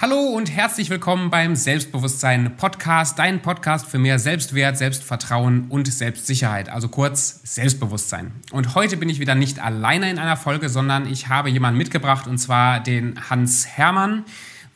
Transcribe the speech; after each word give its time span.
Hallo 0.00 0.20
und 0.20 0.48
herzlich 0.48 0.90
willkommen 0.90 1.28
beim 1.28 1.56
Selbstbewusstsein 1.56 2.56
Podcast, 2.56 3.18
dein 3.18 3.42
Podcast 3.42 3.84
für 3.84 3.98
mehr 3.98 4.20
Selbstwert, 4.20 4.78
Selbstvertrauen 4.78 5.66
und 5.70 5.92
Selbstsicherheit, 5.92 6.68
also 6.68 6.86
kurz 6.86 7.40
Selbstbewusstsein. 7.42 8.30
Und 8.52 8.76
heute 8.76 8.96
bin 8.96 9.08
ich 9.08 9.18
wieder 9.18 9.34
nicht 9.34 9.58
alleine 9.58 10.08
in 10.08 10.20
einer 10.20 10.36
Folge, 10.36 10.68
sondern 10.68 11.10
ich 11.10 11.26
habe 11.26 11.50
jemanden 11.50 11.78
mitgebracht 11.78 12.28
und 12.28 12.38
zwar 12.38 12.78
den 12.78 13.28
Hans 13.28 13.66
Hermann, 13.66 14.22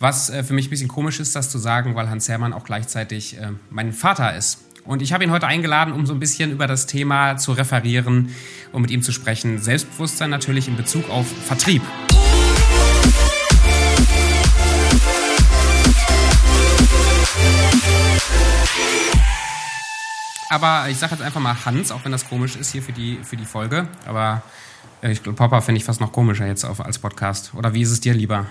was 0.00 0.28
äh, 0.28 0.42
für 0.42 0.54
mich 0.54 0.66
ein 0.66 0.70
bisschen 0.70 0.88
komisch 0.88 1.20
ist, 1.20 1.36
das 1.36 1.50
zu 1.50 1.58
sagen, 1.58 1.94
weil 1.94 2.10
Hans 2.10 2.28
Hermann 2.28 2.52
auch 2.52 2.64
gleichzeitig 2.64 3.38
äh, 3.38 3.50
mein 3.70 3.92
Vater 3.92 4.34
ist. 4.34 4.64
Und 4.84 5.02
ich 5.02 5.12
habe 5.12 5.22
ihn 5.22 5.30
heute 5.30 5.46
eingeladen, 5.46 5.94
um 5.94 6.04
so 6.04 6.14
ein 6.14 6.18
bisschen 6.18 6.50
über 6.50 6.66
das 6.66 6.86
Thema 6.86 7.36
zu 7.36 7.52
referieren 7.52 8.30
und 8.72 8.82
mit 8.82 8.90
ihm 8.90 9.02
zu 9.02 9.12
sprechen. 9.12 9.60
Selbstbewusstsein 9.60 10.30
natürlich 10.30 10.66
in 10.66 10.76
Bezug 10.76 11.08
auf 11.08 11.28
Vertrieb. 11.28 11.82
Aber 20.52 20.90
ich 20.90 20.98
sage 20.98 21.14
jetzt 21.14 21.22
einfach 21.22 21.40
mal 21.40 21.64
Hans, 21.64 21.90
auch 21.90 22.04
wenn 22.04 22.12
das 22.12 22.28
komisch 22.28 22.56
ist 22.56 22.72
hier 22.72 22.82
für 22.82 22.92
die, 22.92 23.18
für 23.24 23.38
die 23.38 23.46
Folge. 23.46 23.88
Aber 24.06 24.42
äh, 25.02 25.10
ich 25.10 25.22
glaube, 25.22 25.36
Papa 25.36 25.62
finde 25.62 25.78
ich 25.78 25.84
fast 25.84 25.98
noch 25.98 26.12
komischer 26.12 26.46
jetzt 26.46 26.64
auf, 26.64 26.84
als 26.84 26.98
Podcast. 26.98 27.52
Oder 27.54 27.72
wie 27.72 27.80
ist 27.80 27.90
es 27.90 28.00
dir 28.00 28.12
lieber? 28.12 28.44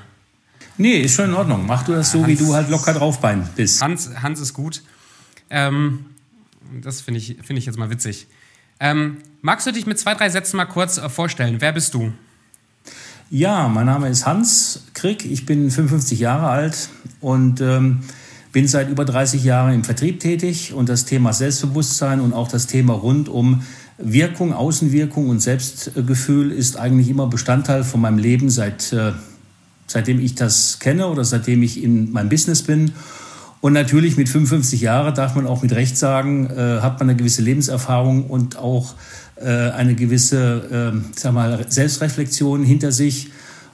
Nee, 0.78 1.02
ist 1.02 1.14
schon 1.14 1.26
in 1.26 1.36
Ordnung. 1.36 1.68
Mach 1.68 1.84
du 1.84 1.92
das 1.94 2.12
so, 2.12 2.20
Hans, 2.20 2.28
wie 2.28 2.36
du 2.38 2.56
halt 2.56 2.70
locker 2.70 2.96
draufbein 2.96 3.48
bist. 3.56 3.84
Hans, 3.84 4.10
Hans 4.20 4.40
ist 4.40 4.56
gut. 4.56 4.82
Ähm, 5.52 6.08
das 6.82 7.02
finde 7.02 7.20
ich, 7.20 7.38
find 7.44 7.60
ich 7.60 7.68
jetzt 7.68 7.78
mal 7.78 7.92
witzig. 7.92 8.26
Ähm, 8.80 9.18
magst 9.44 9.68
du 9.68 9.72
dich 9.72 9.86
mit 9.86 10.00
zwei, 10.00 10.16
drei 10.16 10.30
Sätzen 10.32 10.58
mal 10.58 10.66
kurz 10.66 10.98
äh, 10.98 11.08
vorstellen? 11.08 11.58
Wer 11.60 11.72
bist 11.72 11.94
du? 11.94 12.12
Ja, 13.30 13.68
mein 13.68 13.86
Name 13.86 14.10
ist 14.10 14.26
Hans 14.26 14.88
Krieg. 14.96 15.24
Ich 15.24 15.46
bin 15.46 15.70
55 15.70 16.20
Jahre 16.20 16.50
alt 16.50 16.90
und 17.20 17.62
ähm, 17.62 18.02
bin 18.52 18.68
seit 18.68 18.90
über 18.90 19.06
30 19.06 19.44
Jahren 19.44 19.74
im 19.74 19.84
Vertrieb 19.84 20.20
tätig 20.20 20.74
und 20.74 20.90
das 20.90 21.06
Thema 21.06 21.34
Selbstbewusstsein 21.34 22.20
und 22.20 22.34
auch 22.34 22.48
das 22.48 22.68
Thema 22.68 22.94
rund 22.94 23.30
um 23.30 23.64
Wirkung, 23.98 24.54
Außenwirkung 24.54 25.30
und 25.30 25.42
Selbstgefühl 25.42 26.52
ist 26.52 26.78
eigentlich 26.78 27.10
immer 27.10 27.28
Bestandteil 27.28 27.84
von 27.84 28.02
meinem 28.02 28.18
Leben 28.18 28.50
seit, 28.50 28.92
äh, 28.94 29.14
seitdem 29.88 30.20
ich 30.20 30.36
das 30.36 30.80
kenne 30.80 31.08
oder 31.08 31.24
seitdem 31.24 31.64
ich 31.64 31.82
in 31.84 32.12
meinem 32.12 32.30
Business 32.30 32.64
bin. 32.64 32.92
Und 33.62 33.74
natürlich 33.74 34.18
mit 34.18 34.28
55 34.28 34.82
Jahren 34.82 35.14
darf 35.14 35.36
man 35.36 35.46
auch 35.46 35.62
mit 35.62 35.72
Recht 35.72 35.96
sagen, 35.96 36.50
äh, 36.50 36.80
hat 36.82 37.00
man 37.00 37.10
eine 37.10 37.16
gewisse 37.16 37.44
Lebenserfahrung 37.44 38.26
und 38.26 38.58
auch 38.58 38.96
äh, 39.36 39.46
eine 39.46 39.94
gewisse 39.94 40.94
äh, 40.94 41.12
sag 41.16 41.34
mal, 41.34 41.66
Selbstreflexion 41.70 42.64
hinter 42.64 42.92
sich 42.92 43.30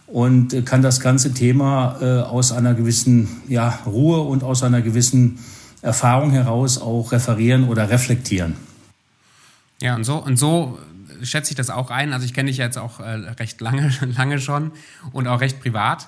und 0.08 0.66
kann 0.66 0.82
das 0.82 1.02
ganze 1.02 1.34
Thema 1.34 1.98
äh, 2.02 2.22
aus 2.22 2.52
einer 2.52 2.74
gewissen 2.74 3.42
ja, 3.48 3.80
Ruhe 3.86 4.22
und 4.22 4.44
aus 4.44 4.64
einer 4.64 4.82
gewissen 4.82 5.40
Erfahrung 5.82 6.32
heraus 6.32 6.80
auch 6.80 7.12
referieren 7.12 7.68
oder 7.68 7.90
reflektieren. 7.90 8.56
Ja, 9.82 9.96
und 9.96 10.06
so, 10.06 10.18
und 10.18 10.38
so 10.38 10.80
schätze 11.22 11.52
ich 11.52 11.56
das 11.56 11.70
auch 11.70 11.92
ein. 11.92 12.14
Also 12.14 12.26
ich 12.26 12.34
kenne 12.34 12.50
dich 12.50 12.58
jetzt 12.58 12.78
auch 12.78 13.00
äh, 13.00 13.10
recht 13.40 13.62
lange, 13.62 13.92
lange 14.18 14.40
schon 14.40 14.72
und 15.12 15.28
auch 15.28 15.42
recht 15.42 15.60
privat. 15.60 16.08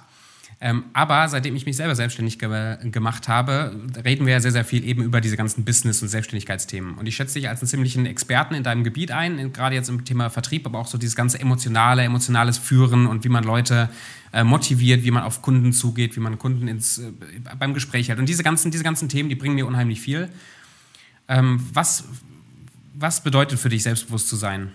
Ähm, 0.62 0.86
aber 0.92 1.30
seitdem 1.30 1.56
ich 1.56 1.66
mich 1.66 1.78
selber 1.78 1.96
selbstständig 1.96 2.38
ge 2.38 2.78
gemacht 2.92 3.30
habe, 3.30 3.80
reden 4.04 4.26
wir 4.26 4.34
ja 4.34 4.40
sehr, 4.42 4.52
sehr 4.52 4.66
viel 4.66 4.84
eben 4.84 5.04
über 5.04 5.22
diese 5.22 5.38
ganzen 5.38 5.64
Business- 5.64 6.02
und 6.02 6.10
Selbstständigkeitsthemen. 6.10 6.96
Und 6.96 7.06
ich 7.06 7.16
schätze 7.16 7.36
dich 7.36 7.48
als 7.48 7.62
einen 7.62 7.70
ziemlichen 7.70 8.06
Experten 8.06 8.56
in 8.56 8.64
deinem 8.64 8.84
Gebiet 8.84 9.12
ein, 9.12 9.54
gerade 9.54 9.76
jetzt 9.76 9.88
im 9.88 10.04
Thema 10.04 10.30
Vertrieb, 10.30 10.66
aber 10.66 10.80
auch 10.80 10.88
so 10.88 10.98
dieses 10.98 11.16
ganze 11.16 11.40
emotionale, 11.40 12.04
emotionales 12.04 12.58
Führen 12.58 13.08
und 13.08 13.24
wie 13.24 13.30
man 13.30 13.46
Leute 13.46 13.90
äh, 14.34 14.44
motiviert, 14.44 15.06
wie 15.06 15.12
man 15.12 15.24
auf 15.24 15.42
Kunden 15.42 15.72
zugeht, 15.72 16.18
wie 16.18 16.20
man 16.20 16.38
Kunden 16.38 16.68
ins, 16.68 16.98
äh, 16.98 17.12
beim 17.58 17.74
Gespräch 17.74 18.10
hält. 18.10 18.20
Und 18.20 18.28
diese 18.28 18.44
ganzen, 18.44 18.70
diese 18.70 18.84
ganzen 18.84 19.08
Themen, 19.08 19.30
die 19.30 19.36
bringen 19.36 19.56
mir 19.56 19.66
unheimlich 19.66 20.02
viel. 20.02 20.28
Ähm, 21.30 21.66
was, 21.72 22.04
was 22.96 23.24
bedeutet 23.24 23.60
für 23.60 23.70
dich, 23.70 23.84
selbstbewusst 23.84 24.28
zu 24.28 24.36
sein? 24.36 24.74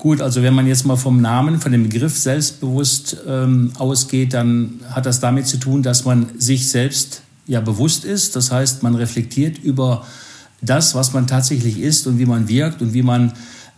Gut, 0.00 0.22
also 0.22 0.42
wenn 0.42 0.54
man 0.54 0.66
jetzt 0.66 0.86
mal 0.86 0.96
vom 0.96 1.20
Namen, 1.20 1.60
von 1.60 1.72
dem 1.72 1.82
Begriff 1.82 2.16
selbstbewusst 2.16 3.18
ähm, 3.28 3.72
ausgeht, 3.78 4.32
dann 4.32 4.80
hat 4.90 5.04
das 5.04 5.20
damit 5.20 5.46
zu 5.46 5.58
tun, 5.58 5.82
dass 5.82 6.06
man 6.06 6.30
sich 6.38 6.70
selbst 6.70 7.20
ja 7.46 7.60
bewusst 7.60 8.06
ist. 8.06 8.34
Das 8.34 8.50
heißt, 8.50 8.82
man 8.82 8.94
reflektiert 8.94 9.58
über 9.58 10.06
das, 10.62 10.94
was 10.94 11.12
man 11.12 11.26
tatsächlich 11.26 11.78
ist 11.78 12.06
und 12.06 12.18
wie 12.18 12.24
man 12.24 12.48
wirkt 12.48 12.80
und 12.80 12.94
wie 12.94 13.02
man 13.02 13.34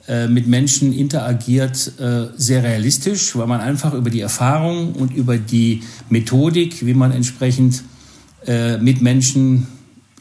äh, 0.06 0.28
mit 0.28 0.46
Menschen 0.46 0.92
interagiert, 0.92 1.98
äh, 1.98 2.28
sehr 2.36 2.62
realistisch, 2.62 3.34
weil 3.34 3.48
man 3.48 3.60
einfach 3.60 3.92
über 3.92 4.08
die 4.08 4.20
Erfahrung 4.20 4.92
und 4.92 5.12
über 5.12 5.38
die 5.38 5.82
Methodik, 6.08 6.86
wie 6.86 6.94
man 6.94 7.10
entsprechend 7.10 7.82
äh, 8.46 8.78
mit 8.78 9.02
Menschen 9.02 9.66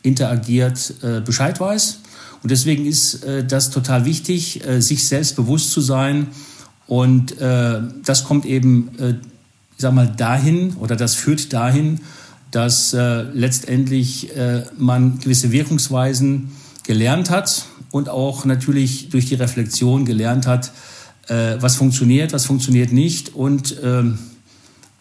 interagiert, 0.02 0.96
Bescheid 1.26 1.60
weiß. 1.60 2.00
Und 2.44 2.50
deswegen 2.52 2.86
ist 2.86 3.24
äh, 3.24 3.46
das 3.46 3.70
total 3.70 4.06
wichtig, 4.06 4.66
äh, 4.66 4.82
sich 4.82 5.08
selbst 5.08 5.36
bewusst 5.36 5.72
zu 5.72 5.82
sein. 5.82 6.28
Und 6.88 7.40
äh, 7.40 7.82
das 8.04 8.24
kommt 8.24 8.46
eben, 8.46 8.90
äh, 9.00 9.12
ich 9.12 9.18
sag 9.78 9.94
mal, 9.94 10.08
dahin 10.08 10.74
oder 10.76 10.96
das 10.96 11.16
führt 11.16 11.54
dahin, 11.54 12.02
dass 12.52 12.94
äh, 12.94 13.22
letztendlich 13.34 14.36
äh, 14.36 14.64
man 14.78 15.20
gewisse 15.20 15.52
Wirkungsweisen 15.52 16.52
gelernt 16.84 17.30
hat 17.30 17.66
und 17.92 18.10
auch 18.10 18.46
natürlich 18.46 19.10
durch 19.10 19.26
die 19.26 19.36
Reflexion 19.36 20.06
gelernt 20.06 20.48
hat, 20.48 20.72
äh, 21.28 21.56
was 21.60 21.76
funktioniert, 21.76 22.34
was 22.34 22.46
funktioniert 22.46 22.92
nicht 22.92 23.36
und 23.36 23.78
äh, 23.82 24.04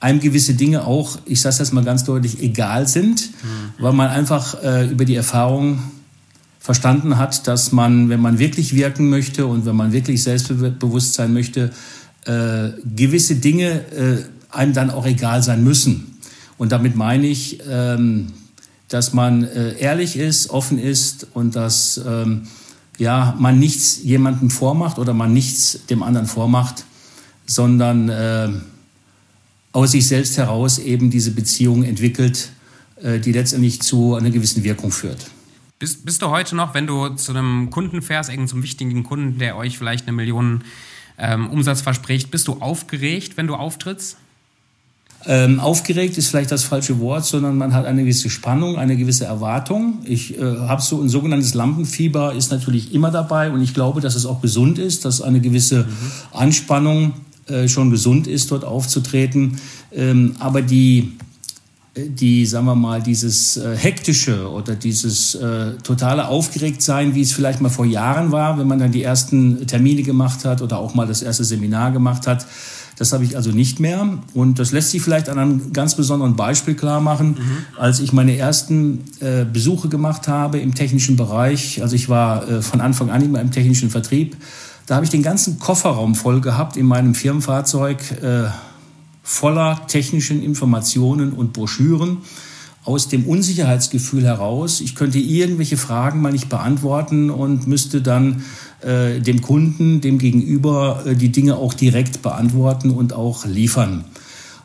einem 0.01 0.21
gewisse 0.21 0.55
Dinge 0.55 0.87
auch, 0.87 1.19
ich 1.27 1.41
sage 1.41 1.57
das 1.59 1.72
mal 1.72 1.84
ganz 1.84 2.05
deutlich, 2.05 2.41
egal 2.43 2.89
sind, 2.89 3.31
mhm. 3.31 3.83
weil 3.83 3.93
man 3.93 4.09
einfach 4.09 4.62
äh, 4.62 4.87
über 4.89 5.05
die 5.05 5.15
Erfahrung 5.15 5.83
verstanden 6.60 7.16
hat, 7.16 7.47
dass 7.48 7.72
man, 7.72 8.10
wenn 8.10 8.21
man 8.21 8.38
wirklich 8.38 8.75
wirken 8.75 9.09
möchte 9.09 9.47
und 9.47 9.65
wenn 9.65 9.75
man 9.75 9.93
wirklich 9.93 10.22
selbstbewusst 10.22 11.15
sein 11.15 11.32
möchte, 11.32 11.71
äh, 12.26 12.69
gewisse 12.94 13.37
Dinge 13.37 13.81
äh, 13.93 14.19
einem 14.50 14.75
dann 14.75 14.91
auch 14.91 15.06
egal 15.06 15.43
sein 15.43 15.65
müssen. 15.65 16.19
Und 16.59 16.71
damit 16.71 16.94
meine 16.94 17.26
ich, 17.26 17.60
ähm, 17.69 18.28
dass 18.88 19.15
man 19.15 19.44
äh, 19.44 19.78
ehrlich 19.78 20.16
ist, 20.16 20.50
offen 20.50 20.78
ist 20.78 21.28
und 21.32 21.56
dass 21.56 21.98
ähm, 22.06 22.43
ja, 22.98 23.34
man 23.38 23.59
nichts 23.59 24.03
jemandem 24.03 24.50
vormacht 24.50 24.98
oder 24.98 25.15
man 25.15 25.32
nichts 25.32 25.87
dem 25.88 26.03
anderen 26.03 26.27
vormacht, 26.27 26.84
sondern 27.47 28.10
äh, 28.10 28.50
aus 29.72 29.92
sich 29.92 30.06
selbst 30.06 30.37
heraus 30.37 30.78
eben 30.78 31.09
diese 31.09 31.31
Beziehung 31.31 31.84
entwickelt, 31.84 32.50
äh, 33.03 33.19
die 33.19 33.32
letztendlich 33.32 33.81
zu 33.81 34.15
einer 34.15 34.31
gewissen 34.31 34.62
Wirkung 34.62 34.91
führt. 34.91 35.31
Bist, 35.80 36.04
bist 36.04 36.20
du 36.20 36.28
heute 36.28 36.54
noch, 36.56 36.74
wenn 36.74 36.86
du 36.86 37.08
zu 37.08 37.32
einem 37.32 37.70
Kunden 37.70 38.02
fährst, 38.02 38.28
irgendeinem 38.28 38.48
zum 38.48 38.62
wichtigen 38.62 39.02
Kunden, 39.02 39.38
der 39.38 39.56
euch 39.56 39.78
vielleicht 39.78 40.06
eine 40.06 40.14
Million 40.14 40.62
ähm, 41.16 41.48
Umsatz 41.48 41.80
verspricht, 41.80 42.30
bist 42.30 42.48
du 42.48 42.60
aufgeregt, 42.60 43.38
wenn 43.38 43.46
du 43.46 43.54
auftrittst? 43.54 44.18
Ähm, 45.24 45.58
aufgeregt 45.58 46.18
ist 46.18 46.28
vielleicht 46.28 46.50
das 46.50 46.64
falsche 46.64 47.00
Wort, 47.00 47.24
sondern 47.24 47.56
man 47.56 47.72
hat 47.72 47.86
eine 47.86 48.02
gewisse 48.02 48.28
Spannung, 48.28 48.76
eine 48.76 48.98
gewisse 48.98 49.24
Erwartung. 49.24 50.00
Ich 50.04 50.38
äh, 50.38 50.42
habe 50.42 50.82
so 50.82 51.00
ein 51.00 51.08
sogenanntes 51.08 51.54
Lampenfieber 51.54 52.34
ist 52.34 52.50
natürlich 52.50 52.92
immer 52.92 53.10
dabei 53.10 53.50
und 53.50 53.62
ich 53.62 53.72
glaube, 53.72 54.02
dass 54.02 54.16
es 54.16 54.26
auch 54.26 54.42
gesund 54.42 54.78
ist, 54.78 55.06
dass 55.06 55.22
eine 55.22 55.41
gewisse 55.41 55.84
mhm. 55.84 56.12
Anspannung 56.32 57.14
äh, 57.47 57.68
schon 57.68 57.91
gesund 57.91 58.26
ist, 58.26 58.50
dort 58.50 58.64
aufzutreten. 58.64 59.58
Ähm, 59.92 60.36
aber 60.41 60.60
die 60.60 61.16
die, 62.09 62.47
sagen 62.47 62.66
wir 62.66 62.75
mal, 62.75 63.03
dieses 63.03 63.56
äh, 63.56 63.77
hektische 63.77 64.50
oder 64.50 64.75
dieses 64.75 65.34
äh, 65.34 65.72
totale 65.83 66.28
Aufgeregtsein, 66.28 67.15
wie 67.15 67.22
es 67.22 67.33
vielleicht 67.33 67.61
mal 67.61 67.69
vor 67.69 67.87
Jahren 67.87 68.33
war, 68.33 68.59
wenn 68.59 68.66
man 68.66 68.78
dann 68.78 68.93
die 68.93 69.03
ersten 69.03 69.66
Termine 69.66 70.03
gemacht 70.03 70.44
hat 70.44 70.62
oder 70.62 70.78
auch 70.78 70.94
mal 70.94 71.06
das 71.06 71.22
erste 71.22 71.44
Seminar 71.44 71.93
gemacht 71.93 72.27
hat, 72.27 72.47
das 73.00 73.12
habe 73.15 73.25
ich 73.25 73.34
also 73.34 73.50
nicht 73.50 73.81
mehr. 73.81 74.19
Und 74.34 74.59
das 74.59 74.72
lässt 74.72 74.91
sich 74.91 75.00
vielleicht 75.00 75.31
an 75.31 75.39
einem 75.39 75.72
ganz 75.72 75.94
besonderen 75.94 76.37
Beispiel 76.37 76.75
klar 76.75 77.00
machen. 77.00 77.28
Mhm. 77.39 77.78
Als 77.78 77.98
ich 78.01 78.13
meine 78.13 78.36
ersten 78.36 79.04
äh, 79.21 79.47
Besuche 79.51 79.89
gemacht 79.89 80.28
habe 80.28 80.59
im 80.59 80.74
technischen 80.74 81.16
Bereich, 81.16 81.80
also 81.80 81.97
ich 81.97 82.10
war 82.10 82.47
äh, 82.47 82.60
von 82.60 82.83
Anfang 82.83 83.10
an 83.10 83.22
immer 83.22 83.41
im 83.41 83.53
technischen 83.53 83.89
Vertrieb, 83.89 84.36
da 84.86 84.97
habe 84.97 85.04
ich 85.04 85.10
den 85.10 85.22
ganzen 85.22 85.59
Kofferraum 85.59 86.15
voll 86.15 86.41
gehabt 86.41 86.77
in 86.77 86.84
meinem 86.84 87.15
Firmenfahrzeug. 87.15 87.98
Äh, 88.22 88.48
voller 89.22 89.87
technischen 89.87 90.43
Informationen 90.43 91.33
und 91.33 91.53
Broschüren 91.53 92.19
aus 92.84 93.09
dem 93.09 93.27
Unsicherheitsgefühl 93.27 94.25
heraus, 94.25 94.81
ich 94.81 94.95
könnte 94.95 95.19
irgendwelche 95.19 95.77
Fragen 95.77 96.22
mal 96.22 96.33
nicht 96.33 96.49
beantworten 96.49 97.31
und 97.31 97.67
müsste 97.67 98.01
dann 98.01 98.43
äh, 98.81 99.21
dem 99.21 99.43
Kunden, 99.43 100.01
dem 100.01 100.19
Gegenüber 100.19 101.03
äh, 101.05 101.15
die 101.15 101.31
Dinge 101.31 101.57
auch 101.57 101.75
direkt 101.75 102.22
beantworten 102.22 102.91
und 102.91 103.13
auch 103.13 103.45
liefern. 103.45 104.05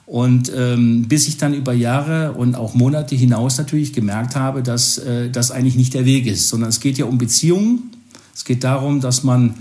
Und 0.05 0.51
ähm, 0.55 1.07
bis 1.07 1.27
ich 1.27 1.37
dann 1.37 1.53
über 1.53 1.73
Jahre 1.73 2.33
und 2.33 2.55
auch 2.55 2.73
Monate 2.75 3.15
hinaus 3.15 3.57
natürlich 3.57 3.91
gemerkt 3.91 4.35
habe, 4.35 4.61
dass 4.61 4.97
äh, 4.99 5.29
das 5.29 5.51
eigentlich 5.51 5.75
nicht 5.75 5.93
der 5.93 6.05
Weg 6.05 6.27
ist, 6.27 6.47
sondern 6.47 6.69
es 6.69 6.79
geht 6.79 6.97
ja 6.97 7.05
um 7.05 7.17
Beziehungen. 7.17 7.91
Es 8.33 8.45
geht 8.45 8.63
darum, 8.63 9.01
dass 9.01 9.23
man 9.23 9.55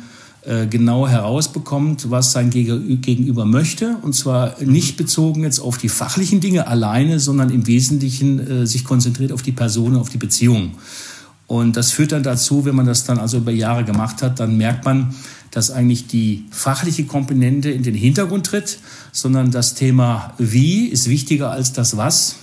genau 0.69 1.09
herausbekommt, 1.09 2.11
was 2.11 2.33
sein 2.33 2.51
Gegenüber 2.51 3.47
möchte. 3.47 3.97
Und 4.03 4.15
zwar 4.15 4.63
nicht 4.63 4.97
bezogen 4.97 5.43
jetzt 5.43 5.59
auf 5.59 5.79
die 5.79 5.89
fachlichen 5.89 6.41
Dinge 6.41 6.67
alleine, 6.67 7.19
sondern 7.19 7.51
im 7.51 7.67
Wesentlichen 7.67 8.63
äh, 8.63 8.67
sich 8.67 8.85
konzentriert 8.85 9.33
auf 9.33 9.43
die 9.43 9.53
Person, 9.53 9.97
auf 9.97 10.11
die 10.11 10.19
Beziehung. 10.19 10.73
Und 11.47 11.77
das 11.77 11.93
führt 11.93 12.13
dann 12.13 12.23
dazu, 12.23 12.65
wenn 12.65 12.75
man 12.75 12.87
das 12.87 13.05
dann 13.05 13.19
also 13.19 13.39
über 13.39 13.53
Jahre 13.53 13.85
gemacht 13.85 14.23
hat, 14.23 14.41
dann 14.41 14.57
merkt 14.57 14.85
man, 14.85 15.15
dass 15.51 15.71
eigentlich 15.71 16.07
die 16.07 16.45
fachliche 16.51 17.05
Komponente 17.05 17.71
in 17.71 17.83
den 17.83 17.95
Hintergrund 17.95 18.47
tritt, 18.47 18.79
sondern 19.13 19.51
das 19.51 19.75
Thema 19.75 20.35
Wie 20.39 20.87
ist 20.87 21.09
wichtiger 21.09 21.51
als 21.51 21.73
das 21.73 21.97
Was. 21.97 22.37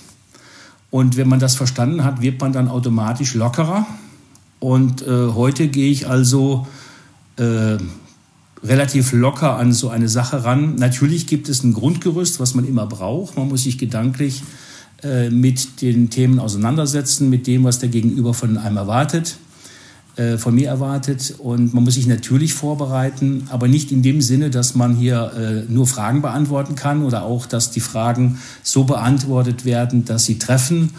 Und 0.90 1.16
wenn 1.16 1.28
man 1.28 1.40
das 1.40 1.54
verstanden 1.54 2.04
hat, 2.04 2.22
wird 2.22 2.40
man 2.40 2.52
dann 2.52 2.68
automatisch 2.68 3.34
lockerer. 3.34 3.86
Und 4.60 5.02
äh, 5.02 5.28
heute 5.28 5.68
gehe 5.68 5.90
ich 5.90 6.08
also 6.08 6.66
äh, 7.36 7.78
relativ 8.64 9.12
locker 9.12 9.56
an 9.56 9.72
so 9.72 9.88
eine 9.88 10.08
Sache 10.08 10.44
ran. 10.44 10.76
Natürlich 10.76 11.26
gibt 11.26 11.48
es 11.48 11.64
ein 11.64 11.72
Grundgerüst, 11.72 12.40
was 12.40 12.54
man 12.54 12.66
immer 12.66 12.86
braucht. 12.86 13.36
Man 13.36 13.48
muss 13.48 13.64
sich 13.64 13.78
gedanklich 13.78 14.42
äh, 15.02 15.30
mit 15.30 15.82
den 15.82 16.10
Themen 16.10 16.38
auseinandersetzen, 16.38 17.28
mit 17.28 17.46
dem, 17.46 17.64
was 17.64 17.80
der 17.80 17.88
Gegenüber 17.88 18.34
von 18.34 18.56
einem 18.56 18.76
erwartet, 18.76 19.36
äh, 20.14 20.38
von 20.38 20.54
mir 20.54 20.68
erwartet. 20.68 21.34
Und 21.38 21.74
man 21.74 21.82
muss 21.82 21.94
sich 21.94 22.06
natürlich 22.06 22.54
vorbereiten, 22.54 23.48
aber 23.50 23.66
nicht 23.66 23.90
in 23.90 24.02
dem 24.02 24.20
Sinne, 24.20 24.50
dass 24.50 24.76
man 24.76 24.94
hier 24.94 25.32
äh, 25.68 25.72
nur 25.72 25.88
Fragen 25.88 26.22
beantworten 26.22 26.76
kann 26.76 27.02
oder 27.02 27.24
auch, 27.24 27.46
dass 27.46 27.72
die 27.72 27.80
Fragen 27.80 28.38
so 28.62 28.84
beantwortet 28.84 29.64
werden, 29.64 30.04
dass 30.04 30.24
sie 30.24 30.38
treffen, 30.38 30.90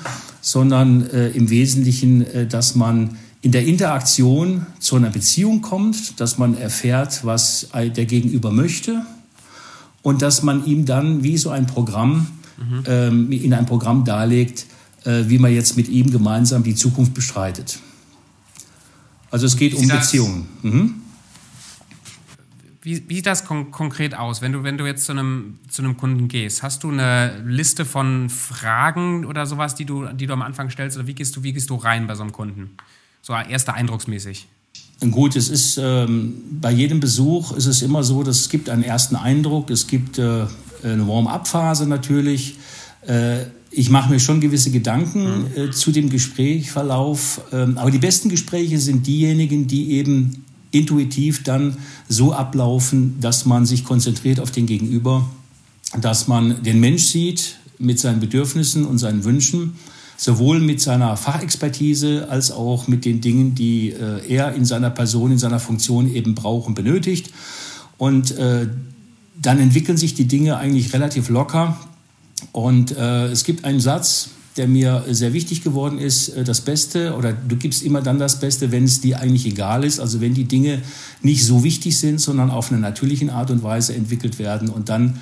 sondern 0.42 1.10
äh, 1.10 1.30
im 1.30 1.50
Wesentlichen, 1.50 2.28
äh, 2.28 2.46
dass 2.46 2.76
man 2.76 3.18
in 3.44 3.52
der 3.52 3.66
Interaktion 3.66 4.66
zu 4.80 4.96
einer 4.96 5.10
Beziehung 5.10 5.62
kommt, 5.62 6.20
dass 6.22 6.38
man 6.38 6.58
erfährt, 6.58 7.26
was 7.26 7.70
der 7.74 8.06
Gegenüber 8.06 8.52
möchte 8.52 9.06
und 10.02 10.22
dass 10.22 10.44
man 10.44 10.66
ihm 10.66 10.86
dann 10.86 11.24
wie 11.24 11.38
so 11.38 11.50
ein 11.50 11.68
Programm 11.68 12.28
mhm. 12.58 12.84
ähm, 12.88 13.32
in 13.34 13.54
einem 13.54 13.66
Programm 13.66 14.06
darlegt, 14.06 14.66
äh, 15.04 15.24
wie 15.28 15.40
man 15.40 15.54
jetzt 15.54 15.76
mit 15.76 15.90
ihm 15.90 16.10
gemeinsam 16.10 16.64
die 16.64 16.74
Zukunft 16.74 17.14
bestreitet. 17.14 17.80
Also 19.30 19.46
es 19.46 19.58
geht 19.58 19.74
um 19.74 19.90
Beziehungen. 19.90 20.48
Mhm. 20.62 20.96
Wie, 22.82 23.10
wie, 23.10 23.16
sieht 23.16 23.26
das 23.26 23.44
kon 23.44 23.72
konkret 23.72 24.16
aus, 24.16 24.42
wenn 24.42 24.54
du, 24.54 24.64
wenn 24.64 24.78
du 24.78 24.86
jetzt 24.86 25.06
zu 25.06 25.12
einem, 25.12 25.60
zu 25.70 25.82
einem 25.82 25.98
Kunden 25.98 26.30
gehst? 26.30 26.64
Hast 26.64 26.84
du 26.84 26.92
eine 26.92 27.42
Liste 27.46 27.84
von 27.84 28.30
Fragen 28.30 29.26
oder 29.26 29.46
sowas, 29.46 29.76
die 29.76 29.86
du, 29.86 30.08
die 30.08 30.28
du 30.28 30.34
am 30.34 30.42
Anfang 30.42 30.70
stellst? 30.70 30.98
Oder 30.98 31.08
wie 31.08 31.14
gehst 31.14 31.36
du, 31.36 31.44
wie 31.44 31.52
gehst 31.52 31.70
du 31.70 31.76
rein 31.76 32.08
bei 32.08 32.16
so 32.16 32.24
einem 32.24 32.32
Kunden? 32.32 32.78
So 33.26 33.32
erster 33.32 33.74
eindrucksmäßig. 33.74 34.48
Gut, 35.10 35.38
es 35.38 35.48
ist 35.48 35.80
ähm, 35.82 36.36
bei 36.60 36.72
jedem 36.72 37.00
Besuch 37.00 37.56
ist 37.56 37.68
es 37.68 37.82
immer 37.82 38.04
so, 38.04 38.22
dass 38.22 38.42
es 38.42 38.50
gibt 38.50 38.70
einen 38.70 38.84
ersten 38.84 39.16
Eindruck, 39.16 39.70
es 39.70 39.88
gibt 39.88 40.18
äh, 40.18 40.46
eine 40.84 41.08
Warm-up-Phase 41.08 41.88
natürlich. 41.88 42.56
Äh, 43.08 43.46
ich 43.72 43.90
mache 43.90 44.10
mir 44.10 44.20
schon 44.20 44.42
gewisse 44.42 44.72
Gedanken 44.72 45.44
mhm. 45.44 45.48
äh, 45.56 45.72
zu 45.72 45.92
dem 45.92 46.10
Gesprächverlauf, 46.10 47.42
ähm, 47.54 47.78
aber 47.78 47.92
die 47.92 47.98
besten 47.98 48.28
Gespräche 48.28 48.78
sind 48.78 49.08
diejenigen, 49.08 49.68
die 49.68 49.92
eben 49.92 50.44
intuitiv 50.72 51.44
dann 51.44 51.78
so 52.10 52.34
ablaufen, 52.34 53.20
dass 53.22 53.46
man 53.46 53.66
sich 53.66 53.86
konzentriert 53.86 54.42
auf 54.42 54.52
den 54.52 54.66
Gegenüber, 54.66 55.26
dass 56.02 56.28
man 56.28 56.62
den 56.64 56.82
Mensch 56.82 57.06
sieht 57.06 57.56
mit 57.80 58.00
seinen 58.00 58.20
Bedürfnissen 58.20 58.86
und 58.86 58.98
seinen 58.98 59.24
Wünschen 59.24 59.76
sowohl 60.18 60.60
mit 60.60 60.82
seiner 60.82 61.18
Fachexpertise 61.18 62.28
als 62.30 62.52
auch 62.52 62.88
mit 62.88 63.06
den 63.06 63.22
Dingen, 63.22 63.56
die 63.56 63.90
äh, 63.90 64.28
er 64.28 64.54
in 64.54 64.66
seiner 64.66 64.90
Person, 64.90 65.32
in 65.32 65.38
seiner 65.38 65.60
Funktion 65.60 66.14
eben 66.14 66.36
braucht 66.36 66.68
und 66.68 66.76
benötigt. 66.76 67.32
Und 67.98 68.32
äh, 68.38 68.68
dann 69.42 69.60
entwickeln 69.60 69.98
sich 69.98 70.14
die 70.14 70.26
Dinge 70.26 70.58
eigentlich 70.58 70.94
relativ 70.94 71.30
locker. 71.30 71.78
Und 72.52 72.96
äh, 72.96 73.28
es 73.28 73.44
gibt 73.44 73.66
einen 73.66 73.80
Satz, 73.80 74.30
der 74.58 74.68
mir 74.68 75.06
sehr 75.10 75.34
wichtig 75.34 75.64
geworden 75.64 75.98
ist, 75.98 76.30
äh, 76.30 76.44
das 76.44 76.62
Beste 76.62 77.16
oder 77.16 77.34
du 77.34 77.56
gibst 77.56 77.84
immer 77.84 78.02
dann 78.02 78.20
das 78.20 78.40
Beste, 78.40 78.72
wenn 78.72 78.84
es 78.84 79.02
dir 79.02 79.20
eigentlich 79.20 79.46
egal 79.46 79.84
ist, 79.84 80.00
also 80.00 80.22
wenn 80.22 80.34
die 80.34 80.46
Dinge 80.46 80.82
nicht 81.22 81.46
so 81.46 81.64
wichtig 81.64 81.98
sind, 81.98 82.20
sondern 82.20 82.52
auf 82.52 82.72
eine 82.72 82.80
natürliche 82.80 83.32
Art 83.32 83.52
und 83.52 83.64
Weise 83.64 83.96
entwickelt 83.96 84.40
werden 84.40 84.70
und 84.70 84.90
dann 84.90 85.20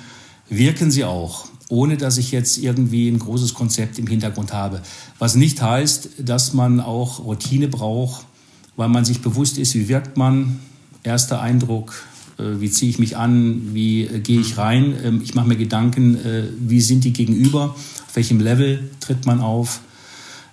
wirken 0.48 0.90
sie 0.90 1.04
auch 1.04 1.48
ohne 1.72 1.96
dass 1.96 2.18
ich 2.18 2.32
jetzt 2.32 2.58
irgendwie 2.58 3.08
ein 3.08 3.18
großes 3.18 3.54
Konzept 3.54 3.98
im 3.98 4.06
Hintergrund 4.06 4.52
habe. 4.52 4.82
Was 5.18 5.36
nicht 5.36 5.62
heißt, 5.62 6.10
dass 6.18 6.52
man 6.52 6.80
auch 6.80 7.24
Routine 7.24 7.66
braucht, 7.66 8.26
weil 8.76 8.90
man 8.90 9.06
sich 9.06 9.22
bewusst 9.22 9.56
ist, 9.56 9.74
wie 9.74 9.88
wirkt 9.88 10.18
man, 10.18 10.60
erster 11.02 11.40
Eindruck, 11.40 11.94
äh, 12.38 12.60
wie 12.60 12.70
ziehe 12.70 12.90
ich 12.90 12.98
mich 12.98 13.16
an, 13.16 13.70
wie 13.72 14.02
äh, 14.02 14.20
gehe 14.20 14.38
ich 14.38 14.58
rein. 14.58 14.94
Ähm, 15.02 15.20
ich 15.24 15.34
mache 15.34 15.48
mir 15.48 15.56
Gedanken, 15.56 16.14
äh, 16.16 16.44
wie 16.58 16.82
sind 16.82 17.04
die 17.04 17.14
gegenüber, 17.14 17.74
auf 17.74 18.16
welchem 18.16 18.40
Level 18.40 18.90
tritt 19.00 19.24
man 19.24 19.40
auf. 19.40 19.80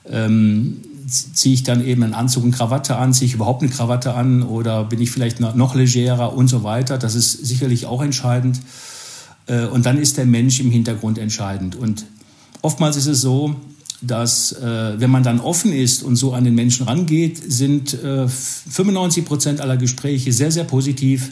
Ähm, 0.10 0.78
ziehe 1.06 1.54
ich 1.54 1.64
dann 1.64 1.86
eben 1.86 2.04
einen 2.04 2.14
Anzug 2.14 2.46
und 2.46 2.52
Krawatte 2.52 2.96
an, 2.96 3.14
ziehe 3.14 3.28
ich 3.28 3.34
überhaupt 3.34 3.62
eine 3.62 3.72
Krawatte 3.72 4.14
an 4.14 4.42
oder 4.42 4.86
bin 4.86 5.02
ich 5.02 5.12
vielleicht 5.12 5.42
noch 5.42 5.76
legerer 5.76 6.34
und 6.34 6.48
so 6.48 6.64
weiter. 6.64 6.98
Das 6.98 7.16
ist 7.16 7.46
sicherlich 7.46 7.88
auch 7.88 8.02
entscheidend. 8.02 8.62
Äh, 9.50 9.66
und 9.66 9.86
dann 9.86 9.98
ist 9.98 10.18
der 10.18 10.26
Mensch 10.26 10.60
im 10.60 10.72
Hintergrund 10.72 11.18
entscheidend. 11.18 11.76
Und 11.76 12.06
oftmals 12.62 12.96
ist 12.96 13.08
es 13.08 13.22
so, 13.22 13.56
dass 14.02 14.54
äh, 14.54 15.00
wenn 15.00 15.10
man 15.10 15.24
dann 15.24 15.42
offen 15.42 15.74
ist 15.74 16.04
und 16.04 16.16
so 16.16 16.34
an 16.34 16.46
den 16.46 16.56
Menschen 16.56 16.86
rangeht, 16.86 17.38
sind 17.52 17.98
95 18.00 19.24
äh, 19.24 19.28
Prozent 19.28 19.62
aller 19.62 19.76
Gespräche 19.76 20.32
sehr, 20.32 20.52
sehr 20.52 20.64
positiv. 20.64 21.32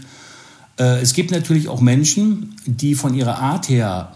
es 0.77 1.13
gibt 1.13 1.31
natürlich 1.31 1.69
auch 1.69 1.81
Menschen, 1.81 2.55
die 2.65 2.93
von 2.93 3.15
ihrer 3.15 3.39
Art 3.39 3.67
her 3.67 4.11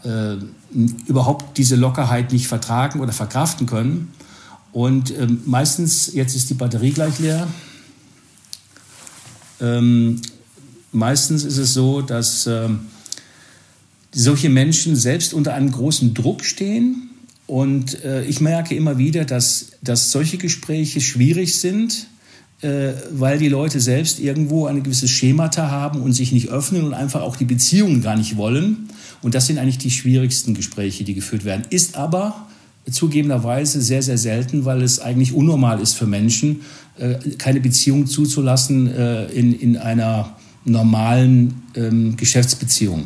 überhaupt 1.07 1.57
diese 1.57 1.75
Lockerheit 1.75 2.31
nicht 2.31 2.47
vertragen 2.47 2.99
oder 2.99 3.13
verkraften 3.13 3.65
können. 3.65 4.09
Und 4.71 5.11
ähm, 5.17 5.41
meistens, 5.45 6.13
jetzt 6.13 6.35
ist 6.35 6.49
die 6.49 6.53
Batterie 6.53 6.91
gleich 6.91 7.17
leer. 7.19 7.47
Ähm, 9.59 10.21
meistens 10.91 11.43
ist 11.43 11.57
es 11.57 11.73
so, 11.73 12.01
dass 12.01 12.45
ähm, 12.47 12.81
solche 14.13 14.49
Menschen 14.49 14.95
selbst 14.95 15.33
unter 15.33 15.53
einem 15.53 15.71
großen 15.71 16.13
Druck 16.13 16.43
stehen. 16.43 17.09
Und 17.47 18.03
äh, 18.03 18.23
ich 18.25 18.41
merke 18.41 18.75
immer 18.75 18.97
wieder, 18.97 19.25
dass, 19.25 19.71
dass 19.81 20.11
solche 20.11 20.37
Gespräche 20.37 21.01
schwierig 21.01 21.59
sind, 21.59 22.07
äh, 22.61 22.93
weil 23.11 23.39
die 23.39 23.49
Leute 23.49 23.79
selbst 23.79 24.19
irgendwo 24.19 24.67
ein 24.67 24.83
gewisses 24.83 25.09
Schemata 25.09 25.69
haben 25.69 26.01
und 26.01 26.13
sich 26.13 26.31
nicht 26.31 26.49
öffnen 26.49 26.83
und 26.83 26.93
einfach 26.93 27.21
auch 27.21 27.35
die 27.35 27.45
Beziehungen 27.45 28.01
gar 28.01 28.15
nicht 28.15 28.37
wollen. 28.37 28.89
Und 29.21 29.35
das 29.35 29.47
sind 29.47 29.57
eigentlich 29.57 29.77
die 29.77 29.91
schwierigsten 29.91 30.53
Gespräche, 30.53 31.03
die 31.03 31.13
geführt 31.13 31.45
werden. 31.45 31.63
Ist 31.69 31.95
aber 31.95 32.47
zugegebenerweise 32.89 33.81
sehr, 33.81 34.01
sehr 34.01 34.17
selten, 34.17 34.65
weil 34.65 34.81
es 34.81 34.99
eigentlich 34.99 35.33
unnormal 35.33 35.79
ist 35.81 35.93
für 35.93 36.07
Menschen, 36.07 36.61
äh, 36.97 37.15
keine 37.37 37.59
Beziehung 37.59 38.07
zuzulassen 38.07 38.87
äh, 38.87 39.25
in, 39.27 39.53
in 39.53 39.77
einer 39.77 40.35
normalen 40.65 41.63
ähm, 41.75 42.15
Geschäftsbeziehung. 42.17 43.03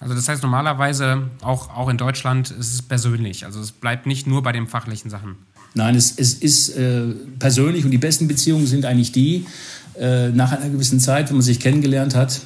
Also 0.00 0.14
das 0.14 0.28
heißt 0.28 0.42
normalerweise 0.42 1.22
auch, 1.42 1.76
auch 1.76 1.88
in 1.88 1.96
Deutschland 1.96 2.50
ist 2.50 2.72
es 2.72 2.82
persönlich. 2.82 3.44
Also 3.44 3.60
es 3.60 3.72
bleibt 3.72 4.06
nicht 4.06 4.26
nur 4.26 4.42
bei 4.42 4.52
den 4.52 4.68
fachlichen 4.68 5.10
Sachen. 5.10 5.36
Nein, 5.74 5.96
es, 5.96 6.14
es 6.16 6.34
ist 6.34 6.70
äh, 6.70 7.02
persönlich 7.38 7.84
und 7.84 7.90
die 7.90 7.98
besten 7.98 8.28
Beziehungen 8.28 8.66
sind 8.66 8.84
eigentlich 8.84 9.12
die, 9.12 9.46
äh, 9.98 10.28
nach 10.28 10.52
einer 10.52 10.70
gewissen 10.70 11.00
Zeit, 11.00 11.28
wenn 11.28 11.36
man 11.36 11.42
sich 11.42 11.60
kennengelernt 11.60 12.14
hat, 12.14 12.40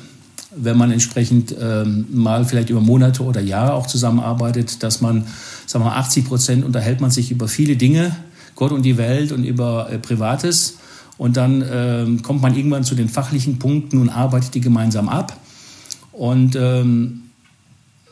wenn 0.54 0.76
man 0.76 0.90
entsprechend 0.90 1.52
äh, 1.52 1.84
mal 1.84 2.44
vielleicht 2.44 2.70
über 2.70 2.80
Monate 2.80 3.22
oder 3.22 3.40
Jahre 3.40 3.74
auch 3.74 3.86
zusammenarbeitet, 3.86 4.82
dass 4.82 5.00
man, 5.00 5.26
sagen 5.66 5.84
wir 5.84 5.90
mal, 5.90 5.96
80 5.96 6.24
Prozent 6.26 6.64
unterhält 6.64 7.00
man 7.00 7.10
sich 7.10 7.30
über 7.30 7.48
viele 7.48 7.76
Dinge, 7.76 8.16
Gott 8.54 8.72
und 8.72 8.82
die 8.82 8.96
Welt 8.96 9.32
und 9.32 9.44
über 9.44 9.90
äh, 9.90 9.98
Privates. 9.98 10.78
Und 11.18 11.36
dann 11.36 11.64
ähm, 11.70 12.22
kommt 12.22 12.42
man 12.42 12.56
irgendwann 12.56 12.84
zu 12.84 12.94
den 12.94 13.08
fachlichen 13.08 13.58
Punkten 13.58 13.98
und 13.98 14.08
arbeitet 14.08 14.54
die 14.54 14.60
gemeinsam 14.60 15.08
ab. 15.08 15.36
Und 16.12 16.56
ähm, 16.56 17.22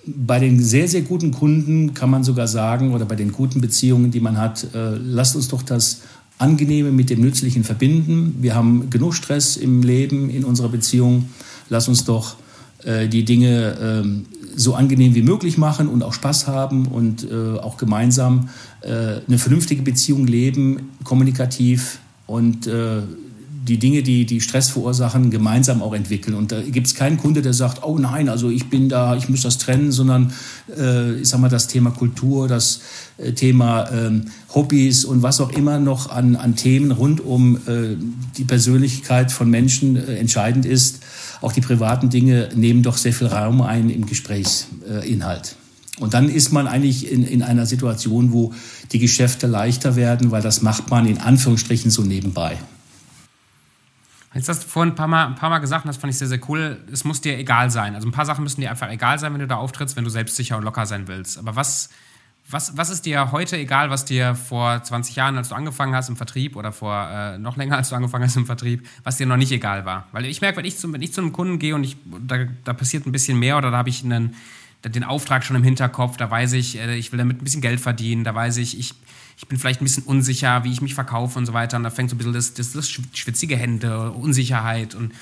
bei 0.06 0.38
den 0.38 0.62
sehr, 0.62 0.88
sehr 0.88 1.02
guten 1.02 1.30
Kunden 1.30 1.94
kann 1.94 2.10
man 2.10 2.24
sogar 2.24 2.48
sagen, 2.48 2.94
oder 2.94 3.04
bei 3.04 3.16
den 3.16 3.32
guten 3.32 3.60
Beziehungen, 3.60 4.10
die 4.10 4.20
man 4.20 4.38
hat, 4.38 4.66
äh, 4.74 4.96
lasst 4.96 5.36
uns 5.36 5.48
doch 5.48 5.62
das 5.62 6.02
Angenehme 6.38 6.90
mit 6.90 7.10
dem 7.10 7.20
Nützlichen 7.20 7.64
verbinden. 7.64 8.36
Wir 8.40 8.54
haben 8.54 8.88
genug 8.88 9.14
Stress 9.14 9.56
im 9.56 9.82
Leben, 9.82 10.30
in 10.30 10.44
unserer 10.44 10.70
Beziehung. 10.70 11.28
Lass 11.68 11.86
uns 11.86 12.04
doch 12.04 12.36
äh, 12.84 13.08
die 13.08 13.24
Dinge 13.24 14.04
äh, 14.04 14.56
so 14.56 14.74
angenehm 14.74 15.14
wie 15.14 15.22
möglich 15.22 15.58
machen 15.58 15.88
und 15.88 16.02
auch 16.02 16.14
Spaß 16.14 16.46
haben 16.46 16.86
und 16.86 17.30
äh, 17.30 17.58
auch 17.58 17.76
gemeinsam 17.76 18.48
äh, 18.80 19.20
eine 19.26 19.38
vernünftige 19.38 19.82
Beziehung 19.82 20.26
leben, 20.26 20.90
kommunikativ 21.04 21.98
und 22.26 22.66
äh, 22.66 23.02
die 23.62 23.78
Dinge, 23.78 24.02
die, 24.02 24.24
die 24.24 24.40
Stress 24.40 24.70
verursachen, 24.70 25.30
gemeinsam 25.30 25.82
auch 25.82 25.92
entwickeln. 25.92 26.34
Und 26.34 26.50
da 26.50 26.62
gibt 26.62 26.86
es 26.86 26.94
keinen 26.94 27.18
Kunde, 27.18 27.42
der 27.42 27.52
sagt, 27.52 27.82
oh 27.84 27.98
nein, 27.98 28.28
also 28.28 28.48
ich 28.48 28.70
bin 28.70 28.88
da, 28.88 29.16
ich 29.16 29.28
muss 29.28 29.42
das 29.42 29.58
trennen, 29.58 29.92
sondern 29.92 30.32
äh, 30.76 31.20
ich 31.20 31.28
sag 31.28 31.40
mal, 31.40 31.48
das 31.48 31.66
Thema 31.66 31.90
Kultur, 31.90 32.48
das 32.48 32.80
äh, 33.18 33.32
Thema 33.32 33.84
äh, 33.90 34.20
Hobbys 34.54 35.04
und 35.04 35.22
was 35.22 35.40
auch 35.40 35.50
immer 35.50 35.78
noch 35.78 36.10
an, 36.10 36.36
an 36.36 36.56
Themen 36.56 36.90
rund 36.90 37.20
um 37.20 37.56
äh, 37.56 37.96
die 38.38 38.44
Persönlichkeit 38.44 39.30
von 39.30 39.50
Menschen 39.50 39.96
äh, 39.96 40.16
entscheidend 40.16 40.64
ist, 40.64 41.00
auch 41.42 41.52
die 41.52 41.60
privaten 41.60 42.08
Dinge 42.08 42.48
nehmen 42.54 42.82
doch 42.82 42.96
sehr 42.96 43.12
viel 43.12 43.26
Raum 43.26 43.60
ein 43.60 43.90
im 43.90 44.06
Gesprächsinhalt. 44.06 45.56
Und 45.98 46.14
dann 46.14 46.30
ist 46.30 46.50
man 46.50 46.66
eigentlich 46.66 47.12
in, 47.12 47.24
in 47.24 47.42
einer 47.42 47.66
Situation, 47.66 48.32
wo 48.32 48.54
die 48.92 48.98
Geschäfte 48.98 49.46
leichter 49.46 49.96
werden, 49.96 50.30
weil 50.30 50.40
das 50.40 50.62
macht 50.62 50.88
man 50.90 51.06
in 51.06 51.18
Anführungsstrichen 51.18 51.90
so 51.90 52.02
nebenbei. 52.02 52.56
Jetzt 54.32 54.48
hast 54.48 54.62
du 54.62 54.68
vorhin 54.68 54.92
ein 54.92 54.96
paar, 54.96 55.08
Mal, 55.08 55.26
ein 55.26 55.34
paar 55.34 55.50
Mal 55.50 55.58
gesagt, 55.58 55.84
und 55.84 55.88
das 55.88 55.96
fand 55.96 56.12
ich 56.12 56.18
sehr, 56.18 56.28
sehr 56.28 56.40
cool, 56.48 56.80
es 56.92 57.02
muss 57.02 57.20
dir 57.20 57.36
egal 57.36 57.70
sein. 57.70 57.96
Also 57.96 58.06
ein 58.06 58.12
paar 58.12 58.26
Sachen 58.26 58.44
müssen 58.44 58.60
dir 58.60 58.70
einfach 58.70 58.88
egal 58.88 59.18
sein, 59.18 59.32
wenn 59.32 59.40
du 59.40 59.48
da 59.48 59.56
auftrittst, 59.56 59.96
wenn 59.96 60.04
du 60.04 60.10
selbstsicher 60.10 60.56
und 60.56 60.62
locker 60.62 60.86
sein 60.86 61.08
willst. 61.08 61.36
Aber 61.36 61.56
was, 61.56 61.90
was, 62.48 62.76
was 62.76 62.90
ist 62.90 63.06
dir 63.06 63.32
heute 63.32 63.56
egal, 63.56 63.90
was 63.90 64.04
dir 64.04 64.36
vor 64.36 64.80
20 64.82 65.16
Jahren, 65.16 65.36
als 65.36 65.48
du 65.48 65.56
angefangen 65.56 65.96
hast 65.96 66.08
im 66.08 66.16
Vertrieb 66.16 66.54
oder 66.54 66.70
vor 66.70 67.08
äh, 67.10 67.38
noch 67.38 67.56
länger, 67.56 67.76
als 67.76 67.88
du 67.88 67.96
angefangen 67.96 68.24
hast 68.24 68.36
im 68.36 68.46
Vertrieb, 68.46 68.86
was 69.02 69.16
dir 69.16 69.26
noch 69.26 69.36
nicht 69.36 69.50
egal 69.50 69.84
war? 69.84 70.06
Weil 70.12 70.26
ich 70.26 70.40
merke, 70.40 70.58
wenn 70.58 70.64
ich, 70.64 70.78
zum, 70.78 70.92
wenn 70.92 71.02
ich 71.02 71.12
zu 71.12 71.20
einem 71.20 71.32
Kunden 71.32 71.58
gehe 71.58 71.74
und 71.74 71.82
ich, 71.82 71.96
da, 72.20 72.44
da 72.64 72.72
passiert 72.72 73.06
ein 73.06 73.12
bisschen 73.12 73.36
mehr 73.36 73.58
oder 73.58 73.72
da 73.72 73.78
habe 73.78 73.88
ich 73.88 74.04
einen, 74.04 74.36
den 74.84 75.02
Auftrag 75.04 75.44
schon 75.44 75.56
im 75.56 75.64
Hinterkopf, 75.64 76.16
da 76.16 76.30
weiß 76.30 76.52
ich, 76.52 76.78
äh, 76.78 76.94
ich 76.94 77.10
will 77.10 77.18
damit 77.18 77.40
ein 77.40 77.44
bisschen 77.44 77.62
Geld 77.62 77.80
verdienen, 77.80 78.22
da 78.22 78.32
weiß 78.32 78.58
ich, 78.58 78.78
ich, 78.78 78.94
ich 79.40 79.48
bin 79.48 79.58
vielleicht 79.58 79.80
ein 79.80 79.84
bisschen 79.84 80.02
unsicher, 80.02 80.64
wie 80.64 80.70
ich 80.70 80.82
mich 80.82 80.94
verkaufe 80.94 81.38
und 81.38 81.46
so 81.46 81.54
weiter. 81.54 81.78
Und 81.78 81.84
da 81.84 81.90
fängt 81.90 82.10
so 82.10 82.14
ein 82.14 82.18
bisschen 82.18 82.34
das, 82.34 82.52
das, 82.52 82.72
das 82.72 82.90
schwitzige 82.90 83.56
Hände, 83.56 84.10
Unsicherheit 84.10 84.94
und 84.94 85.12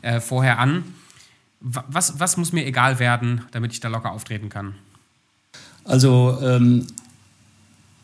äh, 0.00 0.18
vorher 0.18 0.58
an. 0.58 0.82
Was, 1.60 2.18
was 2.18 2.38
muss 2.38 2.52
mir 2.52 2.64
egal 2.64 2.98
werden, 2.98 3.42
damit 3.50 3.72
ich 3.72 3.80
da 3.80 3.88
locker 3.88 4.12
auftreten 4.12 4.48
kann? 4.48 4.76
Also 5.84 6.38
ähm, 6.42 6.86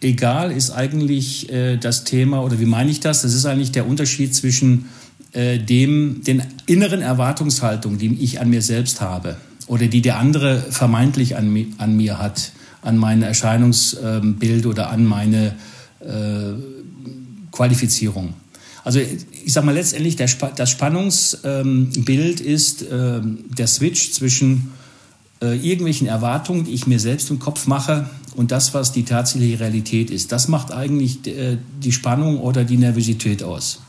egal 0.03 0.53
ist 0.53 0.73
eigentlich 0.73 1.51
äh, 1.51 1.79
das 1.79 2.05
Thema, 2.05 2.43
oder 2.43 2.61
wie 2.61 2.67
meine 2.67 2.91
ich 2.91 3.01
das? 3.01 3.23
Das 3.23 3.33
ist 3.33 3.47
eigentlich 3.47 3.73
der 3.73 3.87
Unterschied 3.87 4.35
zwischen 4.35 4.91
äh, 5.33 5.59
dem, 5.59 6.23
den 6.23 6.43
inneren 6.67 7.01
Erwartungshaltungen, 7.01 7.99
die 7.99 8.23
ich 8.23 8.41
an 8.41 8.51
mir 8.51 8.61
selbst 8.61 9.01
habe 9.01 9.39
oder 9.69 9.87
die 9.87 10.03
der 10.03 10.19
andere 10.19 10.61
vermeintlich 10.61 11.35
an, 11.37 11.75
an 11.79 11.97
mir 11.97 12.19
hat, 12.19 12.53
an 12.83 12.99
mein 12.99 13.23
Erscheinungsbild 13.23 14.67
oder 14.67 14.91
an 14.91 15.05
meine 15.05 15.55
äh, 16.01 16.55
Qualifizierung. 17.53 18.35
Also 18.85 18.99
ich 18.99 19.53
sage 19.53 19.67
mal 19.67 19.75
letztendlich, 19.75 20.17
das 20.17 20.71
Spannungsbild 20.71 22.41
ist 22.41 22.83
äh, 22.83 23.21
der 23.23 23.67
Switch 23.69 24.13
zwischen 24.13 24.73
äh, 25.41 25.57
irgendwelchen 25.57 26.09
Erwartungen, 26.09 26.65
die 26.65 26.73
ich 26.73 26.87
mir 26.89 26.99
selbst 26.99 27.31
im 27.31 27.39
Kopf 27.39 27.69
mache 27.69 28.11
und 28.35 28.51
das, 28.51 28.75
was 28.75 28.91
die 28.91 29.05
tatsächliche 29.05 29.61
Realität 29.61 30.11
ist. 30.11 30.33
Das 30.33 30.49
macht 30.49 30.73
eigentlich 30.73 31.25
äh, 31.27 31.59
die 31.81 31.93
Spannung 31.93 32.41
oder 32.41 32.65
die 32.65 32.77
Nervosität 32.77 33.45
aus. 33.45 33.81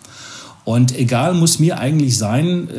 Und 0.65 0.95
egal 0.97 1.33
muss 1.33 1.59
mir 1.59 1.79
eigentlich 1.79 2.17
sein, 2.17 2.69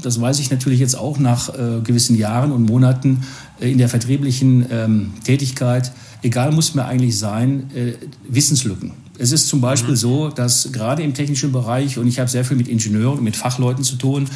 das 0.00 0.18
weiß 0.18 0.38
ich 0.38 0.50
natürlich 0.50 0.80
jetzt 0.80 0.96
auch 0.96 1.18
nach 1.18 1.52
gewissen 1.84 2.16
Jahren 2.16 2.52
und 2.52 2.62
Monaten 2.62 3.22
in 3.60 3.78
der 3.78 3.88
vertrieblichen 3.88 4.66
ähm, 4.70 5.12
Tätigkeit, 5.24 5.92
egal 6.22 6.52
muss 6.52 6.74
mir 6.74 6.84
eigentlich 6.84 7.18
sein, 7.18 7.70
Wissenslücken. 8.28 8.92
Es 9.18 9.32
ist 9.32 9.48
zum 9.48 9.60
Beispiel 9.60 9.92
mhm. 9.92 9.96
so, 9.96 10.28
dass 10.28 10.70
gerade 10.72 11.02
im 11.02 11.12
technischen 11.12 11.50
Bereich, 11.50 11.98
und 11.98 12.06
ich 12.06 12.20
habe 12.20 12.30
sehr 12.30 12.44
viel 12.44 12.56
mit 12.56 12.68
Ingenieuren 12.68 13.18
und 13.18 13.24
mit 13.24 13.36
Fachleuten 13.36 13.82
zu 13.82 13.96
tun, 13.96 14.28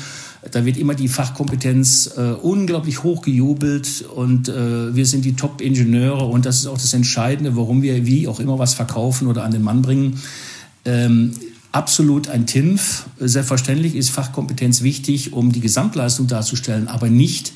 da 0.51 0.65
wird 0.65 0.77
immer 0.77 0.95
die 0.95 1.07
Fachkompetenz 1.07 2.15
äh, 2.17 2.33
unglaublich 2.33 3.05
hoch 3.05 3.23
gejubelt 3.23 4.05
und 4.15 4.49
äh, 4.49 4.95
wir 4.95 5.07
sind 5.07 5.25
die 5.25 5.37
Top-Ingenieure 5.37 6.25
und 6.25 6.47
das 6.47 6.59
ist 6.59 6.67
auch 6.67 6.79
das 6.79 6.93
Entscheidende, 6.95 7.57
warum 7.57 7.83
wir 7.83 8.07
wie 8.07 8.27
auch 8.27 8.41
immer 8.41 8.59
was 8.59 8.75
verkaufen 8.75 9.29
oder 9.29 9.45
an 9.45 9.53
den 9.53 9.63
Mann 9.63 9.83
bringen. 9.83 10.21
Ähm, 10.85 11.33
absolut 11.71 12.29
ein 12.29 12.47
TINF. 12.47 13.07
Selbstverständlich 13.21 13.95
ist 13.95 14.11
Fachkompetenz 14.11 14.83
wichtig, 14.83 15.33
um 15.33 15.53
die 15.53 15.61
Gesamtleistung 15.61 16.27
darzustellen, 16.27 16.89
aber 16.89 17.09
nicht 17.09 17.53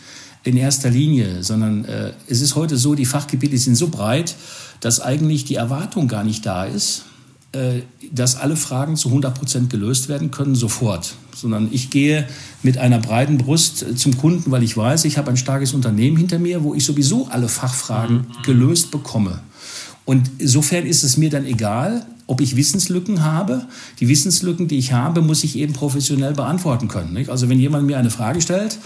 in 0.46 0.56
erster 0.56 0.90
Linie, 0.90 1.42
sondern 1.42 1.84
äh, 1.84 2.12
es 2.28 2.40
ist 2.40 2.54
heute 2.54 2.76
so, 2.76 2.94
die 2.94 3.06
Fachgebiete 3.06 3.58
sind 3.58 3.74
so 3.74 3.88
breit, 3.88 4.36
dass 4.80 5.00
eigentlich 5.00 5.44
die 5.44 5.56
Erwartung 5.56 6.08
gar 6.08 6.24
nicht 6.24 6.46
da 6.46 6.64
ist, 6.64 7.04
äh, 7.52 7.80
dass 8.12 8.36
alle 8.36 8.56
Fragen 8.56 8.96
zu 8.96 9.08
100 9.08 9.36
Prozent 9.36 9.70
gelöst 9.70 10.08
werden 10.08 10.30
können 10.30 10.54
sofort, 10.54 11.14
sondern 11.34 11.68
ich 11.72 11.90
gehe 11.90 12.28
mit 12.62 12.78
einer 12.78 12.98
breiten 12.98 13.38
Brust 13.38 13.84
zum 13.98 14.16
Kunden, 14.16 14.50
weil 14.50 14.62
ich 14.62 14.76
weiß, 14.76 15.04
ich 15.04 15.18
habe 15.18 15.30
ein 15.30 15.36
starkes 15.36 15.74
Unternehmen 15.74 16.16
hinter 16.16 16.38
mir, 16.38 16.62
wo 16.62 16.74
ich 16.74 16.84
sowieso 16.84 17.28
alle 17.28 17.48
Fachfragen 17.48 18.16
mhm. 18.16 18.42
gelöst 18.44 18.90
bekomme. 18.90 19.40
Und 20.04 20.30
insofern 20.38 20.86
ist 20.86 21.02
es 21.02 21.16
mir 21.16 21.30
dann 21.30 21.44
egal, 21.44 22.06
ob 22.28 22.40
ich 22.40 22.56
Wissenslücken 22.56 23.24
habe. 23.24 23.66
Die 24.00 24.08
Wissenslücken, 24.08 24.68
die 24.68 24.78
ich 24.78 24.92
habe, 24.92 25.22
muss 25.22 25.44
ich 25.44 25.56
eben 25.56 25.72
professionell 25.72 26.34
beantworten 26.34 26.88
können. 26.88 27.12
Nicht? 27.12 27.30
Also 27.30 27.48
wenn 27.48 27.58
jemand 27.58 27.86
mir 27.86 27.98
eine 27.98 28.10
Frage 28.10 28.40
stellt, 28.40 28.78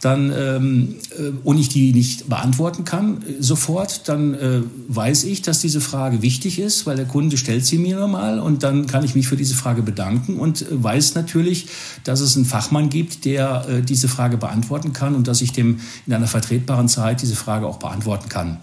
dann 0.00 0.32
ähm, 0.34 0.96
äh, 1.18 1.30
und 1.44 1.58
ich 1.58 1.68
die 1.68 1.92
nicht 1.92 2.28
beantworten 2.28 2.84
kann 2.84 3.22
äh, 3.22 3.42
sofort, 3.42 4.08
dann 4.08 4.34
äh, 4.34 4.62
weiß 4.88 5.24
ich, 5.24 5.42
dass 5.42 5.60
diese 5.60 5.80
Frage 5.80 6.22
wichtig 6.22 6.58
ist, 6.58 6.86
weil 6.86 6.96
der 6.96 7.04
Kunde 7.04 7.36
stellt 7.36 7.66
sie 7.66 7.76
mir 7.76 7.98
normal 7.98 8.40
und 8.40 8.62
dann 8.62 8.86
kann 8.86 9.04
ich 9.04 9.14
mich 9.14 9.28
für 9.28 9.36
diese 9.36 9.54
Frage 9.54 9.82
bedanken 9.82 10.38
und 10.38 10.62
äh, 10.62 10.66
weiß 10.70 11.14
natürlich, 11.14 11.66
dass 12.04 12.20
es 12.20 12.34
einen 12.36 12.46
Fachmann 12.46 12.88
gibt, 12.88 13.26
der 13.26 13.66
äh, 13.68 13.82
diese 13.82 14.08
Frage 14.08 14.38
beantworten 14.38 14.94
kann 14.94 15.14
und 15.14 15.28
dass 15.28 15.42
ich 15.42 15.52
dem 15.52 15.80
in 16.06 16.14
einer 16.14 16.26
vertretbaren 16.26 16.88
Zeit 16.88 17.20
diese 17.20 17.36
Frage 17.36 17.66
auch 17.66 17.78
beantworten 17.78 18.30
kann. 18.30 18.58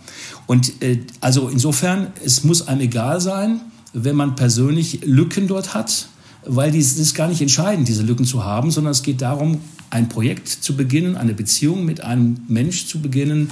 Und 0.48 0.82
äh, 0.82 1.02
also 1.22 1.50
insofern, 1.50 2.08
es 2.26 2.44
muss 2.44 2.68
einem 2.68 2.82
egal 2.82 3.22
sein, 3.22 3.62
wenn 3.94 4.16
man 4.16 4.36
persönlich 4.36 5.02
Lücken 5.06 5.48
dort 5.48 5.76
hat, 5.76 6.08
weil 6.46 6.76
es 6.76 6.98
ist 6.98 7.14
gar 7.14 7.28
nicht 7.28 7.42
entscheidend, 7.42 7.88
diese 7.88 8.04
Lücken 8.04 8.26
zu 8.26 8.44
haben, 8.44 8.72
sondern 8.72 8.92
es 8.92 9.04
geht 9.04 9.22
darum, 9.22 9.60
ein 9.90 10.10
Projekt 10.10 10.48
zu 10.48 10.76
beginnen, 10.76 11.16
eine 11.16 11.34
Beziehung 11.34 11.86
mit 11.86 12.02
einem 12.02 12.38
Mensch 12.48 12.88
zu 12.88 13.02
beginnen, 13.02 13.50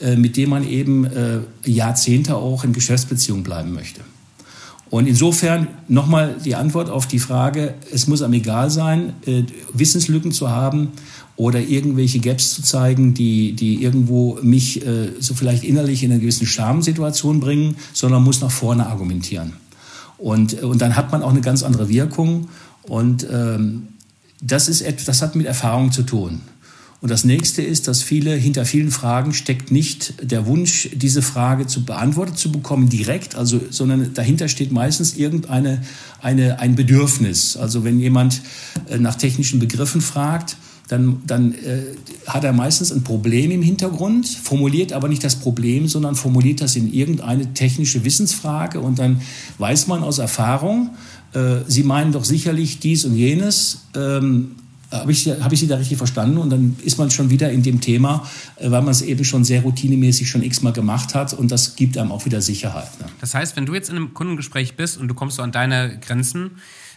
äh, 0.00 0.16
mit 0.16 0.36
dem 0.36 0.50
man 0.50 0.68
eben 0.68 1.04
äh, 1.04 1.40
Jahrzehnte 1.64 2.36
auch 2.36 2.64
in 2.64 2.72
Geschäftsbeziehung 2.72 3.42
bleiben 3.42 3.72
möchte. 3.72 4.00
Und 4.90 5.06
insofern 5.06 5.68
nochmal 5.88 6.36
die 6.44 6.54
Antwort 6.54 6.90
auf 6.90 7.06
die 7.06 7.18
Frage, 7.18 7.74
es 7.92 8.08
muss 8.08 8.20
einem 8.20 8.34
egal 8.34 8.70
sein, 8.70 9.14
äh, 9.26 9.44
Wissenslücken 9.72 10.32
zu 10.32 10.50
haben 10.50 10.88
oder 11.36 11.60
irgendwelche 11.60 12.18
Gaps 12.18 12.52
zu 12.52 12.62
zeigen, 12.62 13.14
die, 13.14 13.54
die 13.54 13.82
irgendwo 13.82 14.38
mich 14.42 14.82
so 15.18 15.32
vielleicht 15.32 15.64
innerlich 15.64 16.04
in 16.04 16.12
eine 16.12 16.20
gewisse 16.20 16.44
Schamsituation 16.44 17.40
bringen, 17.40 17.76
sondern 17.94 18.22
muss 18.22 18.42
nach 18.42 18.50
vorne 18.50 18.86
argumentieren. 18.86 19.54
Und, 20.18 20.62
und 20.62 20.82
dann 20.82 20.94
hat 20.94 21.10
man 21.10 21.22
auch 21.22 21.30
eine 21.30 21.40
ganz 21.40 21.62
andere 21.62 21.88
Wirkung. 21.88 22.48
Und 22.82 23.26
ähm, 23.32 23.88
das, 24.42 24.68
ist 24.68 24.82
etwas, 24.82 25.06
das 25.06 25.22
hat 25.22 25.36
mit 25.36 25.46
Erfahrung 25.46 25.92
zu 25.92 26.02
tun. 26.02 26.42
Und 27.00 27.10
das 27.10 27.24
nächste 27.24 27.62
ist, 27.62 27.88
dass 27.88 28.00
viele, 28.00 28.32
hinter 28.36 28.64
vielen 28.64 28.92
Fragen 28.92 29.34
steckt 29.34 29.72
nicht 29.72 30.14
der 30.22 30.46
Wunsch, 30.46 30.88
diese 30.94 31.20
Frage 31.20 31.66
zu 31.66 31.84
beantwortet 31.84 32.38
zu 32.38 32.52
bekommen 32.52 32.88
direkt, 32.88 33.34
also, 33.34 33.60
sondern 33.70 34.14
dahinter 34.14 34.46
steht 34.46 34.70
meistens 34.70 35.16
irgendeine, 35.16 35.82
eine, 36.20 36.60
ein 36.60 36.76
Bedürfnis. 36.76 37.56
Also 37.56 37.82
wenn 37.82 37.98
jemand 37.98 38.40
äh, 38.88 38.98
nach 38.98 39.16
technischen 39.16 39.58
Begriffen 39.58 40.00
fragt, 40.00 40.56
dann, 40.86 41.22
dann 41.26 41.54
äh, 41.54 41.96
hat 42.28 42.44
er 42.44 42.52
meistens 42.52 42.92
ein 42.92 43.02
Problem 43.02 43.50
im 43.50 43.62
Hintergrund, 43.62 44.28
formuliert 44.28 44.92
aber 44.92 45.08
nicht 45.08 45.24
das 45.24 45.36
Problem, 45.36 45.88
sondern 45.88 46.14
formuliert 46.14 46.60
das 46.60 46.76
in 46.76 46.92
irgendeine 46.92 47.52
technische 47.52 48.04
Wissensfrage 48.04 48.78
und 48.78 49.00
dann 49.00 49.22
weiß 49.58 49.88
man 49.88 50.04
aus 50.04 50.18
Erfahrung, 50.18 50.90
äh, 51.34 51.60
Sie 51.66 51.82
meinen 51.82 52.12
doch 52.12 52.24
sicherlich 52.24 52.78
dies 52.78 53.04
und 53.04 53.14
jenes. 53.14 53.82
Ähm, 53.96 54.56
habe 54.90 55.10
ich, 55.10 55.26
hab 55.26 55.52
ich 55.52 55.60
Sie 55.60 55.66
da 55.66 55.76
richtig 55.76 55.96
verstanden? 55.96 56.36
Und 56.36 56.50
dann 56.50 56.76
ist 56.84 56.98
man 56.98 57.10
schon 57.10 57.30
wieder 57.30 57.50
in 57.50 57.62
dem 57.62 57.80
Thema, 57.80 58.28
äh, 58.56 58.70
weil 58.70 58.82
man 58.82 58.90
es 58.90 59.02
eben 59.02 59.24
schon 59.24 59.44
sehr 59.44 59.62
routinemäßig 59.62 60.28
schon 60.28 60.42
x-mal 60.42 60.72
gemacht 60.72 61.14
hat 61.14 61.32
und 61.32 61.50
das 61.50 61.76
gibt 61.76 61.96
einem 61.96 62.12
auch 62.12 62.24
wieder 62.24 62.40
Sicherheit. 62.40 63.00
Ne? 63.00 63.06
Das 63.20 63.34
heißt, 63.34 63.56
wenn 63.56 63.66
du 63.66 63.74
jetzt 63.74 63.88
in 63.88 63.96
einem 63.96 64.14
Kundengespräch 64.14 64.76
bist 64.76 64.98
und 64.98 65.08
du 65.08 65.14
kommst 65.14 65.36
so 65.36 65.42
an 65.42 65.52
deine 65.52 65.98
Grenzen, 65.98 66.52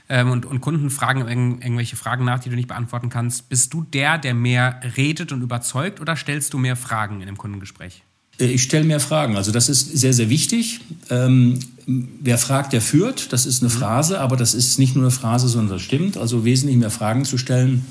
ähm, 0.07 0.29
und, 0.29 0.45
und, 0.45 0.61
Kunden 0.61 0.91
fragen 0.91 1.21
irg 1.21 1.63
irgendwelche 1.63 1.95
Fragen 1.95 2.25
nach, 2.25 2.39
die 2.39 2.49
du 2.49 2.55
nicht 2.55 2.67
beantworten 2.67 3.09
kannst. 3.09 3.49
Bist 3.49 3.73
du 3.73 3.81
der, 3.81 4.19
der 4.19 4.35
mehr 4.35 4.79
redet 4.95 5.31
und 5.31 5.41
überzeugt 5.41 5.99
oder 5.99 6.15
stellst 6.15 6.53
du 6.53 6.59
mehr 6.59 6.75
Fragen 6.75 7.21
in 7.21 7.27
einem 7.27 7.37
Kundengespräch? 7.37 8.03
Äh, 8.39 8.45
ich 8.45 8.63
stelle 8.63 8.83
mehr 8.83 8.99
Fragen. 8.99 9.35
Also 9.37 9.51
das 9.51 9.69
ist 9.69 9.97
sehr, 9.97 10.13
sehr 10.13 10.29
wichtig. 10.29 10.81
Ähm, 11.09 11.59
wer 11.85 12.37
fragt, 12.37 12.73
der 12.73 12.81
führt. 12.81 13.31
Das 13.33 13.45
ist 13.45 13.61
eine 13.61 13.71
mhm. 13.71 13.77
Phrase, 13.77 14.19
aber 14.19 14.37
das 14.37 14.53
ist 14.53 14.79
nicht 14.79 14.95
nur 14.95 15.05
eine 15.05 15.11
Phrase, 15.11 15.47
sondern 15.47 15.77
das 15.77 15.81
stimmt. 15.81 16.17
Also 16.17 16.45
wesentlich 16.45 16.77
mehr 16.77 16.91
Fragen 16.91 17.25
zu 17.25 17.37
stellen 17.37 17.85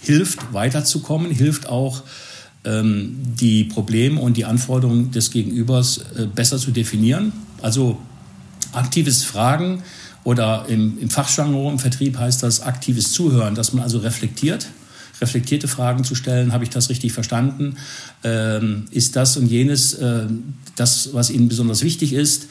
hilft 0.00 0.52
weiterzukommen, 0.52 1.30
hilft 1.30 1.68
auch 1.68 2.02
ähm, 2.64 3.18
die 3.22 3.64
Probleme 3.64 4.20
und 4.20 4.36
die 4.36 4.44
Anforderungen 4.44 5.10
des 5.10 5.30
Gegenübers 5.30 6.00
äh, 6.16 6.26
besser 6.26 6.58
zu 6.58 6.70
definieren. 6.70 7.32
Also 7.62 7.98
aktives 8.72 9.24
Fragen 9.24 9.82
oder 10.24 10.66
im, 10.68 10.98
im 10.98 11.10
Fachjargon, 11.10 11.74
im 11.74 11.78
Vertrieb 11.78 12.18
heißt 12.18 12.42
das 12.42 12.62
aktives 12.62 13.12
Zuhören, 13.12 13.54
dass 13.54 13.72
man 13.72 13.82
also 13.82 13.98
reflektiert 13.98 14.68
reflektierte 15.20 15.68
Fragen 15.68 16.04
zu 16.04 16.14
stellen. 16.14 16.52
Habe 16.52 16.64
ich 16.64 16.70
das 16.70 16.88
richtig 16.88 17.12
verstanden? 17.12 17.76
Ähm, 18.24 18.86
ist 18.90 19.16
das 19.16 19.36
und 19.36 19.46
jenes 19.46 19.94
äh, 19.94 20.26
das, 20.76 21.12
was 21.12 21.30
Ihnen 21.30 21.48
besonders 21.48 21.82
wichtig 21.82 22.12
ist? 22.12 22.46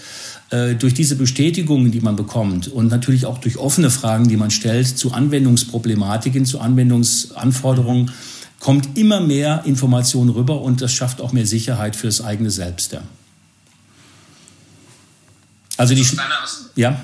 Äh, 0.51 0.75
durch 0.75 0.93
diese 0.93 1.15
Bestätigungen, 1.15 1.91
die 1.91 2.01
man 2.01 2.15
bekommt 2.15 2.67
und 2.67 2.87
natürlich 2.87 3.25
auch 3.25 3.37
durch 3.37 3.57
offene 3.57 3.89
Fragen, 3.89 4.27
die 4.27 4.37
man 4.37 4.51
stellt 4.51 4.87
zu 4.97 5.13
Anwendungsproblematiken, 5.13 6.45
zu 6.45 6.59
Anwendungsanforderungen, 6.59 8.11
kommt 8.59 8.97
immer 8.97 9.21
mehr 9.21 9.63
Information 9.65 10.29
rüber 10.29 10.61
und 10.61 10.81
das 10.81 10.91
schafft 10.91 11.21
auch 11.21 11.31
mehr 11.31 11.45
Sicherheit 11.45 11.95
für 11.95 12.07
das 12.07 12.21
eigene 12.21 12.51
Selbst. 12.51 12.91
Ja. 12.93 13.01
Also 15.77 15.95
die, 15.95 16.05
ja. 16.75 16.99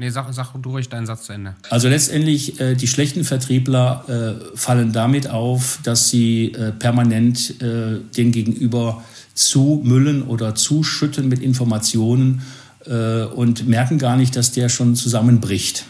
Nee, 0.00 0.10
sag, 0.10 0.32
sag 0.32 0.52
du 0.62 0.70
ruhig 0.70 0.88
deinen 0.88 1.06
Satz 1.06 1.24
zu 1.24 1.32
Ende. 1.32 1.56
Also 1.70 1.88
letztendlich, 1.88 2.60
äh, 2.60 2.76
die 2.76 2.86
schlechten 2.86 3.24
Vertriebler 3.24 4.04
äh, 4.08 4.56
fallen 4.56 4.92
damit 4.92 5.28
auf, 5.28 5.80
dass 5.82 6.08
sie 6.08 6.52
äh, 6.52 6.70
permanent 6.70 7.60
äh, 7.60 7.98
den 8.16 8.30
Gegenüber 8.30 9.02
zumüllen 9.34 10.22
oder 10.22 10.54
zuschütten 10.54 11.28
mit 11.28 11.40
Informationen 11.40 12.42
äh, 12.86 13.24
und 13.24 13.66
merken 13.66 13.98
gar 13.98 14.16
nicht, 14.16 14.36
dass 14.36 14.52
der 14.52 14.68
schon 14.68 14.94
zusammenbricht. 14.94 15.84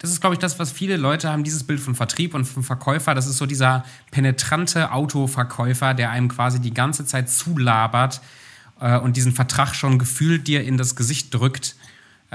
Das 0.00 0.10
ist, 0.10 0.20
glaube 0.20 0.34
ich, 0.34 0.38
das, 0.38 0.58
was 0.58 0.70
viele 0.70 0.98
Leute 0.98 1.30
haben, 1.30 1.42
dieses 1.42 1.64
Bild 1.64 1.80
von 1.80 1.94
Vertrieb 1.94 2.34
und 2.34 2.44
vom 2.44 2.62
Verkäufer. 2.62 3.14
Das 3.14 3.26
ist 3.26 3.38
so 3.38 3.46
dieser 3.46 3.86
penetrante 4.10 4.92
Autoverkäufer, 4.92 5.94
der 5.94 6.10
einem 6.10 6.28
quasi 6.28 6.60
die 6.60 6.74
ganze 6.74 7.06
Zeit 7.06 7.30
zulabert 7.30 8.20
äh, 8.80 8.98
und 8.98 9.16
diesen 9.16 9.32
Vertrag 9.32 9.74
schon 9.74 9.98
gefühlt 9.98 10.46
dir 10.46 10.62
in 10.62 10.76
das 10.76 10.94
Gesicht 10.94 11.32
drückt 11.32 11.74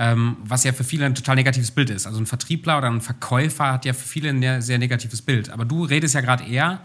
ähm, 0.02 0.38
was 0.44 0.64
ja 0.64 0.74
für 0.74 0.84
viele 0.84 1.06
ein 1.06 1.14
total 1.14 1.36
negatives 1.36 1.70
Bild 1.70 1.92
ist. 1.92 2.08
Also 2.08 2.20
ein 2.20 2.26
Vertriebler 2.26 2.80
oder 2.80 2.90
ein 2.90 3.02
Verkäufer 3.02 3.72
hat 3.72 3.86
ja 3.86 3.94
für 3.94 4.08
viele 4.08 4.30
ein 4.30 4.62
sehr 4.62 4.80
negatives 4.80 5.22
Bild. 5.22 5.52
Aber 5.52 5.64
du 5.64 5.86
redest 5.86 6.16
ja 6.16 6.22
gerade 6.22 6.44
eher 6.44 6.82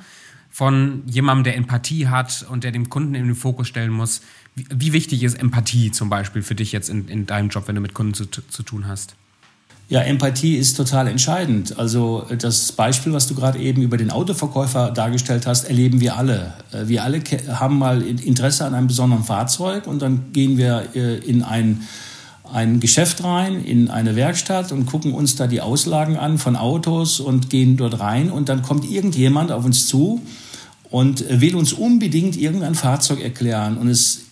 von 0.50 1.02
jemandem, 1.06 1.44
der 1.44 1.56
Empathie 1.56 2.08
hat 2.08 2.44
und 2.50 2.62
der 2.62 2.72
dem 2.72 2.90
Kunden 2.90 3.14
in 3.14 3.24
den 3.24 3.34
Fokus 3.34 3.68
stellen 3.68 3.90
muss. 3.90 4.20
Wie, 4.54 4.66
wie 4.70 4.92
wichtig 4.92 5.22
ist 5.22 5.34
Empathie 5.34 5.90
zum 5.92 6.10
Beispiel 6.10 6.42
für 6.42 6.54
dich 6.54 6.72
jetzt 6.72 6.90
in, 6.90 7.08
in 7.08 7.24
deinem 7.24 7.48
Job, 7.48 7.68
wenn 7.68 7.74
du 7.74 7.80
mit 7.80 7.94
Kunden 7.94 8.12
zu, 8.12 8.26
zu 8.26 8.62
tun 8.62 8.86
hast? 8.86 9.14
Ja, 9.88 10.02
Empathie 10.02 10.56
ist 10.56 10.74
total 10.76 11.08
entscheidend. 11.08 11.78
Also 11.78 12.26
das 12.36 12.72
Beispiel, 12.72 13.14
was 13.14 13.28
du 13.28 13.34
gerade 13.34 13.58
eben 13.58 13.80
über 13.80 13.96
den 13.96 14.10
Autoverkäufer 14.10 14.90
dargestellt 14.90 15.46
hast, 15.46 15.64
erleben 15.64 16.02
wir 16.02 16.16
alle. 16.18 16.52
Äh, 16.70 16.88
wir 16.88 17.02
alle 17.02 17.22
haben 17.48 17.78
mal 17.78 18.02
Interesse 18.02 18.66
an 18.66 18.74
einem 18.74 18.88
besonderen 18.88 19.24
Fahrzeug 19.24 19.86
und 19.86 20.02
dann 20.02 20.32
gehen 20.34 20.58
wir 20.58 20.90
äh, 20.94 21.16
in 21.18 21.42
ein 21.42 21.86
ein 22.52 22.80
Geschäft 22.80 23.22
rein, 23.24 23.64
in 23.64 23.90
eine 23.90 24.16
Werkstatt 24.16 24.72
und 24.72 24.86
gucken 24.86 25.12
uns 25.12 25.36
da 25.36 25.46
die 25.46 25.60
Auslagen 25.60 26.16
an 26.16 26.38
von 26.38 26.56
Autos 26.56 27.20
und 27.20 27.50
gehen 27.50 27.76
dort 27.76 28.00
rein 28.00 28.30
und 28.30 28.48
dann 28.48 28.62
kommt 28.62 28.90
irgendjemand 28.90 29.52
auf 29.52 29.64
uns 29.64 29.86
zu 29.86 30.22
und 30.90 31.24
will 31.28 31.56
uns 31.56 31.72
unbedingt 31.72 32.36
irgendein 32.36 32.74
Fahrzeug 32.74 33.20
erklären. 33.20 33.76
Und 33.76 33.88
es, 33.88 34.22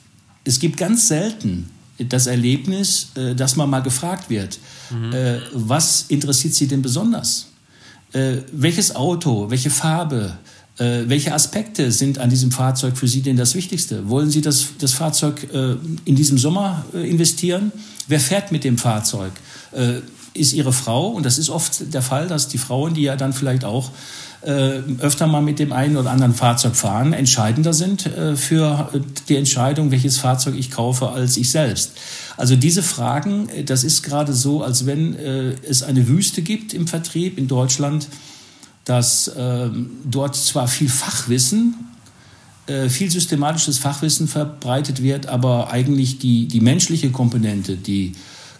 es 0.44 0.60
gibt 0.60 0.76
ganz 0.76 1.08
selten 1.08 1.70
das 1.98 2.26
Erlebnis, 2.26 3.10
äh, 3.14 3.34
dass 3.34 3.56
man 3.56 3.70
mal 3.70 3.80
gefragt 3.80 4.30
wird, 4.30 4.58
mhm. 4.90 5.12
Äh, 5.12 5.38
was 5.52 6.06
interessiert 6.08 6.54
Sie 6.54 6.66
denn 6.66 6.82
besonders? 6.82 7.48
Äh, 8.12 8.38
welches 8.52 8.94
Auto, 8.94 9.50
welche 9.50 9.70
Farbe, 9.70 10.36
äh, 10.78 11.08
welche 11.08 11.32
Aspekte 11.32 11.92
sind 11.92 12.18
an 12.18 12.30
diesem 12.30 12.50
Fahrzeug 12.50 12.96
für 12.96 13.06
Sie 13.06 13.22
denn 13.22 13.36
das 13.36 13.54
Wichtigste? 13.54 14.08
Wollen 14.08 14.30
Sie 14.30 14.40
das, 14.40 14.70
das 14.78 14.92
Fahrzeug 14.92 15.48
äh, 15.54 15.76
in 16.04 16.16
diesem 16.16 16.36
Sommer 16.36 16.84
äh, 16.92 17.08
investieren? 17.08 17.70
Wer 18.08 18.20
fährt 18.20 18.50
mit 18.50 18.64
dem 18.64 18.76
Fahrzeug? 18.76 19.32
Äh, 19.72 20.00
ist 20.36 20.52
Ihre 20.52 20.72
Frau, 20.72 21.10
und 21.10 21.24
das 21.24 21.38
ist 21.38 21.48
oft 21.48 21.94
der 21.94 22.02
Fall, 22.02 22.26
dass 22.26 22.48
die 22.48 22.58
Frauen, 22.58 22.94
die 22.94 23.02
ja 23.02 23.14
dann 23.14 23.32
vielleicht 23.32 23.64
auch 23.64 23.92
äh, 24.42 24.80
öfter 24.98 25.28
mal 25.28 25.42
mit 25.42 25.60
dem 25.60 25.72
einen 25.72 25.96
oder 25.96 26.10
anderen 26.10 26.34
Fahrzeug 26.34 26.74
fahren, 26.74 27.12
entscheidender 27.12 27.72
sind 27.72 28.06
äh, 28.06 28.34
für 28.34 28.90
die 29.28 29.36
Entscheidung, 29.36 29.92
welches 29.92 30.18
Fahrzeug 30.18 30.56
ich 30.58 30.72
kaufe, 30.72 31.10
als 31.10 31.36
ich 31.36 31.52
selbst. 31.52 31.92
Also 32.36 32.56
diese 32.56 32.82
Fragen, 32.82 33.48
das 33.64 33.84
ist 33.84 34.02
gerade 34.02 34.32
so, 34.32 34.64
als 34.64 34.86
wenn 34.86 35.14
es 35.14 35.84
eine 35.84 36.08
Wüste 36.08 36.42
gibt 36.42 36.74
im 36.74 36.88
Vertrieb 36.88 37.38
in 37.38 37.46
Deutschland, 37.46 38.08
dass 38.84 39.30
ähm, 39.36 39.90
dort 40.04 40.36
zwar 40.36 40.68
viel 40.68 40.88
Fachwissen, 40.88 41.74
äh, 42.66 42.88
viel 42.88 43.10
systematisches 43.10 43.78
Fachwissen 43.78 44.28
verbreitet 44.28 45.02
wird, 45.02 45.26
aber 45.26 45.70
eigentlich 45.70 46.18
die, 46.18 46.48
die 46.48 46.60
menschliche 46.60 47.10
Komponente, 47.10 47.76
die 47.76 48.12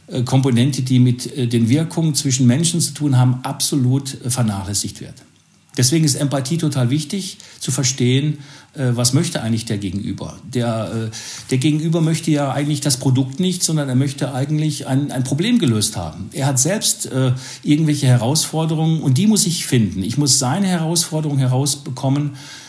äh, 0.07 0.23
Komponente, 0.23 0.83
die 0.83 0.99
mit 0.99 1.37
äh, 1.37 1.47
den 1.47 1.69
Wirkungen 1.69 2.15
zwischen 2.15 2.47
Menschen 2.47 2.81
zu 2.81 2.93
tun 2.93 3.17
haben, 3.17 3.41
absolut 3.43 4.17
vernachlässigt 4.27 5.01
wird. 5.01 5.15
Deswegen 5.77 6.05
ist 6.05 6.15
Empathie 6.15 6.59
total 6.59 6.91
wichtig, 6.91 7.39
zu 7.59 7.71
verstehen, 7.71 8.39
was 8.75 9.13
möchte 9.13 9.43
eigentlich 9.43 9.65
der 9.65 9.79
Gegenüber. 9.79 10.37
Der, 10.53 10.91
äh, 10.93 11.11
der 11.51 11.59
Gegenüber 11.59 12.01
möchte 12.01 12.31
ja 12.31 12.53
eigentlich 12.53 12.81
das 12.81 12.97
Produkt 12.97 13.41
nicht, 13.41 13.63
sondern 13.63 13.89
er 13.89 13.95
möchte 13.95 14.33
eigentlich 14.35 14.87
ein, 14.87 15.11
ein 15.11 15.25
Problem 15.25 15.59
gelöst 15.59 15.97
haben. 15.97 16.29
Er 16.33 16.47
hat 16.47 16.59
selbst 16.59 17.07
äh, 17.07 17.33
irgendwelche 17.63 18.07
Herausforderungen 18.07 19.01
und 19.01 19.19
die 19.19 19.27
muss 19.27 19.47
ich 19.47 19.67
finden. 19.67 20.03
Ich 20.03 20.19
muss 20.19 20.39
seine 20.39 20.67
Herausforderungen 20.67 21.39
herausbekommen 21.39 22.33
äh, 22.33 22.64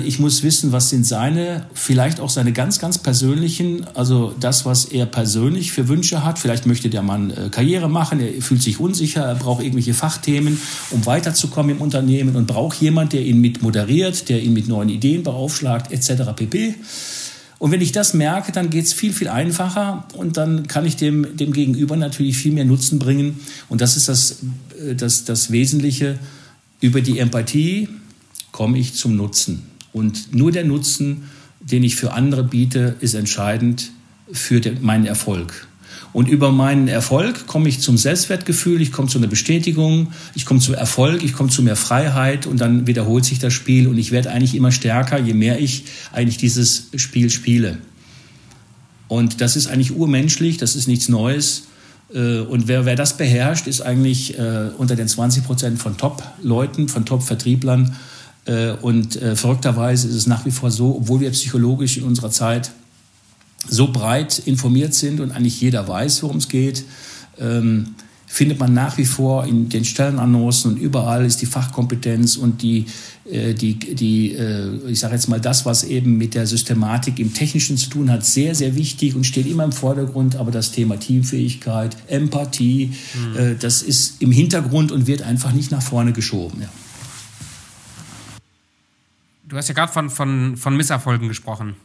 ich 0.00 0.18
muss 0.18 0.42
wissen, 0.42 0.72
was 0.72 0.90
sind 0.90 1.06
seine, 1.06 1.66
vielleicht 1.74 2.20
auch 2.20 2.30
seine 2.30 2.52
ganz, 2.52 2.78
ganz 2.78 2.98
persönlichen, 2.98 3.86
also 3.94 4.34
das, 4.38 4.64
was 4.64 4.84
er 4.84 5.06
persönlich 5.06 5.72
für 5.72 5.88
Wünsche 5.88 6.24
hat. 6.24 6.38
Vielleicht 6.38 6.66
möchte 6.66 6.90
der 6.90 7.02
Mann 7.02 7.30
äh, 7.30 7.48
Karriere 7.50 7.88
machen, 7.88 8.20
er 8.20 8.42
fühlt 8.42 8.62
sich 8.62 8.78
unsicher, 8.78 9.22
er 9.22 9.34
braucht 9.34 9.62
irgendwelche 9.62 9.94
Fachthemen, 9.94 10.60
um 10.90 11.06
weiterzukommen 11.06 11.76
im 11.76 11.82
Unternehmen 11.82 12.36
und 12.36 12.46
braucht 12.46 12.80
jemand, 12.80 13.12
der 13.12 13.22
ihn 13.22 13.40
mit 13.40 13.62
moderiert, 13.62 14.28
der 14.28 14.42
ihn 14.42 14.52
mit 14.52 14.68
neuen 14.68 14.88
Ideen 14.88 15.22
beaufschlagt, 15.22 15.92
etc. 15.92 16.32
pp. 16.36 16.74
Und 17.58 17.70
wenn 17.70 17.80
ich 17.80 17.92
das 17.92 18.12
merke, 18.12 18.52
dann 18.52 18.68
geht 18.68 18.84
es 18.84 18.92
viel, 18.92 19.12
viel 19.12 19.28
einfacher 19.28 20.06
und 20.14 20.36
dann 20.36 20.66
kann 20.66 20.84
ich 20.84 20.96
dem, 20.96 21.36
dem 21.36 21.52
Gegenüber 21.52 21.96
natürlich 21.96 22.36
viel 22.36 22.52
mehr 22.52 22.64
Nutzen 22.64 22.98
bringen. 22.98 23.40
Und 23.68 23.80
das 23.80 23.96
ist 23.96 24.08
das, 24.08 24.38
äh, 24.78 24.94
das, 24.94 25.24
das 25.24 25.50
Wesentliche 25.50 26.18
über 26.80 27.00
die 27.00 27.18
Empathie, 27.18 27.88
komme 28.54 28.78
ich 28.78 28.94
zum 28.94 29.16
Nutzen. 29.16 29.64
Und 29.92 30.32
nur 30.32 30.52
der 30.52 30.64
Nutzen, 30.64 31.24
den 31.58 31.82
ich 31.82 31.96
für 31.96 32.12
andere 32.12 32.44
biete, 32.44 32.94
ist 33.00 33.14
entscheidend 33.14 33.90
für 34.30 34.60
den, 34.60 34.80
meinen 34.80 35.06
Erfolg. 35.06 35.66
Und 36.12 36.28
über 36.28 36.52
meinen 36.52 36.86
Erfolg 36.86 37.48
komme 37.48 37.68
ich 37.68 37.80
zum 37.80 37.98
Selbstwertgefühl, 37.98 38.80
ich 38.80 38.92
komme 38.92 39.08
zu 39.08 39.18
einer 39.18 39.26
Bestätigung, 39.26 40.12
ich 40.36 40.46
komme 40.46 40.60
zu 40.60 40.72
Erfolg, 40.72 41.24
ich 41.24 41.32
komme 41.32 41.50
zu 41.50 41.64
mehr 41.64 41.74
Freiheit 41.74 42.46
und 42.46 42.60
dann 42.60 42.86
wiederholt 42.86 43.24
sich 43.24 43.40
das 43.40 43.52
Spiel 43.52 43.88
und 43.88 43.98
ich 43.98 44.12
werde 44.12 44.30
eigentlich 44.30 44.54
immer 44.54 44.70
stärker, 44.70 45.18
je 45.18 45.34
mehr 45.34 45.58
ich 45.58 45.86
eigentlich 46.12 46.36
dieses 46.36 46.90
Spiel 46.94 47.30
spiele. 47.30 47.78
Und 49.08 49.40
das 49.40 49.56
ist 49.56 49.66
eigentlich 49.66 49.96
urmenschlich, 49.96 50.58
das 50.58 50.76
ist 50.76 50.86
nichts 50.86 51.08
Neues. 51.08 51.64
Äh, 52.14 52.38
und 52.38 52.68
wer, 52.68 52.84
wer 52.84 52.94
das 52.94 53.16
beherrscht, 53.16 53.66
ist 53.66 53.80
eigentlich 53.80 54.38
äh, 54.38 54.70
unter 54.78 54.94
den 54.94 55.08
20 55.08 55.42
Prozent 55.42 55.80
von 55.80 55.96
Top-Leuten, 55.96 56.86
von 56.86 57.04
Top-Vertrieblern 57.04 57.96
und 58.82 59.16
äh, 59.16 59.36
verrückterweise 59.36 60.08
ist 60.08 60.14
es 60.14 60.26
nach 60.26 60.44
wie 60.44 60.50
vor 60.50 60.70
so, 60.70 60.96
obwohl 60.96 61.20
wir 61.20 61.30
psychologisch 61.30 61.96
in 61.96 62.04
unserer 62.04 62.30
Zeit 62.30 62.70
so 63.68 63.90
breit 63.90 64.42
informiert 64.44 64.94
sind 64.94 65.20
und 65.20 65.32
eigentlich 65.32 65.60
jeder 65.60 65.88
weiß, 65.88 66.22
worum 66.22 66.36
es 66.36 66.48
geht, 66.48 66.84
ähm, 67.38 67.94
findet 68.26 68.58
man 68.58 68.74
nach 68.74 68.98
wie 68.98 69.04
vor 69.04 69.46
in 69.46 69.68
den 69.68 69.84
Stellenannoncen 69.84 70.72
und 70.72 70.80
überall 70.80 71.24
ist 71.24 71.40
die 71.40 71.46
Fachkompetenz 71.46 72.36
und 72.36 72.62
die, 72.62 72.86
äh, 73.30 73.54
die, 73.54 73.78
die 73.78 74.32
äh, 74.32 74.76
ich 74.88 74.98
sage 74.98 75.14
jetzt 75.14 75.28
mal 75.28 75.40
das, 75.40 75.64
was 75.64 75.84
eben 75.84 76.18
mit 76.18 76.34
der 76.34 76.46
Systematik 76.48 77.20
im 77.20 77.32
Technischen 77.32 77.76
zu 77.76 77.88
tun 77.90 78.10
hat, 78.10 78.24
sehr, 78.24 78.56
sehr 78.56 78.74
wichtig 78.74 79.14
und 79.14 79.24
steht 79.24 79.46
immer 79.46 79.62
im 79.62 79.70
Vordergrund. 79.70 80.34
Aber 80.34 80.50
das 80.50 80.72
Thema 80.72 80.98
Teamfähigkeit, 80.98 81.96
Empathie, 82.08 82.90
mhm. 83.14 83.38
äh, 83.38 83.54
das 83.54 83.82
ist 83.82 84.20
im 84.20 84.32
Hintergrund 84.32 84.90
und 84.90 85.06
wird 85.06 85.22
einfach 85.22 85.52
nicht 85.52 85.70
nach 85.70 85.82
vorne 85.82 86.12
geschoben. 86.12 86.60
Ja. 86.60 86.68
Du 89.46 89.56
hast 89.56 89.68
ja 89.68 89.74
gerade 89.74 89.92
von, 89.92 90.10
von, 90.10 90.56
von 90.56 90.76
Misserfolgen 90.76 91.28
gesprochen. 91.28 91.76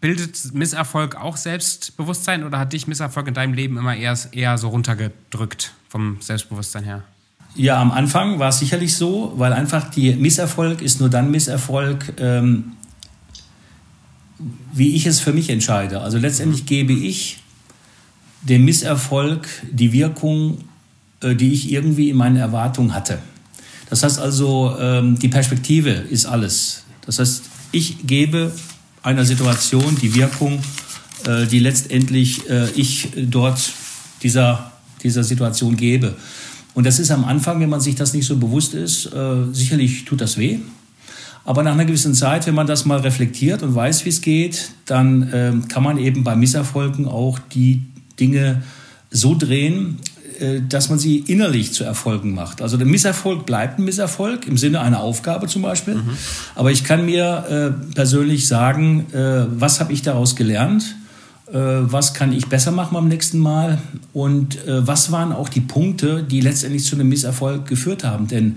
Bildet 0.00 0.52
Misserfolg 0.52 1.16
auch 1.16 1.36
Selbstbewusstsein 1.36 2.44
oder 2.44 2.58
hat 2.58 2.72
dich 2.72 2.86
Misserfolg 2.86 3.28
in 3.28 3.34
deinem 3.34 3.54
Leben 3.54 3.78
immer 3.78 3.96
eher, 3.96 4.18
eher 4.32 4.58
so 4.58 4.68
runtergedrückt 4.68 5.72
vom 5.88 6.20
Selbstbewusstsein 6.20 6.84
her? 6.84 7.02
Ja, 7.54 7.80
am 7.80 7.92
Anfang 7.92 8.40
war 8.40 8.48
es 8.48 8.58
sicherlich 8.58 8.96
so, 8.96 9.32
weil 9.36 9.52
einfach 9.52 9.88
die 9.88 10.14
Misserfolg 10.14 10.82
ist 10.82 10.98
nur 11.00 11.08
dann 11.08 11.30
Misserfolg, 11.30 12.14
ähm, 12.18 12.72
wie 14.72 14.96
ich 14.96 15.06
es 15.06 15.20
für 15.20 15.32
mich 15.32 15.50
entscheide. 15.50 16.00
Also 16.00 16.18
letztendlich 16.18 16.66
gebe 16.66 16.92
ich 16.92 17.38
dem 18.42 18.64
Misserfolg 18.64 19.48
die 19.70 19.92
Wirkung, 19.92 20.64
äh, 21.20 21.36
die 21.36 21.52
ich 21.52 21.70
irgendwie 21.70 22.10
in 22.10 22.16
meinen 22.16 22.36
Erwartungen 22.36 22.92
hatte. 22.92 23.20
Das 23.88 24.02
heißt 24.02 24.18
also, 24.18 24.76
ähm, 24.80 25.18
die 25.18 25.28
Perspektive 25.28 25.90
ist 25.90 26.26
alles. 26.26 26.83
Das 27.06 27.18
heißt, 27.18 27.42
ich 27.72 28.06
gebe 28.06 28.52
einer 29.02 29.24
Situation 29.24 29.96
die 30.00 30.14
Wirkung, 30.14 30.62
äh, 31.26 31.46
die 31.46 31.58
letztendlich 31.58 32.48
äh, 32.48 32.70
ich 32.70 33.08
dort 33.16 33.72
dieser, 34.22 34.72
dieser 35.02 35.24
Situation 35.24 35.76
gebe. 35.76 36.16
Und 36.74 36.86
das 36.86 36.98
ist 36.98 37.10
am 37.10 37.24
Anfang, 37.24 37.60
wenn 37.60 37.68
man 37.68 37.80
sich 37.80 37.94
das 37.94 38.14
nicht 38.14 38.26
so 38.26 38.36
bewusst 38.36 38.74
ist, 38.74 39.06
äh, 39.06 39.44
sicherlich 39.52 40.04
tut 40.04 40.20
das 40.20 40.38
weh. 40.38 40.58
Aber 41.44 41.62
nach 41.62 41.72
einer 41.72 41.84
gewissen 41.84 42.14
Zeit, 42.14 42.46
wenn 42.46 42.54
man 42.54 42.66
das 42.66 42.86
mal 42.86 43.00
reflektiert 43.00 43.62
und 43.62 43.74
weiß, 43.74 44.04
wie 44.06 44.08
es 44.08 44.22
geht, 44.22 44.70
dann 44.86 45.22
äh, 45.24 45.52
kann 45.68 45.82
man 45.82 45.98
eben 45.98 46.24
bei 46.24 46.34
Misserfolgen 46.34 47.06
auch 47.06 47.38
die 47.38 47.82
Dinge 48.18 48.62
so 49.10 49.36
drehen, 49.36 49.98
dass 50.68 50.90
man 50.90 50.98
sie 50.98 51.18
innerlich 51.18 51.72
zu 51.72 51.84
Erfolgen 51.84 52.34
macht. 52.34 52.62
Also 52.62 52.76
der 52.76 52.86
Misserfolg 52.86 53.46
bleibt 53.46 53.78
ein 53.78 53.84
Misserfolg 53.84 54.46
im 54.46 54.56
Sinne 54.56 54.80
einer 54.80 55.00
Aufgabe 55.00 55.46
zum 55.46 55.62
Beispiel. 55.62 55.94
Mhm. 55.94 56.10
Aber 56.54 56.70
ich 56.70 56.84
kann 56.84 57.06
mir 57.06 57.44
äh, 57.48 57.94
persönlich 57.94 58.48
sagen, 58.48 59.06
äh, 59.12 59.46
was 59.48 59.80
habe 59.80 59.92
ich 59.92 60.02
daraus 60.02 60.36
gelernt? 60.36 60.96
Äh, 61.46 61.56
was 61.56 62.14
kann 62.14 62.32
ich 62.32 62.46
besser 62.46 62.72
machen 62.72 62.94
beim 62.94 63.08
nächsten 63.08 63.38
Mal? 63.38 63.78
Und 64.12 64.56
äh, 64.66 64.86
was 64.86 65.12
waren 65.12 65.32
auch 65.32 65.48
die 65.48 65.60
Punkte, 65.60 66.22
die 66.22 66.40
letztendlich 66.40 66.84
zu 66.84 66.96
einem 66.96 67.08
Misserfolg 67.08 67.66
geführt 67.66 68.02
haben? 68.02 68.28
Denn 68.28 68.56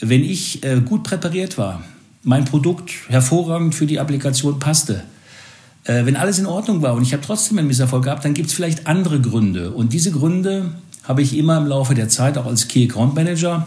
wenn 0.00 0.24
ich 0.24 0.64
äh, 0.64 0.80
gut 0.80 1.04
präpariert 1.04 1.58
war, 1.58 1.82
mein 2.22 2.44
Produkt 2.44 2.90
hervorragend 3.08 3.74
für 3.74 3.86
die 3.86 4.00
Applikation 4.00 4.58
passte, 4.58 5.04
wenn 5.88 6.16
alles 6.16 6.40
in 6.40 6.46
Ordnung 6.46 6.82
war 6.82 6.94
und 6.94 7.02
ich 7.02 7.12
habe 7.12 7.22
trotzdem 7.24 7.58
einen 7.58 7.68
Misserfolg 7.68 8.02
gehabt, 8.02 8.24
dann 8.24 8.34
gibt 8.34 8.48
es 8.48 8.54
vielleicht 8.54 8.88
andere 8.88 9.20
Gründe. 9.20 9.70
Und 9.70 9.92
diese 9.92 10.10
Gründe 10.10 10.72
habe 11.06 11.22
ich 11.22 11.36
immer 11.36 11.58
im 11.58 11.66
Laufe 11.66 11.94
der 11.94 12.08
Zeit, 12.08 12.38
auch 12.38 12.46
als 12.46 12.68
Key 12.68 12.84
Account 12.84 13.14
Manager, 13.14 13.66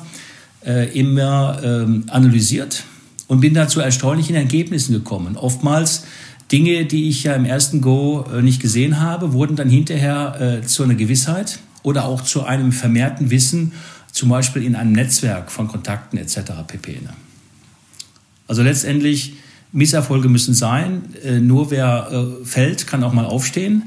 äh, 0.65 0.97
immer 0.97 1.60
ähm, 1.63 2.06
analysiert 2.08 2.84
und 3.28 3.39
bin 3.39 3.54
da 3.54 3.67
zu 3.67 3.80
erstaunlichen 3.80 4.36
Ergebnissen 4.36 4.93
gekommen. 4.93 5.38
Oftmals 5.38 6.04
Dinge, 6.52 6.86
die 6.86 7.10
ich 7.10 7.23
ja 7.23 7.34
im 7.34 7.45
ersten 7.45 7.82
Go 7.82 8.25
äh, 8.34 8.41
nicht 8.41 8.62
gesehen 8.62 8.99
habe, 8.99 9.34
wurden 9.34 9.56
dann 9.56 9.69
hinterher 9.69 10.62
äh, 10.63 10.65
zu 10.65 10.84
einer 10.84 10.95
Gewissheit 10.95 11.60
oder 11.84 12.06
auch 12.06 12.21
zu 12.21 12.43
einem 12.43 12.71
vermehrten 12.71 13.30
Wissen, 13.30 13.73
zum 14.12 14.30
Beispiel 14.30 14.63
in 14.63 14.75
einem 14.75 14.91
Netzwerk 14.91 15.52
von 15.52 15.67
Kontakten 15.67 16.17
etc. 16.17 16.39
pp. 16.67 16.93
Ne? 17.02 17.13
Also 18.47 18.63
letztendlich, 18.63 19.36
Misserfolge 19.71 20.30
müssen 20.30 20.54
sein. 20.54 21.04
Äh, 21.23 21.39
nur 21.39 21.71
wer 21.71 22.10
äh, 22.12 22.45
fällt, 22.45 22.88
kann 22.88 23.04
auch 23.04 23.13
mal 23.13 23.25
aufstehen. 23.25 23.84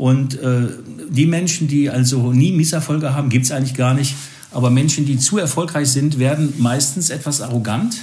Und 0.00 0.40
äh, 0.40 0.62
die 1.10 1.26
Menschen, 1.26 1.68
die 1.68 1.90
also 1.90 2.32
nie 2.32 2.52
Misserfolge 2.52 3.14
haben, 3.14 3.28
gibt 3.28 3.44
es 3.44 3.52
eigentlich 3.52 3.74
gar 3.74 3.92
nicht. 3.92 4.14
Aber 4.50 4.70
Menschen, 4.70 5.04
die 5.04 5.18
zu 5.18 5.36
erfolgreich 5.36 5.88
sind, 5.88 6.18
werden 6.18 6.54
meistens 6.56 7.10
etwas 7.10 7.42
arrogant. 7.42 7.96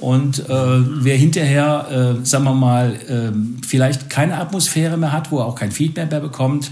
Und 0.00 0.38
äh, 0.38 0.44
wer 0.48 1.16
hinterher, 1.16 2.20
äh, 2.22 2.24
sagen 2.24 2.44
wir 2.44 2.54
mal, 2.54 2.94
äh, 3.08 3.66
vielleicht 3.66 4.10
keine 4.10 4.36
Atmosphäre 4.38 4.96
mehr 4.96 5.10
hat, 5.10 5.32
wo 5.32 5.40
er 5.40 5.46
auch 5.46 5.56
kein 5.56 5.72
Feedback 5.72 6.08
mehr 6.12 6.20
bekommt, 6.20 6.70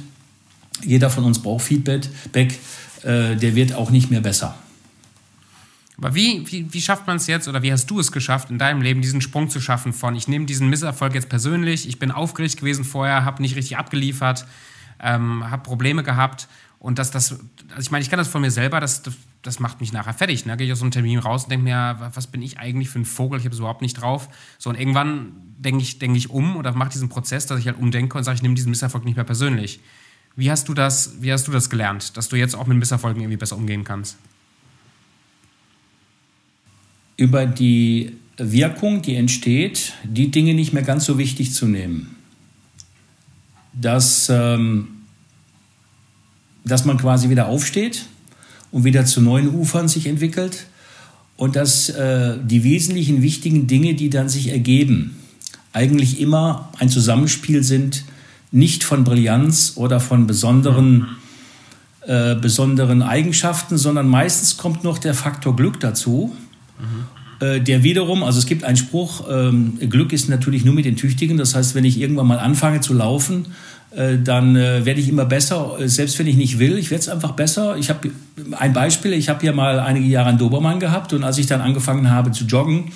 jeder 0.84 1.10
von 1.10 1.24
uns 1.24 1.40
braucht 1.40 1.64
Feedback, 1.64 2.06
äh, 3.02 3.34
der 3.34 3.56
wird 3.56 3.74
auch 3.74 3.90
nicht 3.90 4.12
mehr 4.12 4.20
besser. 4.20 4.54
Aber 6.00 6.14
wie, 6.14 6.50
wie, 6.50 6.72
wie 6.72 6.80
schafft 6.80 7.06
man 7.06 7.16
es 7.16 7.26
jetzt 7.26 7.46
oder 7.46 7.62
wie 7.62 7.70
hast 7.70 7.86
du 7.90 8.00
es 8.00 8.10
geschafft, 8.10 8.50
in 8.50 8.58
deinem 8.58 8.80
Leben 8.80 9.02
diesen 9.02 9.20
Sprung 9.20 9.50
zu 9.50 9.60
schaffen 9.60 9.92
von, 9.92 10.16
ich 10.16 10.28
nehme 10.28 10.46
diesen 10.46 10.70
Misserfolg 10.70 11.14
jetzt 11.14 11.28
persönlich, 11.28 11.86
ich 11.86 11.98
bin 11.98 12.10
aufgeregt 12.10 12.56
gewesen 12.56 12.84
vorher, 12.84 13.24
habe 13.24 13.42
nicht 13.42 13.54
richtig 13.54 13.76
abgeliefert, 13.76 14.46
ähm, 14.98 15.50
habe 15.50 15.62
Probleme 15.62 16.02
gehabt 16.02 16.48
und 16.78 16.98
dass 16.98 17.10
das, 17.10 17.32
also 17.32 17.80
ich 17.80 17.90
meine, 17.90 18.02
ich 18.02 18.08
kann 18.08 18.18
das 18.18 18.28
von 18.28 18.40
mir 18.40 18.50
selber, 18.50 18.80
das, 18.80 19.02
das, 19.42 19.60
macht 19.60 19.80
mich 19.80 19.92
nachher 19.92 20.14
fertig. 20.14 20.46
Ne? 20.46 20.56
Gehe 20.56 20.66
ich 20.66 20.72
aus 20.72 20.78
so 20.78 20.84
einem 20.86 20.92
Termin 20.92 21.18
raus 21.18 21.44
und 21.44 21.50
denke 21.50 21.64
mir, 21.64 22.10
was 22.14 22.26
bin 22.26 22.40
ich 22.40 22.58
eigentlich 22.58 22.88
für 22.88 22.98
ein 22.98 23.04
Vogel, 23.04 23.38
ich 23.38 23.44
habe 23.44 23.52
es 23.52 23.58
überhaupt 23.58 23.82
nicht 23.82 24.00
drauf. 24.00 24.30
So, 24.56 24.70
und 24.70 24.80
irgendwann 24.80 25.32
denke 25.58 25.82
ich, 25.82 25.98
denk 25.98 26.16
ich 26.16 26.30
um 26.30 26.56
oder 26.56 26.72
mache 26.72 26.88
diesen 26.88 27.10
Prozess, 27.10 27.44
dass 27.44 27.60
ich 27.60 27.66
halt 27.66 27.78
umdenke 27.78 28.16
und 28.16 28.24
sage, 28.24 28.36
ich 28.36 28.42
nehme 28.42 28.54
diesen 28.54 28.70
Misserfolg 28.70 29.04
nicht 29.04 29.16
mehr 29.16 29.26
persönlich. 29.26 29.80
Wie 30.36 30.50
hast 30.50 30.68
du 30.70 30.74
das, 30.74 31.20
wie 31.20 31.30
hast 31.30 31.46
du 31.46 31.52
das 31.52 31.68
gelernt, 31.68 32.16
dass 32.16 32.30
du 32.30 32.36
jetzt 32.36 32.54
auch 32.54 32.66
mit 32.66 32.78
Misserfolgen 32.78 33.20
irgendwie 33.20 33.36
besser 33.36 33.56
umgehen 33.56 33.84
kannst? 33.84 34.16
Über 37.20 37.44
die 37.44 38.12
Wirkung, 38.38 39.02
die 39.02 39.14
entsteht, 39.14 39.92
die 40.04 40.30
Dinge 40.30 40.54
nicht 40.54 40.72
mehr 40.72 40.82
ganz 40.82 41.04
so 41.04 41.18
wichtig 41.18 41.52
zu 41.52 41.66
nehmen. 41.66 42.16
Dass, 43.74 44.30
ähm, 44.30 44.88
dass 46.64 46.86
man 46.86 46.96
quasi 46.96 47.28
wieder 47.28 47.46
aufsteht 47.46 48.06
und 48.70 48.84
wieder 48.84 49.04
zu 49.04 49.20
neuen 49.20 49.54
Ufern 49.54 49.86
sich 49.86 50.06
entwickelt 50.06 50.66
und 51.36 51.56
dass 51.56 51.90
äh, 51.90 52.38
die 52.42 52.64
wesentlichen 52.64 53.20
wichtigen 53.20 53.66
Dinge, 53.66 53.92
die 53.92 54.08
dann 54.08 54.30
sich 54.30 54.48
ergeben, 54.48 55.18
eigentlich 55.74 56.20
immer 56.20 56.70
ein 56.78 56.88
Zusammenspiel 56.88 57.62
sind, 57.62 58.04
nicht 58.50 58.82
von 58.82 59.04
Brillanz 59.04 59.74
oder 59.76 60.00
von 60.00 60.26
besonderen, 60.26 61.06
äh, 62.06 62.34
besonderen 62.34 63.02
Eigenschaften, 63.02 63.76
sondern 63.76 64.08
meistens 64.08 64.56
kommt 64.56 64.84
noch 64.84 64.96
der 64.96 65.12
Faktor 65.12 65.54
Glück 65.54 65.80
dazu 65.80 66.34
äh, 67.40 67.60
der 67.60 67.82
wiederum, 67.82 68.22
also 68.22 68.38
es 68.38 68.46
gibt 68.46 68.64
einen 68.64 68.76
Spruch, 68.76 69.24
ähm, 69.30 69.78
Glück 69.88 70.12
ist 70.12 70.28
natürlich 70.28 70.64
nur 70.64 70.74
mit 70.74 70.84
den 70.84 70.96
Tüchtigen. 70.96 71.38
Das 71.38 71.54
heißt, 71.54 71.74
wenn 71.74 71.84
ich 71.84 71.98
irgendwann 71.98 72.26
mal 72.26 72.38
anfange 72.38 72.80
zu 72.80 72.92
laufen, 72.92 73.46
äh, 73.92 74.18
dann 74.22 74.56
äh, 74.56 74.84
werde 74.84 75.00
ich 75.00 75.08
immer 75.08 75.24
besser, 75.24 75.76
selbst 75.86 76.18
wenn 76.18 76.26
ich 76.26 76.36
nicht 76.36 76.58
will. 76.58 76.78
Ich 76.78 76.90
werde 76.90 77.02
es 77.02 77.08
einfach 77.08 77.32
besser. 77.32 77.76
Ich 77.76 77.88
habe 77.88 78.10
ein 78.52 78.72
Beispiel, 78.72 79.14
ich 79.14 79.28
habe 79.28 79.40
hier 79.40 79.52
mal 79.52 79.80
einige 79.80 80.06
Jahre 80.06 80.28
einen 80.28 80.38
Dobermann 80.38 80.80
gehabt 80.80 81.12
und 81.12 81.24
als 81.24 81.38
ich 81.38 81.46
dann 81.46 81.60
angefangen 81.60 82.10
habe 82.10 82.30
zu 82.30 82.44
joggen, 82.44 82.92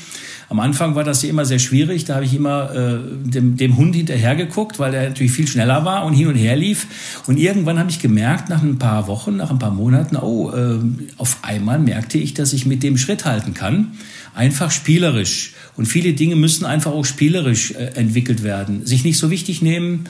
am 0.48 0.60
Anfang 0.60 0.94
war 0.94 1.04
das 1.04 1.22
ja 1.22 1.28
immer 1.28 1.44
sehr 1.44 1.58
schwierig. 1.58 2.04
Da 2.04 2.16
habe 2.16 2.24
ich 2.24 2.34
immer 2.34 2.74
äh, 2.74 2.98
dem, 3.24 3.56
dem 3.56 3.76
Hund 3.76 3.94
hinterhergeguckt, 3.94 4.78
weil 4.78 4.94
er 4.94 5.08
natürlich 5.08 5.32
viel 5.32 5.46
schneller 5.46 5.84
war 5.84 6.04
und 6.04 6.12
hin 6.12 6.28
und 6.28 6.34
her 6.34 6.56
lief. 6.56 7.22
Und 7.26 7.38
irgendwann 7.38 7.78
habe 7.78 7.90
ich 7.90 7.98
gemerkt, 7.98 8.48
nach 8.48 8.62
ein 8.62 8.78
paar 8.78 9.06
Wochen, 9.06 9.36
nach 9.36 9.50
ein 9.50 9.58
paar 9.58 9.72
Monaten, 9.72 10.16
oh, 10.16 10.50
äh, 10.50 10.78
auf 11.16 11.38
einmal 11.42 11.78
merkte 11.78 12.18
ich, 12.18 12.34
dass 12.34 12.52
ich 12.52 12.66
mit 12.66 12.82
dem 12.82 12.98
Schritt 12.98 13.24
halten 13.24 13.54
kann. 13.54 13.92
Einfach 14.34 14.70
spielerisch. 14.70 15.54
Und 15.76 15.86
viele 15.86 16.12
Dinge 16.12 16.36
müssen 16.36 16.64
einfach 16.64 16.92
auch 16.92 17.04
spielerisch 17.04 17.72
äh, 17.72 17.92
entwickelt 17.94 18.42
werden. 18.42 18.84
Sich 18.86 19.04
nicht 19.04 19.18
so 19.18 19.30
wichtig 19.30 19.62
nehmen 19.62 20.04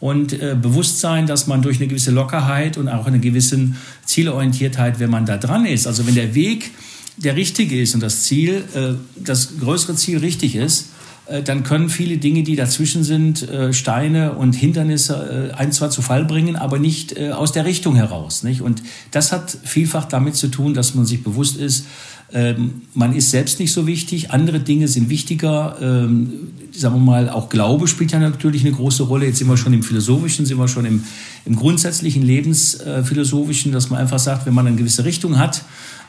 und 0.00 0.32
äh, 0.32 0.56
bewusst 0.60 1.00
sein, 1.00 1.26
dass 1.26 1.46
man 1.46 1.62
durch 1.62 1.78
eine 1.78 1.88
gewisse 1.88 2.10
Lockerheit 2.10 2.76
und 2.76 2.88
auch 2.88 3.06
eine 3.06 3.18
gewisse 3.18 3.70
Zielorientiertheit, 4.04 5.00
wenn 5.00 5.10
man 5.10 5.26
da 5.26 5.36
dran 5.38 5.66
ist, 5.66 5.86
also 5.86 6.06
wenn 6.06 6.14
der 6.14 6.34
Weg 6.34 6.70
der 7.18 7.36
richtige 7.36 7.80
ist 7.80 7.94
und 7.94 8.02
das 8.02 8.22
Ziel, 8.22 8.64
äh, 8.74 8.94
das 9.16 9.58
größere 9.58 9.96
Ziel 9.96 10.18
richtig 10.18 10.56
ist, 10.56 10.90
äh, 11.26 11.42
dann 11.42 11.64
können 11.64 11.88
viele 11.88 12.18
Dinge, 12.18 12.42
die 12.42 12.56
dazwischen 12.56 13.04
sind, 13.04 13.48
äh, 13.48 13.72
Steine 13.72 14.32
und 14.34 14.54
Hindernisse, 14.54 15.54
ein 15.56 15.72
zwar 15.72 15.90
zu 15.90 16.02
Fall 16.02 16.24
bringen, 16.24 16.56
aber 16.56 16.78
nicht 16.78 17.18
aus 17.18 17.52
der 17.52 17.64
Richtung 17.64 17.96
heraus. 17.96 18.44
Und 18.62 18.82
das 19.10 19.32
hat 19.32 19.56
vielfach 19.64 20.04
damit 20.06 20.36
zu 20.36 20.48
tun, 20.48 20.74
dass 20.74 20.94
man 20.94 21.06
sich 21.06 21.22
bewusst 21.22 21.56
ist, 21.56 21.84
ähm, 22.30 22.82
man 22.92 23.14
ist 23.14 23.30
selbst 23.30 23.58
nicht 23.58 23.72
so 23.72 23.86
wichtig, 23.86 24.30
andere 24.30 24.60
Dinge 24.60 24.86
sind 24.86 25.08
wichtiger. 25.08 25.76
Ähm, 25.80 26.50
sagen 26.72 26.96
wir 26.96 27.00
mal, 27.00 27.30
auch 27.30 27.48
Glaube 27.48 27.88
spielt 27.88 28.12
ja 28.12 28.18
natürlich 28.18 28.66
eine 28.66 28.72
große 28.74 29.04
Rolle. 29.04 29.26
Jetzt 29.26 29.38
sind 29.38 29.48
wir 29.48 29.56
schon 29.56 29.72
im 29.72 29.82
Philosophischen, 29.82 30.44
sind 30.44 30.58
wir 30.58 30.68
schon 30.68 30.84
im, 30.84 31.04
im 31.46 31.56
grundsätzlichen 31.56 32.22
Lebensphilosophischen, 32.22 33.72
dass 33.72 33.88
man 33.88 33.98
einfach 33.98 34.18
sagt, 34.18 34.44
wenn 34.44 34.52
man 34.52 34.66
eine 34.66 34.76
gewisse 34.76 35.04
Richtung 35.04 35.38
hat, 35.38 35.64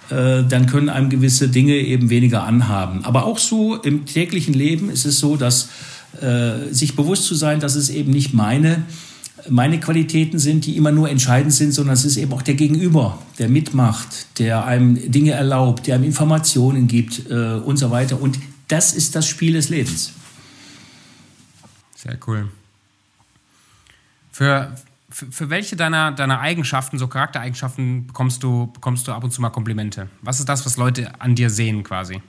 äh, 0.09 0.43
dann 0.43 0.65
können 0.65 0.89
einem 0.89 1.09
gewisse 1.09 1.49
Dinge 1.49 1.75
eben 1.75 2.09
weniger 2.09 2.43
anhaben. 2.43 3.03
Aber 3.05 3.25
auch 3.25 3.37
so 3.37 3.75
im 3.75 4.05
täglichen 4.05 4.53
Leben 4.53 4.89
ist 4.89 5.05
es 5.05 5.19
so, 5.19 5.35
dass 5.35 5.69
äh, 6.21 6.71
sich 6.71 6.95
bewusst 6.95 7.25
zu 7.25 7.35
sein, 7.35 7.59
dass 7.59 7.75
es 7.75 7.89
eben 7.89 8.11
nicht 8.11 8.33
meine 8.33 8.83
meine 9.47 9.79
Qualitäten 9.79 10.39
sind, 10.39 10.65
die 10.65 10.75
immer 10.75 10.91
nur 10.91 11.09
entscheidend 11.09 11.53
sind, 11.53 11.71
sondern 11.71 11.93
es 11.93 12.03
ist 12.03 12.17
eben 12.17 12.33
auch 12.33 12.41
der 12.41 12.55
Gegenüber, 12.55 13.19
der 13.37 13.47
mitmacht, 13.47 14.39
der 14.39 14.65
einem 14.65 15.11
Dinge 15.11 15.31
erlaubt, 15.31 15.87
der 15.87 15.95
einem 15.95 16.03
Informationen 16.03 16.87
gibt 16.87 17.29
äh, 17.29 17.53
und 17.53 17.77
so 17.77 17.91
weiter. 17.91 18.21
Und 18.21 18.37
das 18.67 18.93
ist 18.93 19.15
das 19.15 19.27
Spiel 19.27 19.53
des 19.53 19.69
Lebens. 19.69 20.11
Sehr 21.95 22.17
cool. 22.27 22.49
Für, 24.31 24.75
für, 25.09 25.31
für, 25.31 25.49
welche 25.49 25.75
deiner, 25.75 26.11
deiner 26.11 26.39
Eigenschaften, 26.39 26.97
so 26.97 27.07
Charaktereigenschaften, 27.07 28.07
bekommst 28.07 28.43
du, 28.43 28.67
bekommst 28.67 29.07
du 29.07 29.11
ab 29.11 29.23
und 29.23 29.31
zu 29.31 29.41
mal 29.41 29.49
Komplimente? 29.49 30.07
Was 30.21 30.39
ist 30.39 30.47
das, 30.47 30.65
was 30.65 30.77
Leute 30.77 31.11
an 31.19 31.35
dir 31.35 31.49
sehen 31.49 31.83
quasi? 31.83 32.21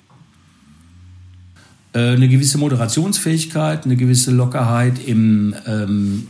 Äh, 1.93 2.13
eine 2.13 2.29
gewisse 2.29 2.59
Moderationsfähigkeit, 2.59 3.85
eine 3.85 3.97
gewisse 3.97 4.31
Lockerheit 4.31 4.99
im, 5.07 5.55
ähm, 5.67 6.29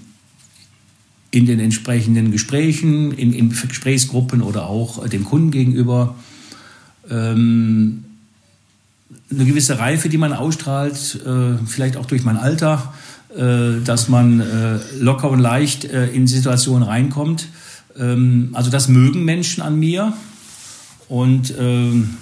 in 1.31 1.47
den 1.47 1.61
entsprechenden 1.61 2.33
Gesprächen, 2.33 3.13
in, 3.13 3.33
in 3.33 3.51
Gesprächsgruppen 3.51 4.43
oder 4.43 4.67
auch 4.67 5.07
dem 5.09 5.25
Kunden 5.25 5.51
gegenüber. 5.51 6.17
Ähm, 7.09 8.05
eine 9.31 9.45
gewisse 9.45 9.79
Reife, 9.79 10.09
die 10.09 10.19
man 10.19 10.33
ausstrahlt, 10.33 11.21
äh, 11.25 11.65
vielleicht 11.67 11.97
auch 11.97 12.07
durch 12.07 12.25
mein 12.25 12.37
Alter 12.37 12.93
dass 13.85 14.09
man 14.09 14.41
äh, 14.41 14.79
locker 14.99 15.31
und 15.31 15.39
leicht 15.39 15.85
äh, 15.85 16.07
in 16.09 16.27
Situationen 16.27 16.83
reinkommt. 16.83 17.49
Ähm, 17.97 18.51
also 18.55 18.71
das 18.71 18.89
mögen 18.89 19.25
Menschen 19.25 19.63
an 19.63 19.79
mir. 19.79 20.13
Und 21.09 21.55
ähm, 21.59 22.17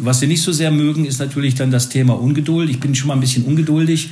was 0.00 0.20
wir 0.20 0.28
nicht 0.28 0.42
so 0.42 0.52
sehr 0.52 0.70
mögen, 0.70 1.04
ist 1.04 1.18
natürlich 1.18 1.54
dann 1.54 1.70
das 1.70 1.88
Thema 1.88 2.14
Ungeduld. 2.14 2.70
Ich 2.70 2.80
bin 2.80 2.94
schon 2.94 3.08
mal 3.08 3.14
ein 3.14 3.20
bisschen 3.20 3.44
ungeduldig. 3.44 4.10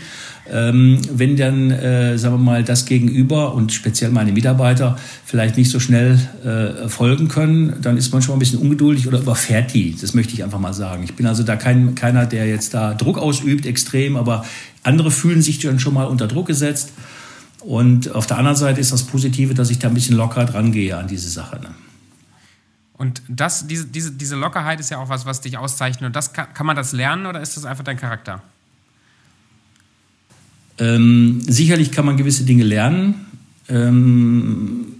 Ähm, 0.48 1.00
wenn 1.12 1.36
dann, 1.36 1.70
äh, 1.72 2.16
sagen 2.18 2.36
wir 2.36 2.42
mal, 2.42 2.62
das 2.62 2.84
Gegenüber 2.84 3.54
und 3.54 3.72
speziell 3.72 4.10
meine 4.10 4.30
Mitarbeiter 4.32 4.96
vielleicht 5.24 5.56
nicht 5.56 5.70
so 5.70 5.80
schnell 5.80 6.20
äh, 6.44 6.88
folgen 6.88 7.26
können, 7.28 7.74
dann 7.82 7.96
ist 7.96 8.12
man 8.12 8.22
schon 8.22 8.32
mal 8.32 8.36
ein 8.36 8.40
bisschen 8.40 8.60
ungeduldig 8.60 9.08
oder 9.08 9.18
überfährt 9.18 9.74
die. 9.74 9.96
Das 10.00 10.14
möchte 10.14 10.34
ich 10.34 10.44
einfach 10.44 10.60
mal 10.60 10.72
sagen. 10.72 11.02
Ich 11.02 11.14
bin 11.14 11.26
also 11.26 11.42
da 11.42 11.56
kein, 11.56 11.96
keiner, 11.96 12.26
der 12.26 12.46
jetzt 12.46 12.74
da 12.74 12.94
Druck 12.94 13.18
ausübt, 13.18 13.66
extrem, 13.66 14.16
aber 14.16 14.44
andere 14.84 15.10
fühlen 15.10 15.42
sich 15.42 15.58
dann 15.58 15.80
schon 15.80 15.94
mal 15.94 16.04
unter 16.04 16.28
Druck 16.28 16.46
gesetzt. 16.46 16.92
Und 17.60 18.14
auf 18.14 18.28
der 18.28 18.38
anderen 18.38 18.56
Seite 18.56 18.80
ist 18.80 18.92
das 18.92 19.02
Positive, 19.02 19.54
dass 19.54 19.70
ich 19.70 19.80
da 19.80 19.88
ein 19.88 19.94
bisschen 19.94 20.16
locker 20.16 20.44
dran 20.44 20.70
gehe 20.70 20.96
an 20.96 21.08
diese 21.08 21.28
Sache. 21.28 21.58
Ne? 21.60 21.70
Und 22.98 23.22
das, 23.28 23.66
diese, 23.66 23.86
diese, 23.86 24.12
diese 24.12 24.36
Lockerheit 24.36 24.80
ist 24.80 24.90
ja 24.90 24.98
auch 24.98 25.08
was, 25.08 25.26
was 25.26 25.40
dich 25.40 25.58
auszeichnet. 25.58 26.06
Und 26.06 26.16
das 26.16 26.32
kann, 26.32 26.52
kann 26.54 26.66
man 26.66 26.76
das 26.76 26.92
lernen 26.92 27.26
oder 27.26 27.40
ist 27.40 27.56
das 27.56 27.64
einfach 27.64 27.84
dein 27.84 27.98
Charakter? 27.98 28.42
Ähm, 30.78 31.40
sicherlich 31.42 31.92
kann 31.92 32.06
man 32.06 32.16
gewisse 32.16 32.44
Dinge 32.44 32.64
lernen. 32.64 33.26
Ähm, 33.68 34.96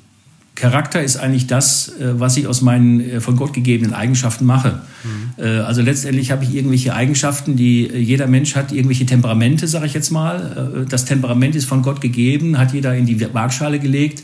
Charakter 0.57 1.03
ist 1.03 1.19
eigentlich 1.19 1.47
das, 1.47 1.89
äh, 2.01 2.19
was 2.19 2.37
ich 2.39 2.47
aus 2.47 2.63
meinen 2.63 3.01
äh, 3.01 3.21
von 3.21 3.37
Gott 3.37 3.53
gegebenen 3.53 3.93
Eigenschaften 3.93 4.47
mache. 4.47 4.81
Mhm. 5.05 5.45
Äh, 5.45 5.59
also 5.59 5.83
letztendlich 5.83 6.31
habe 6.31 6.45
ich 6.45 6.55
irgendwelche 6.55 6.95
Eigenschaften, 6.95 7.57
die 7.57 7.87
jeder 7.87 8.27
Mensch 8.27 8.57
hat, 8.57 8.73
irgendwelche 8.73 9.05
Temperamente, 9.05 9.69
sage 9.69 9.87
ich 9.87 9.95
jetzt 9.95 10.11
mal. 10.11 10.87
Das 10.89 11.05
Temperament 11.05 11.55
ist 11.55 11.67
von 11.67 11.83
Gott 11.83 12.01
gegeben, 12.01 12.59
hat 12.59 12.73
jeder 12.73 12.95
in 12.95 13.05
die 13.05 13.33
Waagschale 13.35 13.79
gelegt. 13.79 14.23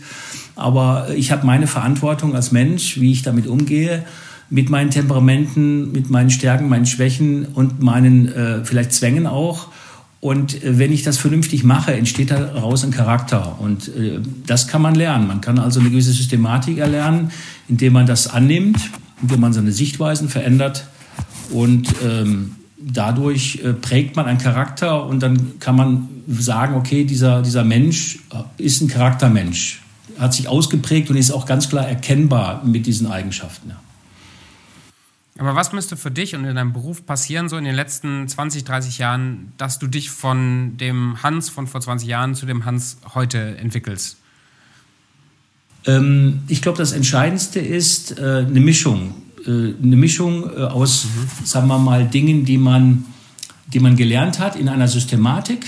Aber 0.54 1.08
ich 1.14 1.32
habe 1.32 1.46
meine 1.46 1.66
Verantwortung 1.66 2.34
als 2.34 2.52
Mensch, 2.52 3.00
wie 3.00 3.12
ich 3.12 3.22
damit 3.22 3.46
umgehe, 3.46 4.04
mit 4.50 4.68
meinen 4.68 4.90
Temperamenten, 4.90 5.92
mit 5.92 6.10
meinen 6.10 6.30
Stärken, 6.30 6.68
meinen 6.68 6.86
Schwächen 6.86 7.46
und 7.46 7.80
meinen 7.82 8.28
äh, 8.28 8.64
vielleicht 8.64 8.92
Zwängen 8.92 9.26
auch. 9.26 9.68
Und 10.20 10.62
äh, 10.62 10.78
wenn 10.78 10.92
ich 10.92 11.02
das 11.02 11.18
vernünftig 11.18 11.64
mache, 11.64 11.94
entsteht 11.94 12.30
daraus 12.30 12.84
ein 12.84 12.90
Charakter. 12.90 13.58
Und 13.60 13.88
äh, 13.88 14.20
das 14.46 14.68
kann 14.68 14.82
man 14.82 14.94
lernen. 14.94 15.26
Man 15.26 15.40
kann 15.40 15.58
also 15.58 15.80
eine 15.80 15.90
gewisse 15.90 16.12
Systematik 16.12 16.78
erlernen, 16.78 17.30
indem 17.68 17.94
man 17.94 18.06
das 18.06 18.28
annimmt, 18.28 18.78
indem 19.20 19.40
man 19.40 19.52
seine 19.52 19.72
Sichtweisen 19.72 20.28
verändert. 20.28 20.86
Und 21.50 21.88
ähm, 22.04 22.52
dadurch 22.78 23.60
äh, 23.64 23.72
prägt 23.72 24.16
man 24.16 24.26
einen 24.26 24.38
Charakter 24.38 25.06
und 25.06 25.22
dann 25.22 25.58
kann 25.60 25.76
man 25.76 26.08
sagen, 26.28 26.74
okay, 26.74 27.04
dieser, 27.04 27.42
dieser 27.42 27.64
Mensch 27.64 28.20
ist 28.58 28.80
ein 28.80 28.88
Charaktermensch, 28.88 29.81
hat 30.18 30.34
sich 30.34 30.48
ausgeprägt 30.48 31.10
und 31.10 31.16
ist 31.16 31.30
auch 31.30 31.46
ganz 31.46 31.68
klar 31.68 31.86
erkennbar 31.86 32.64
mit 32.64 32.86
diesen 32.86 33.06
Eigenschaften. 33.06 33.70
Ja. 33.70 33.80
Aber 35.38 35.56
was 35.56 35.72
müsste 35.72 35.96
für 35.96 36.10
dich 36.10 36.34
und 36.34 36.44
in 36.44 36.54
deinem 36.54 36.72
Beruf 36.72 37.06
passieren, 37.06 37.48
so 37.48 37.56
in 37.56 37.64
den 37.64 37.74
letzten 37.74 38.28
20, 38.28 38.64
30 38.64 38.98
Jahren, 38.98 39.52
dass 39.56 39.78
du 39.78 39.86
dich 39.86 40.10
von 40.10 40.76
dem 40.76 41.22
Hans 41.22 41.48
von 41.48 41.66
vor 41.66 41.80
20 41.80 42.06
Jahren 42.06 42.34
zu 42.34 42.46
dem 42.46 42.64
Hans 42.64 42.98
heute 43.14 43.56
entwickelst? 43.56 44.18
Ähm, 45.86 46.42
ich 46.48 46.62
glaube, 46.62 46.78
das 46.78 46.92
Entscheidendste 46.92 47.60
ist 47.60 48.18
äh, 48.18 48.44
eine 48.46 48.60
Mischung. 48.60 49.14
Äh, 49.46 49.74
eine 49.82 49.96
Mischung 49.96 50.50
äh, 50.50 50.60
aus, 50.62 51.06
mhm. 51.06 51.46
sagen 51.46 51.66
wir 51.66 51.78
mal, 51.78 52.06
Dingen, 52.06 52.44
die 52.44 52.58
man, 52.58 53.06
die 53.66 53.80
man 53.80 53.96
gelernt 53.96 54.38
hat 54.38 54.54
in 54.54 54.68
einer 54.68 54.86
Systematik, 54.86 55.66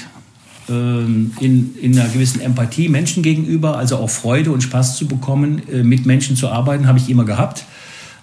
in, 0.69 1.75
in 1.81 1.99
einer 1.99 2.09
gewissen 2.09 2.41
Empathie 2.41 2.89
Menschen 2.89 3.23
gegenüber, 3.23 3.77
also 3.77 3.97
auch 3.97 4.11
Freude 4.11 4.51
und 4.51 4.63
Spaß 4.63 4.97
zu 4.97 5.07
bekommen, 5.07 5.63
äh, 5.71 5.83
mit 5.83 6.07
Menschen 6.07 6.37
zu 6.37 6.49
arbeiten, 6.49 6.87
habe 6.87 6.99
ich 6.99 7.11
immer 7.11 7.25
gehabt 7.25 7.65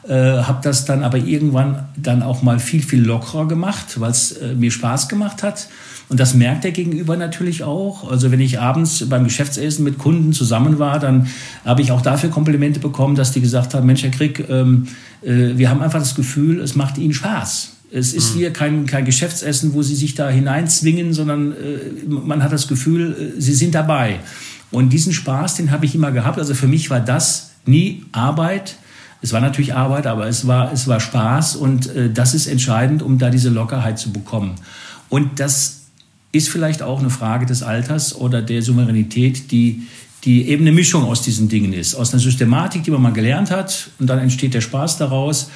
äh, 0.08 0.14
habe 0.14 0.60
das 0.64 0.86
dann 0.86 1.04
aber 1.04 1.18
irgendwann 1.18 1.88
dann 1.96 2.24
auch 2.24 2.42
mal 2.42 2.60
viel, 2.60 2.82
viel 2.82 3.04
lockerer 3.04 3.48
gemacht, 3.48 4.00
weil 4.00 4.12
es 4.12 4.32
äh, 4.32 4.56
mir 4.56 4.72
Spaß 4.72 5.10
gemacht 5.10 5.44
hat. 5.44 5.68
Und 6.10 6.20
das 6.20 6.34
merkt 6.34 6.64
der 6.64 6.72
Gegenüber 6.72 7.16
natürlich 7.16 7.64
auch. 7.64 8.10
Also 8.10 8.32
wenn 8.32 8.42
ich 8.42 8.60
abends 8.60 9.08
beim 9.08 9.24
Geschäftsessen 9.24 9.86
mit 9.86 9.98
Kunden 9.98 10.34
zusammen 10.34 10.80
war, 10.80 11.00
dann 11.00 11.28
habe 11.64 11.82
ich 11.82 11.92
auch 11.92 12.02
dafür 12.02 12.30
Komplimente 12.30 12.80
bekommen, 12.80 13.16
dass 13.16 13.32
die 13.32 13.42
gesagt 13.42 13.74
haben, 13.74 13.86
Mensch, 13.86 14.04
Herr 14.04 14.12
Krieg, 14.12 14.44
ähm, 14.50 14.88
äh, 15.22 15.52
wir 15.56 15.70
haben 15.70 15.82
einfach 15.82 16.00
das 16.00 16.16
Gefühl, 16.16 16.60
es 16.60 16.76
macht 16.76 16.98
Ihnen 16.98 17.14
Spaß. 17.14 17.78
Es 17.92 18.14
ist 18.14 18.34
mhm. 18.34 18.40
hier 18.40 18.54
kein, 18.54 18.86
kein 18.86 19.06
Geschäftsessen, 19.06 19.74
wo 19.74 19.82
Sie 19.82 19.96
sich 19.96 20.16
da 20.16 20.30
hineinzwingen, 20.30 21.14
sondern 21.14 21.52
äh, 21.52 21.80
man 22.08 22.42
hat 22.42 22.52
das 22.54 22.68
Gefühl, 22.68 23.34
äh, 23.38 23.42
Sie 23.42 23.54
sind 23.54 23.76
dabei. 23.76 24.20
Und 24.72 24.90
diesen 24.90 25.12
Spaß, 25.12 25.56
den 25.56 25.72
habe 25.72 25.86
ich 25.86 25.94
immer 25.94 26.12
gehabt. 26.12 26.40
Also 26.40 26.54
für 26.54 26.68
mich 26.68 26.90
war 26.90 27.02
das 27.02 27.52
nie 27.66 28.06
Arbeit, 28.14 28.78
es 29.22 29.34
war 29.34 29.42
natürlich 29.42 29.76
Arbeit, 29.76 30.08
aber 30.08 30.28
es 30.28 30.48
war, 30.48 30.74
es 30.74 30.88
war 30.88 31.00
Spaß 31.00 31.56
und 31.56 31.96
äh, 31.96 32.10
das 32.12 32.34
ist 32.34 32.48
entscheidend, 32.48 33.04
um 33.04 33.20
da 33.20 33.30
diese 33.30 33.50
Lockerheit 33.50 34.00
zu 34.00 34.12
bekommen. 34.12 34.56
Und 35.10 35.40
das 35.40 35.82
ist 36.32 36.50
vielleicht 36.50 36.82
auch 36.82 37.00
eine 37.00 37.10
Frage 37.10 37.46
des 37.46 37.62
Alters 37.62 38.16
oder 38.16 38.42
der 38.42 38.62
Souveränität, 38.62 39.52
die, 39.52 39.84
die 40.24 40.48
eben 40.48 40.64
eine 40.64 40.72
Mischung 40.72 41.04
aus 41.04 41.22
diesen 41.22 41.50
Dingen 41.50 41.74
ist. 41.74 41.94
Aus 41.94 42.14
einer 42.14 42.22
Systematik, 42.22 42.84
die 42.84 42.92
man 42.92 43.02
mal 43.02 43.14
gelernt 43.14 43.52
hat 43.52 43.90
und 44.00 44.08
dann 44.08 44.18
entsteht 44.18 44.54
der 44.54 44.62
Spaß 44.62 44.98
daraus, 44.98 45.52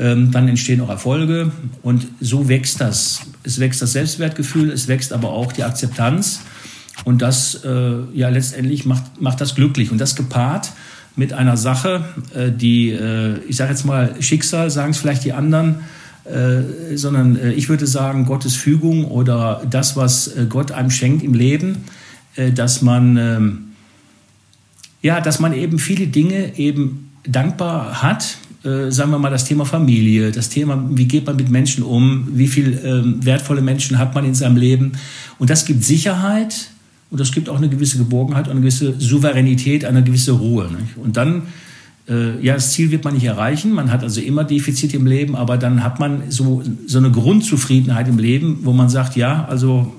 ähm, 0.00 0.30
dann 0.30 0.48
entstehen 0.48 0.80
auch 0.80 0.88
Erfolge. 0.88 1.52
Und 1.82 2.08
so 2.20 2.48
wächst 2.48 2.80
das. 2.80 3.20
Es 3.44 3.60
wächst 3.60 3.82
das 3.82 3.92
Selbstwertgefühl, 3.92 4.70
es 4.70 4.88
wächst 4.88 5.12
aber 5.12 5.30
auch 5.30 5.52
die 5.52 5.62
Akzeptanz. 5.62 6.40
Und 7.04 7.22
das 7.22 7.64
äh, 7.64 7.92
ja 8.14 8.30
letztendlich 8.30 8.86
macht, 8.86 9.20
macht 9.20 9.40
das 9.40 9.54
glücklich. 9.54 9.92
Und 9.92 9.98
das 9.98 10.16
gepaart 10.16 10.72
mit 11.16 11.32
einer 11.32 11.56
Sache, 11.56 12.04
äh, 12.34 12.50
die, 12.50 12.90
äh, 12.90 13.38
ich 13.46 13.56
sage 13.56 13.70
jetzt 13.72 13.84
mal 13.84 14.14
Schicksal, 14.20 14.70
sagen 14.70 14.92
es 14.92 14.98
vielleicht 14.98 15.24
die 15.24 15.32
anderen, 15.32 15.80
äh, 16.24 16.96
sondern 16.96 17.38
ich 17.56 17.68
würde 17.68 17.86
sagen 17.86 18.24
Gottes 18.24 18.54
Fügung 18.54 19.04
oder 19.06 19.62
das, 19.68 19.96
was 19.96 20.30
Gott 20.48 20.70
einem 20.70 20.90
schenkt 20.90 21.22
im 21.22 21.34
Leben, 21.34 21.84
dass 22.54 22.82
man, 22.82 23.16
ähm, 23.16 23.58
ja, 25.02 25.20
dass 25.20 25.40
man 25.40 25.52
eben 25.52 25.78
viele 25.78 26.06
Dinge 26.06 26.56
eben 26.58 27.10
dankbar 27.26 28.02
hat, 28.02 28.36
sagen 28.62 29.10
wir 29.10 29.18
mal 29.18 29.30
das 29.30 29.46
Thema 29.46 29.64
Familie, 29.64 30.32
das 30.32 30.50
Thema, 30.50 30.84
wie 30.90 31.06
geht 31.06 31.26
man 31.26 31.36
mit 31.36 31.48
Menschen 31.48 31.82
um, 31.82 32.28
wie 32.32 32.46
viele 32.46 32.78
ähm, 32.80 33.24
wertvolle 33.24 33.62
Menschen 33.62 33.98
hat 33.98 34.14
man 34.14 34.26
in 34.26 34.34
seinem 34.34 34.56
Leben. 34.56 34.92
Und 35.38 35.48
das 35.48 35.64
gibt 35.64 35.82
Sicherheit, 35.82 36.70
und 37.10 37.18
das 37.18 37.32
gibt 37.32 37.48
auch 37.48 37.56
eine 37.56 37.68
gewisse 37.68 37.98
Geborgenheit, 37.98 38.48
eine 38.48 38.60
gewisse 38.60 38.94
Souveränität, 38.98 39.84
eine 39.84 40.02
gewisse 40.02 40.32
Ruhe. 40.32 40.70
Nicht? 40.70 40.96
Und 40.96 41.16
dann, 41.16 41.42
äh, 42.08 42.40
ja, 42.44 42.54
das 42.54 42.72
Ziel 42.72 42.90
wird 42.90 43.02
man 43.04 43.14
nicht 43.14 43.24
erreichen. 43.24 43.72
Man 43.72 43.90
hat 43.90 44.04
also 44.04 44.20
immer 44.20 44.44
Defizite 44.44 44.96
im 44.96 45.06
Leben, 45.06 45.34
aber 45.34 45.56
dann 45.56 45.82
hat 45.82 45.98
man 45.98 46.30
so, 46.30 46.62
so 46.86 46.98
eine 46.98 47.10
Grundzufriedenheit 47.10 48.08
im 48.08 48.18
Leben, 48.18 48.60
wo 48.62 48.72
man 48.72 48.88
sagt, 48.88 49.16
ja, 49.16 49.44
also 49.46 49.92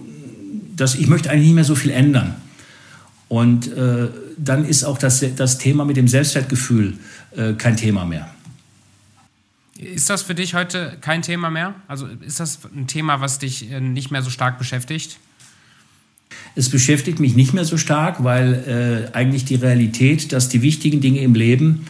das, 0.78 0.96
ich 0.96 1.08
möchte 1.08 1.30
eigentlich 1.30 1.48
nicht 1.48 1.56
mehr 1.56 1.64
so 1.66 1.76
viel 1.76 1.92
ändern. 1.92 2.36
Und 3.28 3.72
äh, 3.74 4.08
dann 4.38 4.66
ist 4.66 4.84
auch 4.84 4.98
das, 4.98 5.24
das 5.36 5.58
Thema 5.58 5.84
mit 5.84 5.98
dem 5.98 6.08
Selbstwertgefühl 6.08 6.94
äh, 7.36 7.54
kein 7.54 7.76
Thema 7.76 8.06
mehr. 8.06 8.30
Ist 9.82 10.12
das 10.12 10.22
für 10.22 10.36
dich 10.36 10.54
heute 10.54 10.96
kein 11.02 11.24
Thema 11.24 11.50
mehr? 11.50 11.74
Also 11.88 12.06
ist 12.06 12.40
das 12.40 12.60
ein 12.76 12.86
Thema, 12.86 13.20
was 13.20 13.40
dich 13.40 13.72
äh, 13.72 13.82
nicht 13.82 14.12
mehr 14.12 14.22
so 14.22 14.30
stark 14.30 14.60
beschäftigt? 14.60 15.18
Es 16.56 16.70
beschäftigt 16.70 17.20
mich 17.20 17.36
nicht 17.36 17.54
mehr 17.54 17.66
so 17.66 17.78
stark, 17.78 18.24
weil 18.24 19.10
äh, 19.14 19.16
eigentlich 19.18 19.44
die 19.44 19.56
Realität, 19.56 20.34
dass 20.34 20.50
die 20.50 20.62
wichtigen 20.62 21.02
Dinge 21.02 21.22
im 21.22 21.34
Leben 21.34 21.88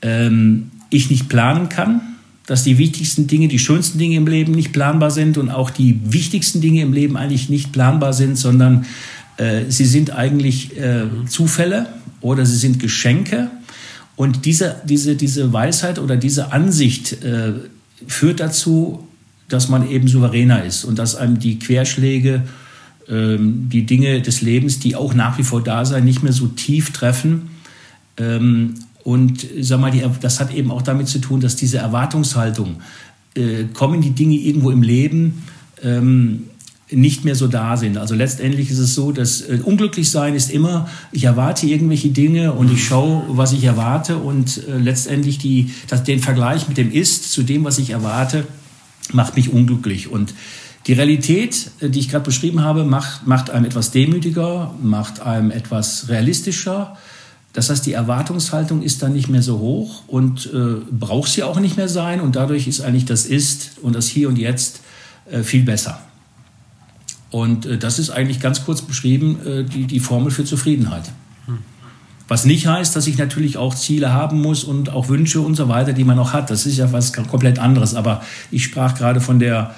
ähm, 0.00 0.70
ich 0.88 1.10
nicht 1.10 1.28
planen 1.28 1.68
kann, 1.68 2.00
dass 2.46 2.64
die 2.64 2.78
wichtigsten 2.78 3.26
Dinge, 3.26 3.48
die 3.48 3.58
schönsten 3.58 3.98
Dinge 3.98 4.16
im 4.16 4.26
Leben 4.26 4.52
nicht 4.52 4.72
planbar 4.72 5.10
sind 5.10 5.36
und 5.36 5.50
auch 5.50 5.68
die 5.68 6.00
wichtigsten 6.02 6.62
Dinge 6.62 6.80
im 6.80 6.94
Leben 6.94 7.18
eigentlich 7.18 7.50
nicht 7.50 7.72
planbar 7.72 8.14
sind, 8.14 8.36
sondern 8.36 8.86
äh, 9.36 9.64
sie 9.68 9.84
sind 9.84 10.10
eigentlich 10.12 10.78
äh, 10.78 11.04
Zufälle 11.28 11.90
oder 12.22 12.46
sie 12.46 12.56
sind 12.56 12.80
Geschenke. 12.80 13.50
Und 14.16 14.44
diese, 14.44 14.76
diese, 14.84 15.16
diese 15.16 15.52
Weisheit 15.52 15.98
oder 15.98 16.16
diese 16.16 16.52
Ansicht 16.52 17.24
äh, 17.24 17.52
führt 18.06 18.40
dazu, 18.40 19.06
dass 19.48 19.68
man 19.68 19.88
eben 19.88 20.08
souveräner 20.08 20.64
ist 20.64 20.84
und 20.84 20.98
dass 20.98 21.16
einem 21.16 21.38
die 21.38 21.58
Querschläge 21.58 22.42
ähm, 23.08 23.68
die 23.68 23.84
Dinge 23.84 24.22
des 24.22 24.40
Lebens, 24.40 24.78
die 24.78 24.96
auch 24.96 25.14
nach 25.14 25.36
wie 25.38 25.42
vor 25.42 25.62
da 25.62 25.84
sein, 25.84 26.04
nicht 26.04 26.22
mehr 26.22 26.32
so 26.32 26.46
tief 26.46 26.92
treffen. 26.92 27.50
Ähm, 28.16 28.74
und 29.02 29.46
sag 29.60 29.80
mal, 29.80 29.90
die, 29.90 30.02
das 30.20 30.40
hat 30.40 30.54
eben 30.54 30.70
auch 30.70 30.82
damit 30.82 31.08
zu 31.08 31.18
tun, 31.18 31.40
dass 31.40 31.56
diese 31.56 31.78
Erwartungshaltung, 31.78 32.76
äh, 33.34 33.64
kommen 33.74 34.00
die 34.00 34.12
Dinge 34.12 34.36
irgendwo 34.36 34.70
im 34.70 34.82
Leben, 34.82 35.42
ähm, 35.82 36.44
nicht 36.90 37.24
mehr 37.24 37.34
so 37.34 37.48
da 37.48 37.76
sind. 37.76 37.96
Also 37.96 38.14
letztendlich 38.14 38.70
ist 38.70 38.78
es 38.78 38.94
so, 38.94 39.10
dass 39.10 39.40
äh, 39.40 39.60
unglücklich 39.62 40.10
sein 40.10 40.34
ist 40.34 40.50
immer, 40.50 40.88
ich 41.12 41.24
erwarte 41.24 41.66
irgendwelche 41.66 42.10
Dinge 42.10 42.52
und 42.52 42.70
ich 42.70 42.84
schaue, 42.84 43.24
was 43.28 43.52
ich 43.52 43.64
erwarte 43.64 44.18
und 44.18 44.68
äh, 44.68 44.76
letztendlich 44.78 45.38
die, 45.38 45.70
das, 45.88 46.04
den 46.04 46.20
Vergleich 46.20 46.68
mit 46.68 46.76
dem 46.76 46.92
Ist 46.92 47.32
zu 47.32 47.42
dem, 47.42 47.64
was 47.64 47.78
ich 47.78 47.90
erwarte, 47.90 48.46
macht 49.12 49.36
mich 49.36 49.50
unglücklich. 49.50 50.10
Und 50.10 50.34
die 50.86 50.92
Realität, 50.92 51.70
äh, 51.80 51.88
die 51.88 52.00
ich 52.00 52.10
gerade 52.10 52.24
beschrieben 52.24 52.62
habe, 52.62 52.84
macht, 52.84 53.26
macht 53.26 53.48
einem 53.48 53.64
etwas 53.64 53.90
demütiger, 53.90 54.74
macht 54.82 55.20
einem 55.20 55.50
etwas 55.50 56.08
realistischer, 56.08 56.96
Das 57.54 57.70
heißt, 57.70 57.86
die 57.86 57.92
Erwartungshaltung 57.92 58.82
ist 58.82 59.00
dann 59.02 59.12
nicht 59.12 59.28
mehr 59.28 59.42
so 59.42 59.60
hoch 59.60 60.02
und 60.08 60.50
äh, 60.52 60.82
braucht 60.90 61.30
sie 61.30 61.44
auch 61.44 61.60
nicht 61.60 61.76
mehr 61.76 61.88
sein. 61.88 62.20
Und 62.20 62.34
dadurch 62.34 62.66
ist 62.66 62.80
eigentlich 62.80 63.04
das 63.04 63.24
Ist 63.24 63.78
und 63.80 63.94
das 63.94 64.08
Hier 64.08 64.28
und 64.28 64.36
Jetzt 64.36 64.80
äh, 65.30 65.44
viel 65.44 65.62
besser. 65.62 66.00
Und 67.34 67.66
äh, 67.66 67.78
das 67.78 67.98
ist 67.98 68.10
eigentlich 68.10 68.38
ganz 68.38 68.64
kurz 68.64 68.80
beschrieben 68.80 69.40
äh, 69.44 69.64
die, 69.64 69.86
die 69.86 69.98
Formel 69.98 70.30
für 70.30 70.44
Zufriedenheit. 70.44 71.10
Was 72.28 72.44
nicht 72.44 72.68
heißt, 72.68 72.94
dass 72.94 73.08
ich 73.08 73.18
natürlich 73.18 73.56
auch 73.56 73.74
Ziele 73.74 74.12
haben 74.12 74.40
muss 74.40 74.62
und 74.62 74.88
auch 74.88 75.08
Wünsche 75.08 75.40
und 75.40 75.56
so 75.56 75.68
weiter, 75.68 75.92
die 75.92 76.04
man 76.04 76.16
noch 76.16 76.32
hat. 76.32 76.48
Das 76.48 76.64
ist 76.64 76.78
ja 76.78 76.92
was 76.92 77.12
komplett 77.12 77.58
anderes. 77.58 77.96
Aber 77.96 78.22
ich 78.52 78.62
sprach 78.62 78.94
gerade 78.94 79.20
von 79.20 79.40
der, 79.40 79.74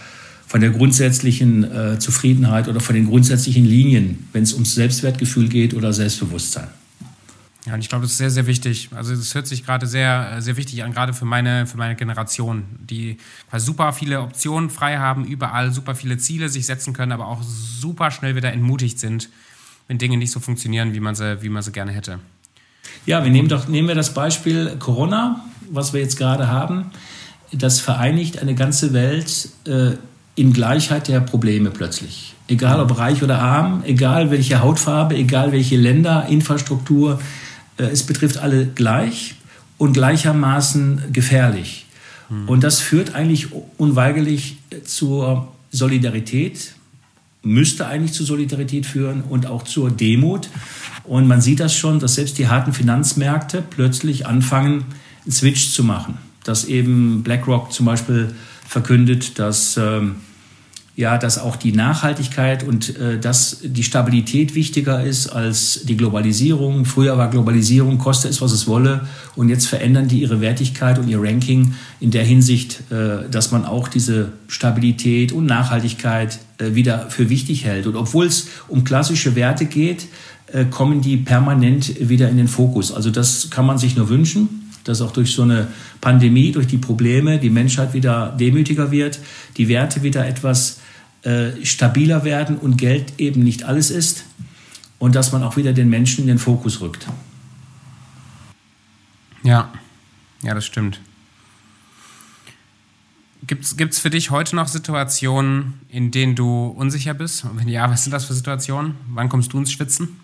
von 0.47 0.61
der 0.61 0.69
grundsätzlichen 0.69 1.65
äh, 1.65 1.99
Zufriedenheit 1.99 2.69
oder 2.69 2.81
von 2.81 2.95
den 2.95 3.07
grundsätzlichen 3.07 3.65
Linien, 3.65 4.29
wenn 4.35 4.43
es 4.43 4.53
ums 4.53 4.75
Selbstwertgefühl 4.75 5.49
geht 5.49 5.73
oder 5.73 5.95
Selbstbewusstsein. 5.95 6.69
Ja, 7.67 7.75
und 7.75 7.81
ich 7.81 7.89
glaube, 7.89 8.03
das 8.03 8.13
ist 8.13 8.19
sehr, 8.19 8.31
sehr 8.31 8.47
wichtig. 8.47 8.91
Also 8.95 9.13
es 9.13 9.35
hört 9.35 9.49
sich 9.49 9.67
gerade 9.67 9.89
sehr, 9.89 10.41
sehr 10.41 10.57
wichtig 10.57 10.85
an, 10.85 10.93
gerade 10.93 11.13
für 11.13 11.25
meine, 11.25 11.67
für 11.67 11.77
meine 11.77 11.97
Generation, 11.97 12.63
die 12.79 13.19
super 13.57 13.93
viele 13.93 14.21
Optionen 14.21 14.71
frei 14.71 14.99
haben, 14.99 15.25
überall 15.25 15.73
super 15.73 15.97
viele 15.97 16.17
Ziele 16.17 16.49
sich 16.49 16.65
setzen 16.65 16.93
können, 16.93 17.11
aber 17.11 17.27
auch 17.27 17.43
super 17.43 18.13
schnell 18.13 18.37
wieder 18.37 18.53
entmutigt 18.53 19.01
sind, 19.01 19.31
wenn 19.89 19.99
Dinge 19.99 20.17
nicht 20.17 20.31
so 20.31 20.39
funktionieren, 20.39 20.95
wie 20.95 21.01
man 21.01 21.17
sie, 21.17 21.43
wie 21.43 21.49
man 21.49 21.63
sie 21.63 21.73
gerne 21.73 21.91
hätte. 21.91 22.21
Ja, 23.05 23.25
wir 23.25 23.33
nehmen 23.33 23.49
doch, 23.49 23.67
nehmen 23.67 23.89
wir 23.89 23.97
das 23.97 24.15
Beispiel 24.15 24.77
Corona, 24.79 25.45
was 25.69 25.93
wir 25.93 26.01
jetzt 26.01 26.17
gerade 26.17 26.47
haben. 26.47 26.93
Das 27.51 27.81
vereinigt 27.81 28.39
eine 28.39 28.55
ganze 28.55 28.93
Welt 28.93 29.49
äh, 29.67 29.97
in 30.37 30.53
Gleichheit 30.53 31.09
der 31.09 31.19
Probleme 31.19 31.71
plötzlich. 31.71 32.35
Egal 32.47 32.79
ob 32.79 32.97
reich 32.97 33.25
oder 33.25 33.41
arm, 33.41 33.83
egal 33.85 34.31
welche 34.31 34.61
Hautfarbe, 34.61 35.17
egal 35.17 35.51
welche 35.51 35.77
Länder, 35.77 36.27
Infrastruktur, 36.29 37.15
äh, 37.15 37.46
es 37.77 38.05
betrifft 38.05 38.39
alle 38.39 38.67
gleich 38.67 39.35
und 39.79 39.93
gleichermaßen 39.93 41.13
gefährlich. 41.13 41.87
Mhm. 42.29 42.49
Und 42.49 42.65
das 42.65 42.81
führt 42.81 43.15
eigentlich 43.15 43.49
unweigerlich 43.77 44.59
zur 44.85 45.53
Solidarität, 45.71 46.75
müsste 47.43 47.87
eigentlich 47.87 48.13
zur 48.13 48.27
Solidarität 48.27 48.87
führen 48.87 49.23
und 49.23 49.47
auch 49.47 49.63
zur 49.63 49.91
Demut. 49.91 50.49
Und 51.05 51.29
man 51.29 51.41
sieht 51.41 51.61
das 51.61 51.75
schon, 51.75 52.01
dass 52.01 52.17
selbst 52.17 52.39
die 52.39 52.49
harten 52.49 52.73
Finanzmärkte 52.73 53.63
plötzlich 53.69 54.27
anfangen, 54.27 54.85
einen 55.25 55.33
Switch 55.33 55.71
zu 55.71 55.85
machen. 55.85 56.19
Dass 56.45 56.65
eben 56.65 57.23
BlackRock 57.23 57.73
zum 57.73 57.87
Beispiel 57.87 58.35
verkündet, 58.67 59.39
dass 59.39 59.77
ähm, 59.77 60.17
ja, 60.97 61.19
dass 61.19 61.39
auch 61.39 61.57
die 61.57 61.73
Nachhaltigkeit 61.73 62.65
und 62.65 62.97
äh, 62.97 63.21
dass 63.21 63.59
die 63.63 63.83
Stabilität 63.83 64.55
wichtiger 64.55 65.05
ist 65.05 65.29
als 65.29 65.83
die 65.85 65.97
Globalisierung. 65.97 66.87
Früher 66.87 67.19
war 67.19 67.31
Globalisierung, 67.31 67.99
koste 67.99 68.29
es, 68.29 68.41
was 68.41 68.53
es 68.53 68.67
wolle. 68.67 69.07
Und 69.37 69.51
jetzt 69.51 69.69
verändern 69.69 70.09
die 70.09 70.23
ihre 70.23 70.41
Wertigkeit 70.41 70.99
und 70.99 71.09
ihr 71.09 71.23
Ranking 71.23 71.75
in 72.01 72.13
der 72.13 72.25
Hinsicht, 72.25 72.81
äh, 72.91 73.29
dass 73.31 73.53
man 73.53 73.67
auch 73.67 73.89
diese 73.89 74.33
Stabilität 74.49 75.33
und 75.33 75.45
Nachhaltigkeit 75.45 76.39
äh, 76.57 76.75
wieder 76.75 77.11
für 77.11 77.29
wichtig 77.29 77.67
hält. 77.67 77.87
Und 77.87 77.95
obwohl 77.95 78.25
es 78.25 78.49
um 78.67 78.85
klassische 78.85 79.37
Werte 79.37 79.67
geht, 79.67 80.07
äh, 80.47 80.65
kommen 80.65 81.03
die 81.03 81.19
permanent 81.19 82.09
wieder 82.09 82.31
in 82.31 82.39
den 82.39 82.49
Fokus. 82.49 82.91
Also 82.91 83.11
das 83.11 83.51
kann 83.51 83.67
man 83.67 83.77
sich 83.77 83.97
nur 83.97 84.09
wünschen 84.09 84.63
dass 84.85 85.01
auch 85.01 85.11
durch 85.11 85.33
so 85.33 85.43
eine 85.43 85.67
Pandemie, 86.01 86.53
durch 86.53 86.69
die 86.69 86.79
Probleme 86.79 87.41
die 87.41 87.51
Menschheit 87.51 87.93
wieder 87.93 88.37
demütiger 88.39 88.93
wird, 88.93 89.19
die 89.57 89.67
Werte 89.67 90.05
wieder 90.05 90.25
etwas 90.25 90.79
äh, 91.27 91.65
stabiler 91.67 92.23
werden 92.23 92.57
und 92.57 92.77
Geld 92.77 93.15
eben 93.19 93.43
nicht 93.43 93.65
alles 93.65 93.91
ist 93.91 94.25
und 95.01 95.17
dass 95.17 95.33
man 95.33 95.43
auch 95.43 95.57
wieder 95.57 95.73
den 95.73 95.91
Menschen 95.91 96.21
in 96.21 96.29
den 96.29 96.39
Fokus 96.39 96.81
rückt. 96.81 97.09
Ja, 99.43 99.73
ja, 100.43 100.55
das 100.55 100.65
stimmt. 100.65 101.01
Gibt 103.45 103.65
es 103.65 103.99
für 103.99 104.11
dich 104.11 104.31
heute 104.31 104.55
noch 104.55 104.69
Situationen, 104.69 105.75
in 105.89 106.13
denen 106.13 106.37
du 106.37 106.69
unsicher 106.69 107.15
bist? 107.15 107.45
Und 107.45 107.59
wenn 107.59 107.69
ja, 107.69 107.91
was 107.91 108.05
sind 108.05 108.13
das 108.13 108.25
für 108.25 108.35
Situationen? 108.35 108.95
Wann 109.09 109.29
kommst 109.29 109.53
du 109.53 109.59
ins 109.59 109.73
Schwitzen? 109.73 110.21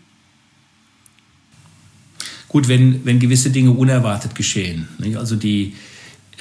Gut, 2.47 2.69
wenn, 2.69 3.05
wenn 3.05 3.19
gewisse 3.19 3.51
Dinge 3.51 3.73
unerwartet 3.73 4.37
geschehen. 4.37 4.87
Nicht? 4.99 5.17
Also 5.17 5.35
die, 5.35 5.75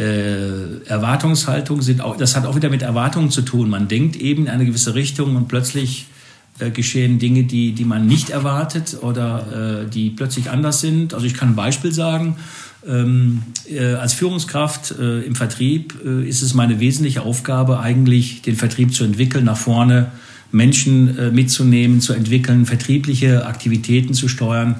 äh, 0.01 0.83
Erwartungshaltung 0.87 1.81
sind 1.83 2.01
auch, 2.01 2.17
das 2.17 2.35
hat 2.35 2.45
auch 2.45 2.55
wieder 2.55 2.69
mit 2.69 2.81
Erwartungen 2.81 3.29
zu 3.29 3.43
tun. 3.43 3.69
Man 3.69 3.87
denkt 3.87 4.15
eben 4.15 4.43
in 4.43 4.49
eine 4.49 4.65
gewisse 4.65 4.95
Richtung 4.95 5.35
und 5.35 5.47
plötzlich 5.47 6.07
äh, 6.57 6.71
geschehen 6.71 7.19
Dinge, 7.19 7.43
die, 7.43 7.73
die 7.73 7.85
man 7.85 8.07
nicht 8.07 8.31
erwartet 8.31 8.97
oder 9.01 9.83
äh, 9.83 9.89
die 9.89 10.09
plötzlich 10.09 10.49
anders 10.49 10.81
sind. 10.81 11.13
Also 11.13 11.27
ich 11.27 11.35
kann 11.35 11.49
ein 11.49 11.55
Beispiel 11.55 11.91
sagen. 11.91 12.37
Ähm, 12.87 13.43
äh, 13.69 13.93
als 13.93 14.13
Führungskraft 14.13 14.95
äh, 14.97 15.21
im 15.21 15.35
Vertrieb 15.35 16.01
ist 16.01 16.41
es 16.41 16.55
meine 16.55 16.79
wesentliche 16.79 17.21
Aufgabe, 17.21 17.79
eigentlich 17.79 18.41
den 18.41 18.55
Vertrieb 18.55 18.95
zu 18.95 19.03
entwickeln, 19.03 19.45
nach 19.45 19.57
vorne 19.57 20.11
Menschen 20.51 21.33
mitzunehmen, 21.33 22.01
zu 22.01 22.11
entwickeln, 22.11 22.65
vertriebliche 22.65 23.45
Aktivitäten 23.45 24.13
zu 24.13 24.27
steuern. 24.27 24.75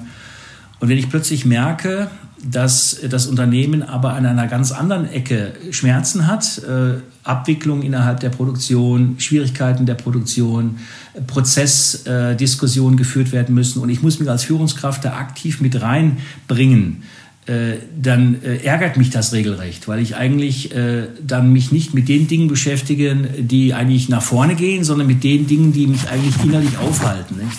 Und 0.80 0.90
wenn 0.90 0.98
ich 0.98 1.08
plötzlich 1.08 1.46
merke, 1.46 2.10
dass 2.44 2.98
das 3.08 3.26
Unternehmen 3.26 3.82
aber 3.82 4.14
an 4.14 4.26
einer 4.26 4.46
ganz 4.48 4.72
anderen 4.72 5.08
Ecke 5.08 5.52
Schmerzen 5.70 6.26
hat, 6.26 6.58
äh, 6.58 7.00
Abwicklung 7.24 7.82
innerhalb 7.82 8.20
der 8.20 8.30
Produktion, 8.30 9.16
Schwierigkeiten 9.18 9.86
der 9.86 9.94
Produktion, 9.94 10.78
Prozessdiskussionen 11.26 12.94
äh, 12.94 12.98
geführt 12.98 13.32
werden 13.32 13.54
müssen 13.54 13.80
und 13.80 13.88
ich 13.90 14.02
muss 14.02 14.18
mich 14.18 14.28
als 14.28 14.44
Führungskraft 14.44 15.04
da 15.04 15.14
aktiv 15.14 15.60
mit 15.60 15.80
reinbringen. 15.80 17.04
Äh, 17.44 17.78
dann 18.00 18.40
äh, 18.42 18.58
ärgert 18.58 18.96
mich 18.96 19.10
das 19.10 19.32
regelrecht, 19.32 19.88
weil 19.88 19.98
ich 19.98 20.14
eigentlich 20.14 20.72
äh, 20.76 21.08
dann 21.26 21.52
mich 21.52 21.72
nicht 21.72 21.92
mit 21.92 22.08
den 22.08 22.28
Dingen 22.28 22.46
beschäftige, 22.46 23.16
die 23.16 23.74
eigentlich 23.74 24.08
nach 24.08 24.22
vorne 24.22 24.54
gehen, 24.54 24.84
sondern 24.84 25.08
mit 25.08 25.24
den 25.24 25.48
Dingen, 25.48 25.72
die 25.72 25.88
mich 25.88 26.08
eigentlich 26.08 26.36
innerlich 26.44 26.78
aufhalten. 26.78 27.38
Nicht? 27.38 27.58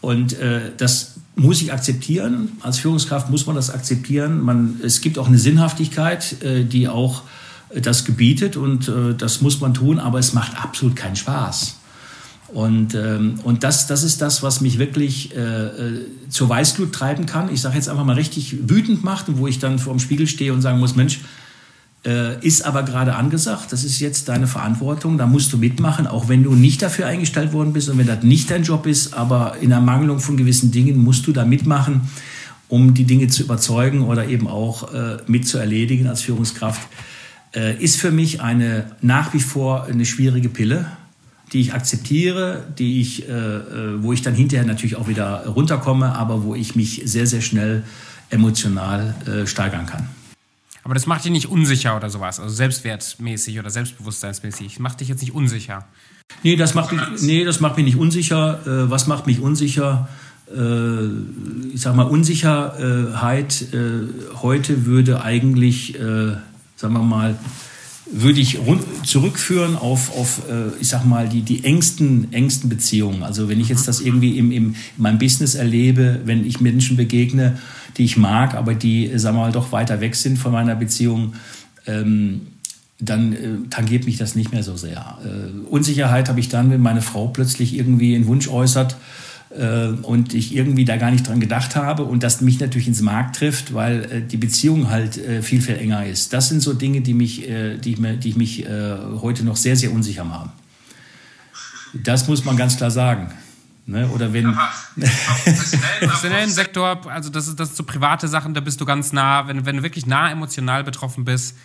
Und 0.00 0.38
äh, 0.38 0.60
das 0.78 1.09
muss 1.40 1.62
ich 1.62 1.72
akzeptieren. 1.72 2.52
Als 2.60 2.78
Führungskraft 2.78 3.30
muss 3.30 3.46
man 3.46 3.56
das 3.56 3.70
akzeptieren. 3.70 4.40
Man, 4.40 4.78
es 4.84 5.00
gibt 5.00 5.18
auch 5.18 5.26
eine 5.26 5.38
Sinnhaftigkeit, 5.38 6.42
äh, 6.42 6.64
die 6.64 6.86
auch 6.86 7.22
äh, 7.70 7.80
das 7.80 8.04
gebietet 8.04 8.56
und 8.56 8.88
äh, 8.88 9.14
das 9.14 9.40
muss 9.40 9.60
man 9.60 9.72
tun, 9.72 9.98
aber 9.98 10.18
es 10.18 10.34
macht 10.34 10.62
absolut 10.62 10.96
keinen 10.96 11.16
Spaß. 11.16 11.76
Und, 12.48 12.94
ähm, 12.94 13.40
und 13.42 13.64
das, 13.64 13.86
das 13.86 14.02
ist 14.02 14.20
das, 14.20 14.42
was 14.42 14.60
mich 14.60 14.78
wirklich 14.78 15.30
zur 16.28 16.48
Weißglut 16.48 16.92
treiben 16.92 17.26
kann. 17.26 17.52
Ich 17.52 17.60
sage 17.60 17.76
jetzt 17.76 17.88
einfach 17.88 18.04
mal 18.04 18.16
richtig 18.16 18.68
wütend 18.68 19.04
macht, 19.04 19.26
wo 19.28 19.46
ich 19.46 19.60
dann 19.60 19.78
vor 19.78 19.92
dem 19.94 20.00
Spiegel 20.00 20.26
stehe 20.26 20.52
und 20.52 20.60
sagen 20.60 20.80
muss, 20.80 20.96
Mensch, 20.96 21.20
äh, 22.06 22.44
ist 22.44 22.64
aber 22.64 22.82
gerade 22.82 23.14
angesagt, 23.14 23.72
das 23.72 23.84
ist 23.84 24.00
jetzt 24.00 24.28
deine 24.28 24.46
Verantwortung, 24.46 25.18
da 25.18 25.26
musst 25.26 25.52
du 25.52 25.58
mitmachen, 25.58 26.06
auch 26.06 26.28
wenn 26.28 26.42
du 26.42 26.54
nicht 26.54 26.80
dafür 26.80 27.06
eingestellt 27.06 27.52
worden 27.52 27.72
bist 27.72 27.88
und 27.88 27.98
wenn 27.98 28.06
das 28.06 28.22
nicht 28.22 28.50
dein 28.50 28.62
Job 28.62 28.86
ist, 28.86 29.12
aber 29.12 29.56
in 29.60 29.70
Ermangelung 29.70 30.18
von 30.18 30.36
gewissen 30.36 30.70
Dingen 30.70 30.98
musst 30.98 31.26
du 31.26 31.32
da 31.32 31.44
mitmachen, 31.44 32.08
um 32.68 32.94
die 32.94 33.04
Dinge 33.04 33.28
zu 33.28 33.42
überzeugen 33.42 34.02
oder 34.02 34.26
eben 34.28 34.46
auch 34.48 34.94
äh, 34.94 35.18
mit 35.26 35.54
als 35.54 36.22
Führungskraft. 36.22 36.80
Äh, 37.52 37.82
ist 37.82 38.00
für 38.00 38.12
mich 38.12 38.40
eine 38.40 38.92
nach 39.02 39.34
wie 39.34 39.40
vor 39.40 39.84
eine 39.84 40.06
schwierige 40.06 40.48
Pille, 40.48 40.86
die 41.52 41.60
ich 41.60 41.74
akzeptiere, 41.74 42.62
die 42.78 43.00
ich, 43.00 43.28
äh, 43.28 43.32
äh 43.32 44.02
wo 44.02 44.12
ich 44.12 44.22
dann 44.22 44.34
hinterher 44.34 44.64
natürlich 44.64 44.96
auch 44.96 45.08
wieder 45.08 45.46
runterkomme, 45.48 46.14
aber 46.14 46.44
wo 46.44 46.54
ich 46.54 46.76
mich 46.76 47.02
sehr, 47.04 47.26
sehr 47.26 47.40
schnell 47.40 47.82
emotional 48.30 49.16
äh, 49.26 49.46
steigern 49.46 49.86
kann. 49.86 50.08
Aber 50.90 50.96
das 50.96 51.06
macht 51.06 51.24
dich 51.24 51.30
nicht 51.30 51.48
unsicher 51.48 51.96
oder 51.96 52.10
sowas, 52.10 52.40
also 52.40 52.52
selbstwertmäßig 52.52 53.60
oder 53.60 53.70
selbstbewusstseinsmäßig. 53.70 54.80
Macht 54.80 54.98
dich 54.98 55.06
jetzt 55.06 55.20
nicht 55.20 55.32
unsicher. 55.32 55.86
Nee, 56.42 56.56
das 56.56 56.74
macht 56.74 56.90
mich, 56.90 57.00
nee, 57.20 57.44
das 57.44 57.60
macht 57.60 57.76
mich 57.76 57.84
nicht 57.86 57.96
unsicher. 57.96 58.58
Äh, 58.66 58.90
was 58.90 59.06
macht 59.06 59.28
mich 59.28 59.38
unsicher? 59.38 60.08
Äh, 60.52 61.04
ich 61.72 61.80
sag 61.80 61.94
mal, 61.94 62.08
Unsicherheit 62.08 63.66
äh, 63.72 64.34
heute 64.42 64.84
würde 64.84 65.22
eigentlich, 65.22 65.94
äh, 65.94 66.32
sagen 66.74 66.94
wir 66.94 67.04
mal, 67.04 67.38
würde 68.10 68.40
ich 68.40 68.58
zurückführen 69.04 69.76
auf, 69.76 70.10
auf 70.18 70.42
äh, 70.50 70.76
ich 70.80 70.88
sag 70.88 71.04
mal, 71.04 71.28
die, 71.28 71.42
die 71.42 71.62
engsten, 71.62 72.32
engsten 72.32 72.68
Beziehungen. 72.68 73.22
Also 73.22 73.48
wenn 73.48 73.60
ich 73.60 73.68
jetzt 73.68 73.86
das 73.86 74.00
irgendwie 74.00 74.38
im, 74.38 74.50
im, 74.50 74.70
in 74.70 74.76
meinem 74.96 75.20
Business 75.20 75.54
erlebe, 75.54 76.22
wenn 76.24 76.44
ich 76.44 76.60
Menschen 76.60 76.96
begegne, 76.96 77.60
die 78.00 78.06
ich 78.06 78.16
mag, 78.16 78.54
aber 78.54 78.74
die, 78.74 79.10
sagen 79.18 79.36
wir 79.36 79.42
mal, 79.42 79.52
doch 79.52 79.72
weiter 79.72 80.00
weg 80.00 80.16
sind 80.16 80.38
von 80.38 80.52
meiner 80.52 80.74
Beziehung, 80.74 81.34
ähm, 81.86 82.46
dann 82.98 83.34
äh, 83.34 83.68
tangiert 83.68 84.06
mich 84.06 84.16
das 84.16 84.34
nicht 84.34 84.52
mehr 84.52 84.62
so 84.62 84.74
sehr. 84.74 85.18
Äh, 85.22 85.68
Unsicherheit 85.68 86.30
habe 86.30 86.40
ich 86.40 86.48
dann, 86.48 86.70
wenn 86.70 86.80
meine 86.80 87.02
Frau 87.02 87.28
plötzlich 87.28 87.76
irgendwie 87.76 88.14
einen 88.16 88.26
Wunsch 88.26 88.48
äußert, 88.48 88.96
äh, 89.50 89.88
und 90.02 90.32
ich 90.32 90.54
irgendwie 90.54 90.86
da 90.86 90.96
gar 90.96 91.10
nicht 91.10 91.28
dran 91.28 91.40
gedacht 91.40 91.76
habe 91.76 92.04
und 92.04 92.22
das 92.22 92.40
mich 92.40 92.58
natürlich 92.58 92.88
ins 92.88 93.02
Markt 93.02 93.36
trifft, 93.36 93.74
weil 93.74 94.04
äh, 94.04 94.22
die 94.22 94.38
Beziehung 94.38 94.88
halt 94.88 95.18
äh, 95.18 95.42
viel, 95.42 95.60
viel 95.60 95.76
enger 95.76 96.06
ist. 96.06 96.32
Das 96.32 96.48
sind 96.48 96.62
so 96.62 96.72
Dinge, 96.72 97.02
die 97.02 97.12
mich, 97.12 97.42
die 97.84 97.90
ich, 97.90 97.98
mir, 97.98 98.16
die 98.16 98.30
ich 98.30 98.36
mich 98.36 98.64
heute 99.20 99.44
noch 99.44 99.56
sehr, 99.56 99.76
sehr 99.76 99.92
unsicher 99.92 100.24
machen. 100.24 100.52
Das 101.92 102.28
muss 102.28 102.46
man 102.46 102.56
ganz 102.56 102.78
klar 102.78 102.90
sagen. 102.90 103.30
Ne? 103.86 104.08
Oder 104.08 104.32
wenn. 104.32 104.54
professionellen 106.00 106.50
Sektor, 106.50 107.00
also 107.10 107.30
das 107.30 107.48
ist 107.48 107.58
das 107.58 107.76
so 107.76 107.82
private 107.82 108.28
Sachen, 108.28 108.54
da 108.54 108.60
bist 108.60 108.80
du 108.80 108.84
ganz 108.84 109.12
nah. 109.12 109.48
Wenn, 109.48 109.66
wenn 109.66 109.78
du 109.78 109.82
wirklich 109.82 110.06
nah 110.06 110.30
emotional 110.30 110.84
betroffen 110.84 111.24
bist, 111.24 111.56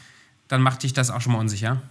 dann 0.48 0.62
macht 0.62 0.84
dich 0.84 0.94
das 0.94 1.12
auch 1.12 1.22
schon 1.22 1.34
mal 1.34 1.40
unsicher. 1.40 1.82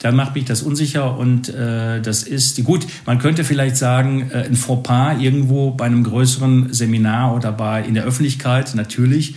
Dann 0.00 0.14
macht 0.14 0.36
mich 0.36 0.44
das 0.44 0.62
unsicher 0.62 1.16
und 1.18 1.48
äh, 1.48 2.00
das 2.00 2.22
ist 2.22 2.62
gut. 2.64 2.86
Man 3.04 3.18
könnte 3.18 3.42
vielleicht 3.42 3.76
sagen, 3.76 4.30
äh, 4.30 4.44
ein 4.44 4.54
Fauxpas 4.54 5.16
irgendwo 5.18 5.72
bei 5.72 5.86
einem 5.86 6.04
größeren 6.04 6.72
Seminar 6.72 7.34
oder 7.34 7.50
bei 7.50 7.82
in 7.82 7.94
der 7.94 8.04
Öffentlichkeit 8.04 8.74
natürlich. 8.76 9.34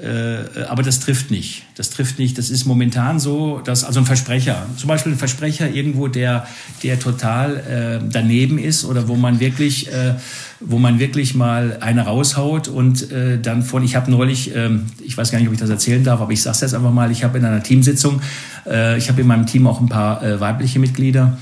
Äh, 0.00 0.64
aber 0.68 0.82
das 0.82 0.98
trifft 0.98 1.30
nicht. 1.30 1.62
Das 1.76 1.90
trifft 1.90 2.18
nicht. 2.18 2.36
Das 2.36 2.50
ist 2.50 2.64
momentan 2.64 3.20
so, 3.20 3.60
dass 3.60 3.84
also 3.84 4.00
ein 4.00 4.06
Versprecher, 4.06 4.66
zum 4.76 4.88
Beispiel 4.88 5.12
ein 5.12 5.18
Versprecher 5.18 5.70
irgendwo, 5.70 6.08
der, 6.08 6.48
der 6.82 6.98
total 6.98 7.56
äh, 7.56 8.08
daneben 8.10 8.58
ist 8.58 8.84
oder 8.84 9.06
wo 9.06 9.14
man 9.14 9.38
wirklich, 9.38 9.92
äh, 9.92 10.14
wo 10.58 10.78
man 10.78 10.98
wirklich 10.98 11.36
mal 11.36 11.78
eine 11.80 12.06
raushaut 12.06 12.66
und 12.66 13.12
äh, 13.12 13.38
dann 13.40 13.62
von, 13.62 13.84
ich 13.84 13.94
habe 13.94 14.10
neulich, 14.10 14.54
äh, 14.54 14.70
ich 15.04 15.16
weiß 15.16 15.30
gar 15.30 15.38
nicht, 15.38 15.46
ob 15.46 15.54
ich 15.54 15.60
das 15.60 15.70
erzählen 15.70 16.02
darf, 16.02 16.20
aber 16.20 16.32
ich 16.32 16.42
sage 16.42 16.56
es 16.56 16.60
jetzt 16.62 16.74
einfach 16.74 16.92
mal, 16.92 17.12
ich 17.12 17.22
habe 17.22 17.38
in 17.38 17.44
einer 17.44 17.62
Teamsitzung, 17.62 18.20
äh, 18.66 18.98
ich 18.98 19.08
habe 19.08 19.20
in 19.20 19.28
meinem 19.28 19.46
Team 19.46 19.68
auch 19.68 19.80
ein 19.80 19.88
paar 19.88 20.24
äh, 20.24 20.40
weibliche 20.40 20.80
Mitglieder 20.80 21.38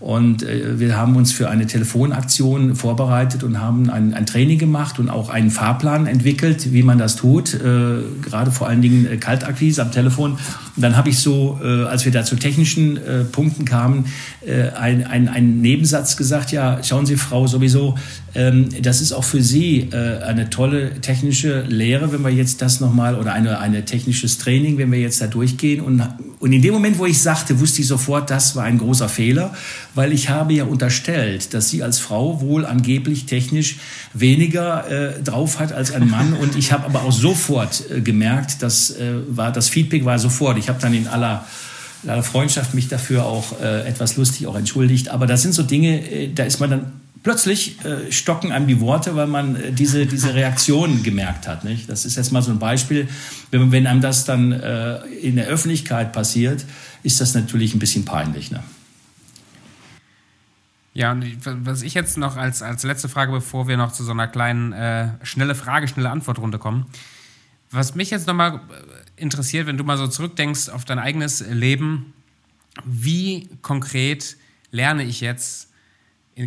und 0.00 0.42
äh, 0.42 0.80
wir 0.80 0.96
haben 0.96 1.14
uns 1.16 1.30
für 1.30 1.50
eine 1.50 1.66
Telefonaktion 1.66 2.74
vorbereitet 2.74 3.44
und 3.44 3.60
haben 3.60 3.90
ein, 3.90 4.14
ein, 4.14 4.24
Training 4.24 4.58
gemacht 4.58 4.98
und 4.98 5.10
auch 5.10 5.28
einen 5.28 5.50
Fahrplan 5.50 6.06
entwickelt, 6.06 6.72
wie 6.72 6.82
man 6.82 6.96
das 6.96 7.16
tut, 7.16 7.52
äh, 7.52 7.58
gerade 8.22 8.50
vor 8.50 8.66
allen 8.66 8.80
Dingen 8.80 9.06
äh, 9.06 9.18
Kaltakquise 9.18 9.82
am 9.82 9.92
Telefon. 9.92 10.32
Und 10.32 10.82
dann 10.82 10.96
habe 10.96 11.10
ich 11.10 11.18
so, 11.18 11.60
äh, 11.62 11.84
als 11.84 12.06
wir 12.06 12.12
da 12.12 12.24
zu 12.24 12.36
technischen 12.36 12.96
äh, 12.96 13.24
Punkten 13.24 13.66
kamen, 13.66 14.06
äh, 14.40 14.70
ein, 14.70 15.06
ein, 15.06 15.28
einen 15.28 15.60
Nebensatz 15.60 16.16
gesagt, 16.16 16.50
ja, 16.50 16.82
schauen 16.82 17.04
Sie, 17.04 17.16
Frau, 17.16 17.46
sowieso, 17.46 17.96
das 18.32 19.00
ist 19.00 19.12
auch 19.12 19.24
für 19.24 19.42
Sie 19.42 19.88
äh, 19.90 20.22
eine 20.22 20.50
tolle 20.50 21.00
technische 21.00 21.62
Lehre, 21.62 22.12
wenn 22.12 22.22
wir 22.22 22.30
jetzt 22.30 22.62
das 22.62 22.78
nochmal, 22.78 23.16
oder 23.16 23.32
eine, 23.32 23.58
eine 23.58 23.84
technisches 23.84 24.38
Training, 24.38 24.78
wenn 24.78 24.92
wir 24.92 25.00
jetzt 25.00 25.20
da 25.20 25.26
durchgehen. 25.26 25.80
Und, 25.80 26.02
und 26.38 26.52
in 26.52 26.62
dem 26.62 26.72
Moment, 26.72 26.98
wo 26.98 27.06
ich 27.06 27.20
sagte, 27.20 27.58
wusste 27.58 27.80
ich 27.80 27.88
sofort, 27.88 28.30
das 28.30 28.54
war 28.54 28.64
ein 28.64 28.78
großer 28.78 29.08
Fehler, 29.08 29.52
weil 29.96 30.12
ich 30.12 30.28
habe 30.28 30.52
ja 30.52 30.64
unterstellt, 30.64 31.54
dass 31.54 31.70
sie 31.70 31.82
als 31.82 31.98
Frau 31.98 32.40
wohl 32.40 32.64
angeblich 32.66 33.26
technisch 33.26 33.78
weniger 34.14 34.88
äh, 34.88 35.22
drauf 35.22 35.58
hat 35.58 35.72
als 35.72 35.90
ein 35.90 36.08
Mann. 36.08 36.32
Und 36.34 36.56
ich 36.56 36.70
habe 36.70 36.84
aber 36.84 37.02
auch 37.02 37.12
sofort 37.12 37.82
äh, 37.90 38.00
gemerkt, 38.00 38.62
dass 38.62 38.90
äh, 38.90 39.14
war, 39.28 39.50
das 39.50 39.68
Feedback 39.68 40.04
war 40.04 40.20
sofort. 40.20 40.56
Ich 40.56 40.68
habe 40.68 40.80
dann 40.80 40.94
in 40.94 41.08
aller 41.08 41.44
aller 42.06 42.22
Freundschaft 42.22 42.72
mich 42.72 42.88
dafür 42.88 43.26
auch 43.26 43.60
äh, 43.60 43.86
etwas 43.86 44.16
lustig 44.16 44.46
auch 44.46 44.56
entschuldigt. 44.56 45.10
Aber 45.10 45.26
das 45.26 45.42
sind 45.42 45.52
so 45.52 45.62
Dinge, 45.62 46.10
äh, 46.10 46.32
da 46.32 46.44
ist 46.44 46.60
man 46.60 46.70
dann 46.70 46.92
plötzlich 47.22 47.84
äh, 47.84 48.10
stocken 48.10 48.52
einem 48.52 48.66
die 48.66 48.80
Worte, 48.80 49.14
weil 49.16 49.26
man 49.26 49.56
äh, 49.56 49.72
diese, 49.72 50.06
diese 50.06 50.34
Reaktion 50.34 51.02
gemerkt 51.02 51.46
hat. 51.46 51.64
Nicht? 51.64 51.88
Das 51.88 52.04
ist 52.04 52.16
jetzt 52.16 52.32
mal 52.32 52.42
so 52.42 52.50
ein 52.50 52.58
Beispiel. 52.58 53.08
Wenn, 53.50 53.72
wenn 53.72 53.86
einem 53.86 54.00
das 54.00 54.24
dann 54.24 54.52
äh, 54.52 54.98
in 55.06 55.36
der 55.36 55.46
Öffentlichkeit 55.46 56.12
passiert, 56.12 56.64
ist 57.02 57.20
das 57.20 57.34
natürlich 57.34 57.74
ein 57.74 57.78
bisschen 57.78 58.04
peinlich. 58.04 58.50
Ne? 58.50 58.62
Ja, 60.92 61.12
und 61.12 61.24
was 61.66 61.82
ich 61.82 61.94
jetzt 61.94 62.18
noch 62.18 62.36
als, 62.36 62.62
als 62.62 62.82
letzte 62.82 63.08
Frage, 63.08 63.32
bevor 63.32 63.68
wir 63.68 63.76
noch 63.76 63.92
zu 63.92 64.02
so 64.02 64.10
einer 64.10 64.26
kleinen 64.26 64.72
äh, 64.72 65.08
schnelle 65.22 65.54
Frage, 65.54 65.88
schnelle 65.88 66.10
Antwortrunde 66.10 66.58
kommen. 66.58 66.86
Was 67.70 67.94
mich 67.94 68.10
jetzt 68.10 68.26
nochmal 68.26 68.56
äh, 68.56 69.22
interessiert, 69.22 69.66
wenn 69.66 69.76
du 69.76 69.84
mal 69.84 69.96
so 69.96 70.08
zurückdenkst 70.08 70.68
auf 70.70 70.84
dein 70.84 70.98
eigenes 70.98 71.40
Leben, 71.40 72.12
wie 72.84 73.48
konkret 73.62 74.36
lerne 74.72 75.04
ich 75.04 75.20
jetzt 75.20 75.69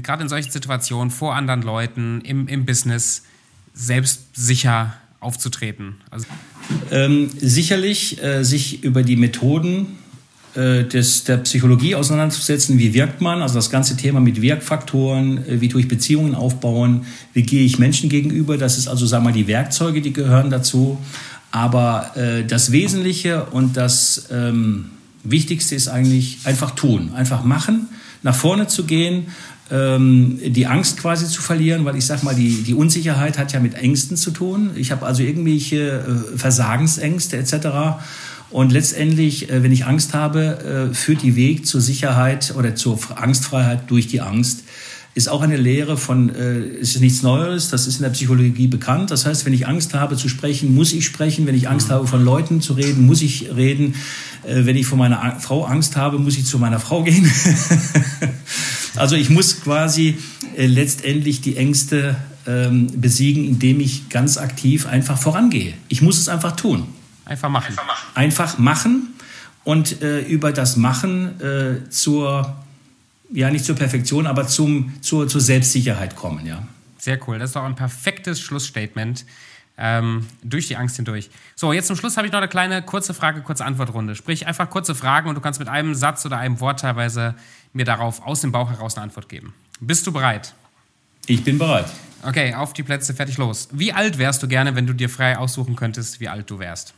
gerade 0.01 0.23
in 0.23 0.29
solchen 0.29 0.51
Situationen 0.51 1.11
vor 1.11 1.35
anderen 1.35 1.61
Leuten 1.61 2.21
im, 2.21 2.47
im 2.47 2.65
Business 2.65 3.23
selbstsicher 3.73 4.93
aufzutreten? 5.19 5.95
Also 6.11 6.25
ähm, 6.91 7.29
sicherlich 7.37 8.23
äh, 8.23 8.43
sich 8.43 8.83
über 8.83 9.03
die 9.03 9.15
Methoden 9.15 9.97
äh, 10.55 10.83
des, 10.83 11.23
der 11.23 11.37
Psychologie 11.37 11.95
auseinanderzusetzen. 11.95 12.77
Wie 12.77 12.93
wirkt 12.93 13.21
man? 13.21 13.41
Also 13.41 13.55
das 13.55 13.69
ganze 13.69 13.97
Thema 13.97 14.19
mit 14.19 14.41
Wirkfaktoren, 14.41 15.45
äh, 15.47 15.61
wie 15.61 15.69
tue 15.69 15.81
ich 15.81 15.87
Beziehungen 15.87 16.35
aufbauen, 16.35 17.05
wie 17.33 17.43
gehe 17.43 17.63
ich 17.63 17.79
Menschen 17.79 18.09
gegenüber? 18.09 18.57
Das 18.57 18.77
ist 18.77 18.87
also, 18.87 19.05
sagen 19.05 19.23
wir 19.23 19.31
mal, 19.31 19.33
die 19.35 19.47
Werkzeuge, 19.47 20.01
die 20.01 20.13
gehören 20.13 20.49
dazu. 20.49 20.99
Aber 21.49 22.15
äh, 22.15 22.45
das 22.45 22.71
Wesentliche 22.71 23.45
und 23.45 23.77
das 23.77 24.27
ähm, 24.31 24.91
Wichtigste 25.23 25.75
ist 25.75 25.87
eigentlich 25.87 26.39
einfach 26.43 26.71
tun, 26.71 27.11
einfach 27.15 27.43
machen, 27.43 27.87
nach 28.21 28.35
vorne 28.35 28.67
zu 28.67 28.85
gehen, 28.85 29.27
ähm, 29.72 30.39
die 30.45 30.68
Angst 30.68 30.97
quasi 30.97 31.28
zu 31.28 31.41
verlieren, 31.41 31.86
weil 31.86 31.95
ich 31.95 32.05
sag 32.05 32.24
mal, 32.24 32.36
die, 32.36 32.64
die 32.64 32.74
Unsicherheit 32.74 33.38
hat 33.38 33.53
ja 33.53 33.59
mit 33.59 33.76
Ängsten 33.76 34.18
zu 34.18 34.32
tun. 34.32 34.72
Ich 34.76 34.91
habe 34.91 35.05
also 35.05 35.24
irgendwelche 35.24 35.99
äh, 36.34 36.38
Versagensängste 36.38 37.38
etc. 37.38 37.99
Und 38.53 38.72
letztendlich, 38.72 39.49
äh, 39.49 39.64
wenn 39.64 39.72
ich 39.72 39.86
Angst 39.86 40.14
habe, 40.14 40.89
äh, 40.91 40.93
führt 40.93 41.24
die 41.24 41.36
Weg 41.36 41.66
zur 41.66 41.82
Sicherheit 41.82 42.53
oder 42.55 42.76
zur 42.76 42.99
Angstfreiheit 43.16 43.89
durch 43.89 44.07
die 44.07 44.22
Angst. 44.22 44.64
Ist 45.16 45.28
auch 45.28 45.41
eine 45.41 45.57
Lehre 45.57 45.97
von, 45.97 46.34
äh, 46.34 46.59
ist 46.59 46.99
nichts 46.99 47.24
Neues, 47.24 47.70
das 47.70 47.88
ist 47.88 47.97
in 47.97 48.03
der 48.03 48.09
Psychologie 48.09 48.68
bekannt. 48.68 49.09
Das 49.09 49.26
heißt, 49.26 49.45
wenn 49.45 49.53
ich 49.53 49.68
Angst 49.68 49.95
habe 49.95 50.18
zu 50.18 50.30
sprechen, 50.30 50.76
muss 50.76 50.93
ich 50.93 51.03
sprechen. 51.05 51.47
Wenn 51.47 51.55
ich 51.55 51.68
Angst 51.68 51.88
mhm. 51.88 51.93
habe, 51.93 52.07
von 52.07 52.24
Leuten 52.24 52.61
zu 52.61 52.74
reden, 52.74 53.07
muss 53.07 53.22
ich 53.22 53.49
reden. 53.55 53.95
Wenn 54.45 54.76
ich 54.76 54.86
von 54.86 54.99
meiner 54.99 55.38
Frau 55.39 55.64
Angst 55.64 55.95
habe, 55.95 56.20
muss 56.20 56.38
ich 56.38 56.45
zu 56.45 56.59
meiner 56.59 56.80
Frau 56.80 57.03
gehen. 57.03 57.32
Also 58.95 59.15
ich 59.15 59.29
muss 59.29 59.61
quasi 59.61 60.17
äh, 60.55 60.65
letztendlich 60.65 61.41
die 61.41 61.57
Ängste 61.57 62.15
ähm, 62.45 62.87
besiegen, 62.99 63.45
indem 63.45 63.79
ich 63.79 64.09
ganz 64.09 64.37
aktiv 64.37 64.85
einfach 64.85 65.17
vorangehe. 65.17 65.73
Ich 65.87 66.01
muss 66.01 66.17
es 66.17 66.29
einfach 66.29 66.55
tun. 66.55 66.87
Einfach 67.25 67.49
machen. 67.49 67.75
Einfach 68.15 68.57
machen 68.57 69.13
und 69.63 70.01
äh, 70.01 70.19
über 70.21 70.51
das 70.51 70.75
Machen 70.75 71.39
äh, 71.41 71.89
zur, 71.89 72.55
ja 73.31 73.49
nicht 73.49 73.65
zur 73.65 73.75
Perfektion, 73.75 74.27
aber 74.27 74.47
zum, 74.47 74.93
zur, 75.01 75.27
zur 75.27 75.41
Selbstsicherheit 75.41 76.15
kommen. 76.15 76.45
Ja. 76.45 76.67
Sehr 76.97 77.19
cool. 77.27 77.39
Das 77.39 77.51
ist 77.51 77.55
doch 77.55 77.63
ein 77.63 77.75
perfektes 77.75 78.41
Schlussstatement. 78.41 79.25
Ähm, 79.76 80.28
durch 80.43 80.67
die 80.67 80.78
Angst 80.78 80.97
hindurch. 80.97 81.32
So, 81.55 81.74
jetzt 81.74 81.88
zum 81.88 81.95
Schluss 81.95 82.15
habe 82.15 82.28
ich 82.28 82.34
noch 82.34 82.38
eine 82.38 82.47
kleine 82.47 82.84
kurze 82.84 83.13
Frage, 83.13 83.41
kurze 83.41 83.65
Antwortrunde. 83.65 84.15
Sprich, 84.15 84.45
einfach 84.45 84.69
kurze 84.69 84.93
Fragen 84.93 85.30
und 85.30 85.36
du 85.36 85.41
kannst 85.41 85.59
mit 85.59 85.67
einem 85.67 85.95
Satz 85.95 86.26
oder 86.26 86.38
einem 86.38 86.59
Wort 86.59 86.82
teilweise 86.82 87.34
mir 87.74 87.86
darauf 87.86 88.26
aus 88.26 88.41
dem 88.41 88.51
Bauch 88.51 88.69
heraus 88.69 88.95
eine 88.95 89.03
Antwort 89.03 89.30
geben. 89.30 89.53
Bist 89.80 90.05
du 90.05 90.11
bereit? 90.11 90.53
Ich 91.26 91.43
bin 91.43 91.57
bereit. 91.57 91.88
Okay, 92.21 92.53
auf 92.53 92.74
die 92.74 92.84
Plätze, 92.84 93.13
fertig, 93.13 93.38
los. 93.38 93.67
Wie 93.71 93.91
alt 93.91 94.17
wärst 94.17 94.43
du 94.43 94.47
gerne, 94.47 94.76
wenn 94.76 94.86
du 94.86 94.93
dir 94.93 95.09
frei 95.09 95.38
aussuchen 95.38 95.76
könntest, 95.76 96.19
wie 96.19 96.30
alt 96.30 96.49
du 96.49 96.59
wärst? 96.59 96.93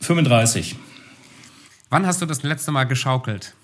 35. 0.00 0.76
Wann 1.90 2.06
hast 2.06 2.22
du 2.22 2.26
das 2.26 2.42
letzte 2.42 2.72
Mal 2.72 2.84
geschaukelt? 2.84 3.54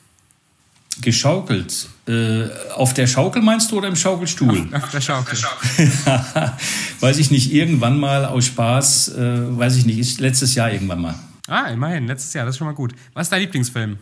Geschaukelt? 1.01 1.89
Äh, 2.09 2.49
auf 2.75 2.95
der 2.95 3.07
Schaukel 3.07 3.43
meinst 3.43 3.71
du 3.71 3.79
oder 3.79 3.89
im 3.89 3.97
Schaukelstuhl? 3.97 4.69
Auf, 4.73 4.85
auf 4.85 4.91
der 4.91 5.01
Schaukel. 5.01 5.39
weiß 7.01 7.19
ich 7.19 7.31
nicht, 7.31 7.53
irgendwann 7.53 8.01
mal 8.01 8.25
aus 8.25 8.47
Spaß, 8.47 9.09
äh, 9.17 9.59
weiß 9.59 9.77
ich 9.77 9.87
nicht, 9.87 9.99
ist 9.99 10.21
letztes 10.21 10.55
Jahr 10.55 10.73
irgendwann 10.73 11.01
mal. 11.01 11.15
Ah, 11.47 11.67
immerhin, 11.69 12.07
letztes 12.07 12.35
Jahr, 12.35 12.45
das 12.45 12.55
ist 12.55 12.59
schon 12.59 12.67
mal 12.67 12.75
gut. 12.75 12.95
Was 13.15 13.27
ist 13.27 13.31
dein 13.31 13.41
Lieblingsfilm? 13.41 13.97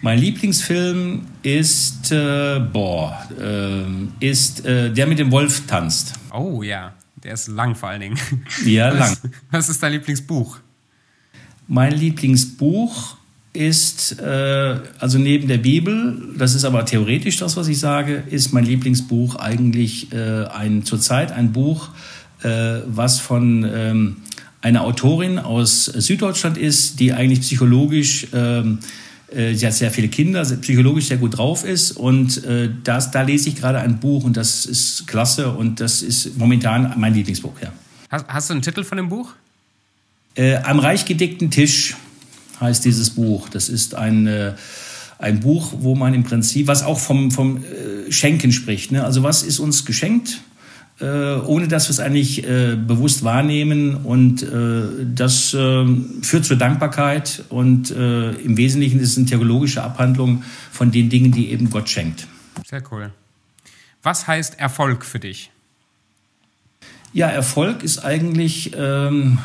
Mein 0.00 0.18
Lieblingsfilm 0.18 1.26
ist, 1.44 2.10
äh, 2.10 2.58
boah, 2.58 3.24
äh, 3.38 3.84
ist 4.26 4.64
äh, 4.66 4.90
der 4.90 5.06
mit 5.06 5.20
dem 5.20 5.30
Wolf 5.30 5.66
tanzt. 5.68 6.14
Oh 6.32 6.62
ja, 6.62 6.92
der 7.22 7.34
ist 7.34 7.46
lang 7.46 7.76
vor 7.76 7.90
allen 7.90 8.00
Dingen. 8.00 8.18
Ja, 8.64 8.98
was, 8.98 9.22
lang. 9.22 9.32
Was 9.52 9.68
ist 9.68 9.80
dein 9.80 9.92
Lieblingsbuch? 9.92 10.58
Mein 11.68 11.92
Lieblingsbuch 11.92 13.16
ist, 13.52 14.18
äh, 14.20 14.76
also 14.98 15.18
neben 15.18 15.48
der 15.48 15.58
Bibel, 15.58 16.34
das 16.38 16.54
ist 16.54 16.64
aber 16.64 16.86
theoretisch 16.86 17.36
das, 17.36 17.56
was 17.56 17.68
ich 17.68 17.78
sage, 17.78 18.22
ist 18.30 18.52
mein 18.52 18.64
Lieblingsbuch 18.64 19.36
eigentlich 19.36 20.12
äh, 20.12 20.46
ein 20.46 20.84
zurzeit 20.84 21.32
ein 21.32 21.52
Buch, 21.52 21.90
äh, 22.42 22.80
was 22.86 23.18
von 23.18 23.68
ähm, 23.70 24.16
einer 24.62 24.82
Autorin 24.82 25.38
aus 25.38 25.84
Süddeutschland 25.84 26.56
ist, 26.56 27.00
die 27.00 27.12
eigentlich 27.12 27.40
psychologisch 27.40 28.28
ähm, 28.32 28.78
äh, 29.34 29.54
sie 29.54 29.66
hat 29.66 29.74
sehr 29.74 29.90
viele 29.90 30.08
Kinder, 30.08 30.44
psychologisch 30.44 31.06
sehr 31.06 31.16
gut 31.16 31.38
drauf 31.38 31.64
ist. 31.64 31.92
Und 31.92 32.44
äh, 32.44 32.70
das, 32.84 33.10
da 33.10 33.22
lese 33.22 33.48
ich 33.48 33.56
gerade 33.56 33.78
ein 33.80 33.98
Buch 33.98 34.24
und 34.24 34.36
das 34.36 34.66
ist 34.66 35.06
klasse 35.06 35.50
und 35.50 35.80
das 35.80 36.02
ist 36.02 36.36
momentan 36.38 36.94
mein 36.96 37.14
Lieblingsbuch. 37.14 37.54
Ja. 37.62 37.72
Hast, 38.10 38.26
hast 38.28 38.50
du 38.50 38.54
einen 38.54 38.62
Titel 38.62 38.84
von 38.84 38.96
dem 38.96 39.08
Buch? 39.08 39.32
Äh, 40.34 40.56
Am 40.56 40.78
reich 40.78 41.04
gedickten 41.04 41.50
Tisch 41.50 41.96
heißt 42.60 42.84
dieses 42.84 43.10
Buch. 43.10 43.48
Das 43.48 43.68
ist 43.68 43.94
ein, 43.94 44.26
äh, 44.26 44.54
ein 45.18 45.40
Buch, 45.40 45.72
wo 45.78 45.94
man 45.94 46.14
im 46.14 46.24
Prinzip, 46.24 46.66
was 46.66 46.82
auch 46.82 46.98
vom, 46.98 47.30
vom 47.30 47.64
äh, 47.64 48.10
Schenken 48.10 48.52
spricht. 48.52 48.92
Ne? 48.92 49.04
Also 49.04 49.22
was 49.22 49.42
ist 49.42 49.58
uns 49.58 49.84
geschenkt? 49.84 50.40
Äh, 51.00 51.06
ohne 51.06 51.68
dass 51.68 51.88
wir 51.88 51.90
es 51.90 52.00
eigentlich 52.00 52.46
äh, 52.46 52.76
bewusst 52.76 53.24
wahrnehmen. 53.24 53.96
Und 53.96 54.42
äh, 54.42 55.06
das 55.14 55.52
äh, 55.54 55.86
führt 56.22 56.44
zur 56.44 56.56
Dankbarkeit. 56.56 57.44
Und 57.48 57.90
äh, 57.90 58.30
im 58.32 58.56
Wesentlichen 58.56 59.00
ist 59.00 59.12
es 59.12 59.16
eine 59.16 59.26
theologische 59.26 59.82
Abhandlung 59.82 60.44
von 60.70 60.92
den 60.92 61.08
Dingen, 61.08 61.32
die 61.32 61.50
eben 61.50 61.70
Gott 61.70 61.88
schenkt. 61.88 62.26
Sehr 62.66 62.82
cool. 62.92 63.10
Was 64.02 64.26
heißt 64.26 64.58
Erfolg 64.58 65.04
für 65.04 65.18
dich? 65.18 65.50
Ja, 67.12 67.28
Erfolg 67.28 67.82
ist 67.82 68.04
eigentlich 68.04 68.72
ähm, 68.76 69.38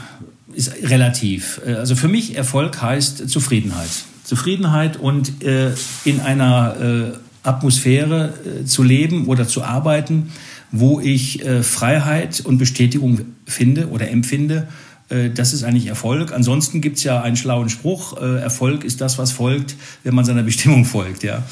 ist 0.54 0.72
relativ. 0.84 1.62
Äh, 1.66 1.74
also 1.74 1.96
für 1.96 2.08
mich 2.08 2.36
Erfolg 2.36 2.82
heißt 2.82 3.30
Zufriedenheit. 3.30 3.90
Zufriedenheit 4.24 4.98
und 4.98 5.44
äh, 5.44 5.72
in 6.04 6.20
einer 6.20 6.76
äh, 7.14 7.18
Atmosphäre 7.48 8.34
äh, 8.62 8.66
zu 8.66 8.84
leben 8.84 9.28
oder 9.28 9.48
zu 9.48 9.64
arbeiten, 9.64 10.32
wo 10.72 11.00
ich 11.00 11.46
äh, 11.46 11.64
Freiheit 11.64 12.42
und 12.42 12.58
Bestätigung 12.58 13.22
finde 13.46 13.88
oder 13.88 14.10
empfinde. 14.10 14.68
Äh, 15.08 15.30
das 15.30 15.54
ist 15.54 15.64
eigentlich 15.64 15.88
Erfolg. 15.88 16.34
Ansonsten 16.34 16.82
gibt 16.82 16.98
es 16.98 17.04
ja 17.04 17.22
einen 17.22 17.38
schlauen 17.38 17.70
Spruch, 17.70 18.22
Erfolg 18.22 18.84
ist 18.84 19.00
das, 19.00 19.18
was 19.18 19.32
folgt, 19.32 19.76
wenn 20.04 20.14
man 20.14 20.26
seiner 20.26 20.44
Bestimmung 20.44 20.84
folgt. 20.84 21.24
Ja. 21.24 21.44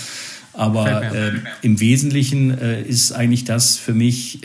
Aber 0.54 1.12
im 1.62 1.82
Wesentlichen 1.82 2.50
ist 2.52 3.12
eigentlich 3.12 3.44
das 3.44 3.76
für 3.76 3.94
mich 3.94 4.40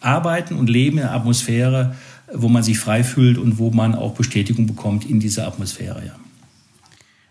Arbeiten 0.00 0.54
und 0.54 0.70
Leben 0.70 0.98
in 0.98 1.02
einer 1.02 1.14
Atmosphäre, 1.14 1.96
wo 2.34 2.48
man 2.48 2.62
sich 2.62 2.78
frei 2.78 3.04
fühlt 3.04 3.38
und 3.38 3.58
wo 3.58 3.70
man 3.70 3.94
auch 3.94 4.14
Bestätigung 4.14 4.66
bekommt 4.66 5.08
in 5.08 5.20
dieser 5.20 5.46
Atmosphäre. 5.46 6.02
Ja. 6.04 6.16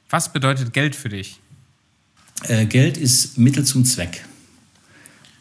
Was 0.09 0.31
bedeutet 0.31 0.73
Geld 0.73 0.95
für 0.95 1.09
dich? 1.09 1.39
Äh, 2.47 2.65
Geld 2.65 2.97
ist 2.97 3.37
Mittel 3.37 3.65
zum 3.65 3.85
Zweck. 3.85 4.25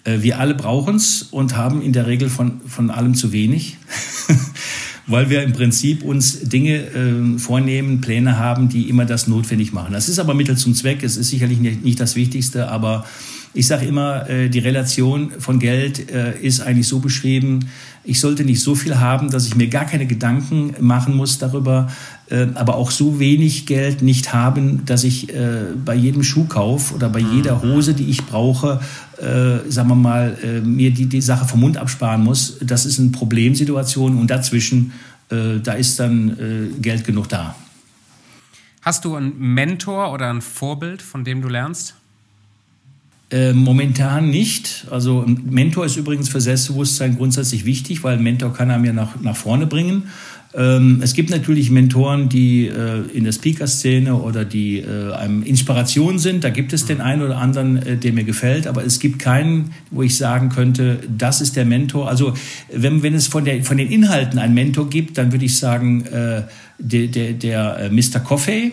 Äh, 0.04 0.22
wir 0.22 0.38
alle 0.38 0.54
brauchen 0.54 0.96
es 0.96 1.22
und 1.22 1.56
haben 1.56 1.82
in 1.82 1.92
der 1.92 2.06
Regel 2.06 2.28
von, 2.28 2.60
von 2.66 2.90
allem 2.90 3.14
zu 3.14 3.32
wenig, 3.32 3.76
weil 5.06 5.30
wir 5.30 5.42
im 5.42 5.52
Prinzip 5.52 6.02
uns 6.02 6.40
Dinge 6.40 6.78
äh, 6.78 7.38
vornehmen, 7.38 8.00
Pläne 8.00 8.38
haben, 8.38 8.68
die 8.68 8.88
immer 8.88 9.04
das 9.04 9.26
notwendig 9.26 9.72
machen. 9.72 9.92
Das 9.92 10.08
ist 10.08 10.18
aber 10.18 10.34
Mittel 10.34 10.56
zum 10.56 10.74
Zweck. 10.74 11.02
Es 11.02 11.16
ist 11.16 11.28
sicherlich 11.28 11.58
nicht, 11.58 11.84
nicht 11.84 12.00
das 12.00 12.16
Wichtigste, 12.16 12.68
aber 12.68 13.04
ich 13.54 13.66
sage 13.66 13.86
immer, 13.86 14.28
äh, 14.30 14.48
die 14.48 14.60
Relation 14.60 15.32
von 15.38 15.58
Geld 15.58 16.10
äh, 16.10 16.38
ist 16.40 16.60
eigentlich 16.60 16.88
so 16.88 17.00
beschrieben, 17.00 17.68
ich 18.04 18.18
sollte 18.18 18.44
nicht 18.44 18.60
so 18.60 18.74
viel 18.74 18.98
haben, 18.98 19.30
dass 19.30 19.46
ich 19.46 19.54
mir 19.54 19.68
gar 19.68 19.84
keine 19.84 20.06
Gedanken 20.06 20.74
machen 20.80 21.14
muss 21.14 21.38
darüber, 21.38 21.90
äh, 22.30 22.46
aber 22.54 22.76
auch 22.76 22.90
so 22.90 23.20
wenig 23.20 23.66
Geld 23.66 24.02
nicht 24.02 24.32
haben, 24.32 24.84
dass 24.86 25.04
ich 25.04 25.28
bei 25.84 25.94
jedem 25.94 26.22
Schuhkauf 26.22 26.92
oder 26.94 27.08
bei 27.08 27.20
jeder 27.20 27.56
mhm. 27.56 27.74
Hose, 27.74 27.94
die 27.94 28.10
ich 28.10 28.24
brauche, 28.24 28.80
sagen 29.68 29.88
wir 29.88 29.94
mal, 29.94 30.36
mir 30.64 30.90
die, 30.90 31.06
die 31.06 31.20
Sache 31.20 31.46
vom 31.46 31.60
Mund 31.60 31.76
absparen 31.76 32.24
muss. 32.24 32.58
Das 32.60 32.86
ist 32.86 32.98
eine 32.98 33.10
Problemsituation 33.10 34.18
und 34.18 34.30
dazwischen, 34.30 34.92
da 35.28 35.72
ist 35.72 36.00
dann 36.00 36.72
Geld 36.80 37.04
genug 37.04 37.28
da. 37.28 37.54
Hast 38.80 39.04
du 39.04 39.14
einen 39.14 39.38
Mentor 39.38 40.12
oder 40.12 40.28
ein 40.28 40.40
Vorbild, 40.40 41.02
von 41.02 41.24
dem 41.24 41.40
du 41.40 41.48
lernst? 41.48 41.94
Äh, 43.32 43.54
momentan 43.54 44.28
nicht. 44.28 44.86
Also 44.90 45.24
ein 45.26 45.44
Mentor 45.48 45.86
ist 45.86 45.96
übrigens 45.96 46.28
für 46.28 46.40
Selbstbewusstsein 46.40 47.16
grundsätzlich 47.16 47.64
wichtig, 47.64 48.04
weil 48.04 48.18
ein 48.18 48.22
Mentor 48.22 48.52
kann 48.52 48.70
einem 48.70 48.84
ja 48.84 48.92
nach, 48.92 49.18
nach 49.22 49.36
vorne 49.36 49.66
bringen. 49.66 50.08
Ähm, 50.54 51.00
es 51.02 51.14
gibt 51.14 51.30
natürlich 51.30 51.70
Mentoren, 51.70 52.28
die 52.28 52.66
äh, 52.66 53.00
in 53.14 53.24
der 53.24 53.32
Speaker-Szene 53.32 54.14
oder 54.16 54.44
die 54.44 54.80
äh, 54.80 55.14
einem 55.14 55.42
Inspiration 55.44 56.18
sind. 56.18 56.44
Da 56.44 56.50
gibt 56.50 56.74
es 56.74 56.84
den 56.84 57.00
einen 57.00 57.22
oder 57.22 57.38
anderen, 57.38 57.76
äh, 57.78 57.96
der 57.96 58.12
mir 58.12 58.24
gefällt, 58.24 58.66
aber 58.66 58.84
es 58.84 59.00
gibt 59.00 59.18
keinen, 59.18 59.72
wo 59.90 60.02
ich 60.02 60.18
sagen 60.18 60.50
könnte, 60.50 60.98
das 61.16 61.40
ist 61.40 61.56
der 61.56 61.64
Mentor. 61.64 62.10
Also 62.10 62.34
wenn, 62.70 63.02
wenn 63.02 63.14
es 63.14 63.28
von, 63.28 63.46
der, 63.46 63.64
von 63.64 63.78
den 63.78 63.90
Inhalten 63.90 64.38
einen 64.38 64.52
Mentor 64.52 64.90
gibt, 64.90 65.16
dann 65.16 65.32
würde 65.32 65.46
ich 65.46 65.56
sagen, 65.56 66.04
äh, 66.04 66.42
der, 66.78 67.06
der, 67.06 67.32
der 67.32 67.78
äh, 67.78 67.90
Mr. 67.90 68.20
Coffey, 68.20 68.72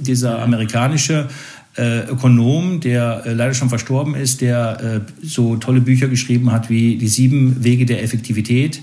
dieser 0.00 0.42
amerikanische 0.42 1.28
äh, 1.76 2.00
Ökonom, 2.08 2.80
der 2.80 3.22
äh, 3.26 3.32
leider 3.32 3.54
schon 3.54 3.68
verstorben 3.68 4.14
ist, 4.14 4.40
der 4.40 5.04
äh, 5.04 5.26
so 5.26 5.56
tolle 5.56 5.80
Bücher 5.80 6.08
geschrieben 6.08 6.52
hat 6.52 6.70
wie 6.70 6.96
Die 6.96 7.08
sieben 7.08 7.62
Wege 7.64 7.86
der 7.86 8.02
Effektivität. 8.02 8.82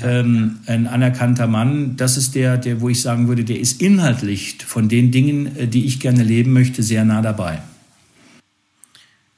Ähm, 0.00 0.60
ein 0.66 0.86
anerkannter 0.86 1.48
Mann, 1.48 1.96
das 1.96 2.16
ist 2.16 2.36
der, 2.36 2.56
der, 2.56 2.80
wo 2.80 2.88
ich 2.88 3.02
sagen 3.02 3.26
würde, 3.26 3.42
der 3.42 3.58
ist 3.58 3.82
inhaltlich 3.82 4.58
von 4.64 4.88
den 4.88 5.10
Dingen, 5.10 5.56
äh, 5.56 5.66
die 5.66 5.86
ich 5.86 5.98
gerne 5.98 6.22
leben 6.22 6.52
möchte, 6.52 6.82
sehr 6.82 7.04
nah 7.04 7.20
dabei. 7.20 7.60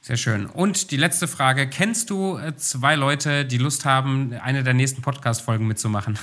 Sehr 0.01 0.17
schön. 0.17 0.45
Und 0.45 0.91
die 0.91 0.97
letzte 0.97 1.27
Frage: 1.27 1.67
Kennst 1.67 2.09
du 2.11 2.37
äh, 2.37 2.55
zwei 2.57 2.95
Leute, 2.95 3.45
die 3.45 3.57
Lust 3.57 3.85
haben, 3.85 4.33
eine 4.33 4.63
der 4.63 4.73
nächsten 4.73 5.01
Podcast-Folgen 5.01 5.67
mitzumachen? 5.67 6.17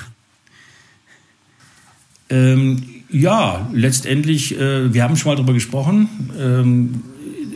Ähm, 2.30 2.82
ja, 3.10 3.68
letztendlich, 3.72 4.58
äh, 4.58 4.92
wir 4.92 5.02
haben 5.02 5.16
schon 5.16 5.30
mal 5.30 5.36
darüber 5.36 5.54
gesprochen. 5.54 6.08
Ähm, 6.38 7.02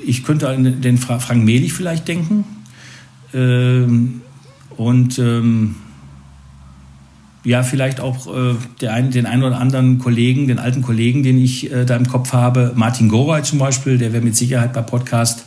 ich 0.04 0.24
könnte 0.24 0.48
an 0.48 0.80
den 0.80 0.98
Fra 0.98 1.18
Frank 1.18 1.44
Mehlich 1.44 1.72
vielleicht 1.72 2.08
denken. 2.08 2.44
Ähm, 3.34 4.22
und 4.76 5.18
ähm, 5.18 5.76
ja, 7.44 7.62
vielleicht 7.62 8.00
auch 8.00 8.26
äh, 8.34 8.54
der 8.80 8.94
ein, 8.94 9.10
den 9.10 9.26
einen 9.26 9.42
oder 9.42 9.58
anderen 9.58 9.98
Kollegen, 9.98 10.48
den 10.48 10.58
alten 10.58 10.82
Kollegen, 10.82 11.22
den 11.22 11.38
ich 11.38 11.72
äh, 11.72 11.84
da 11.84 11.96
im 11.96 12.06
Kopf 12.06 12.32
habe. 12.32 12.72
Martin 12.74 13.08
Goray 13.08 13.42
zum 13.42 13.58
Beispiel, 13.58 13.98
der 13.98 14.12
wäre 14.12 14.22
mit 14.22 14.36
Sicherheit 14.36 14.72
bei 14.72 14.82
Podcast 14.82 15.44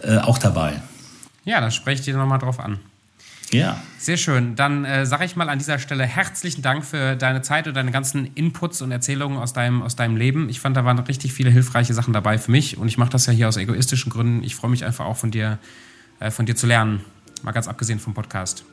äh, 0.00 0.18
auch 0.18 0.38
dabei. 0.38 0.82
Ja, 1.44 1.60
da 1.60 1.70
spreche 1.70 2.00
ich 2.00 2.04
dir 2.04 2.16
nochmal 2.16 2.38
drauf 2.38 2.58
an. 2.58 2.78
Ja. 3.50 3.80
Sehr 3.98 4.16
schön. 4.16 4.56
Dann 4.56 4.84
äh, 4.84 5.06
sage 5.06 5.24
ich 5.24 5.36
mal 5.36 5.48
an 5.48 5.58
dieser 5.58 5.78
Stelle 5.78 6.04
herzlichen 6.04 6.62
Dank 6.62 6.84
für 6.84 7.16
deine 7.16 7.42
Zeit 7.42 7.68
und 7.68 7.74
deine 7.74 7.90
ganzen 7.90 8.30
Inputs 8.34 8.82
und 8.82 8.90
Erzählungen 8.90 9.38
aus 9.38 9.52
deinem, 9.52 9.82
aus 9.82 9.96
deinem 9.96 10.16
Leben. 10.16 10.48
Ich 10.48 10.60
fand, 10.60 10.76
da 10.76 10.84
waren 10.84 10.98
richtig 10.98 11.32
viele 11.32 11.50
hilfreiche 11.50 11.94
Sachen 11.94 12.12
dabei 12.12 12.38
für 12.38 12.50
mich 12.50 12.76
und 12.78 12.88
ich 12.88 12.98
mache 12.98 13.10
das 13.10 13.26
ja 13.26 13.32
hier 13.32 13.48
aus 13.48 13.56
egoistischen 13.56 14.10
Gründen. 14.10 14.42
Ich 14.42 14.56
freue 14.56 14.70
mich 14.70 14.84
einfach 14.84 15.06
auch 15.06 15.16
von 15.16 15.30
dir, 15.30 15.58
äh, 16.20 16.30
von 16.30 16.46
dir 16.46 16.56
zu 16.56 16.66
lernen. 16.66 17.04
Mal 17.42 17.52
ganz 17.52 17.68
abgesehen 17.68 17.98
vom 17.98 18.14
Podcast. 18.14 18.64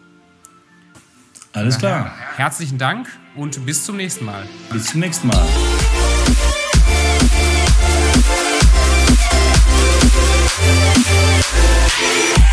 Alles 1.54 1.78
klar. 1.78 2.12
Herzlichen 2.36 2.80
Dank 2.80 3.08
und 3.36 3.66
bis 3.66 3.86
zum 3.86 3.98
nächsten 3.98 4.26
Mal. 4.26 4.44
Bis 4.72 4.86
zum 4.86 5.02
nächsten 5.02 5.28
Mal. 5.28 5.48
Thank 11.96 12.53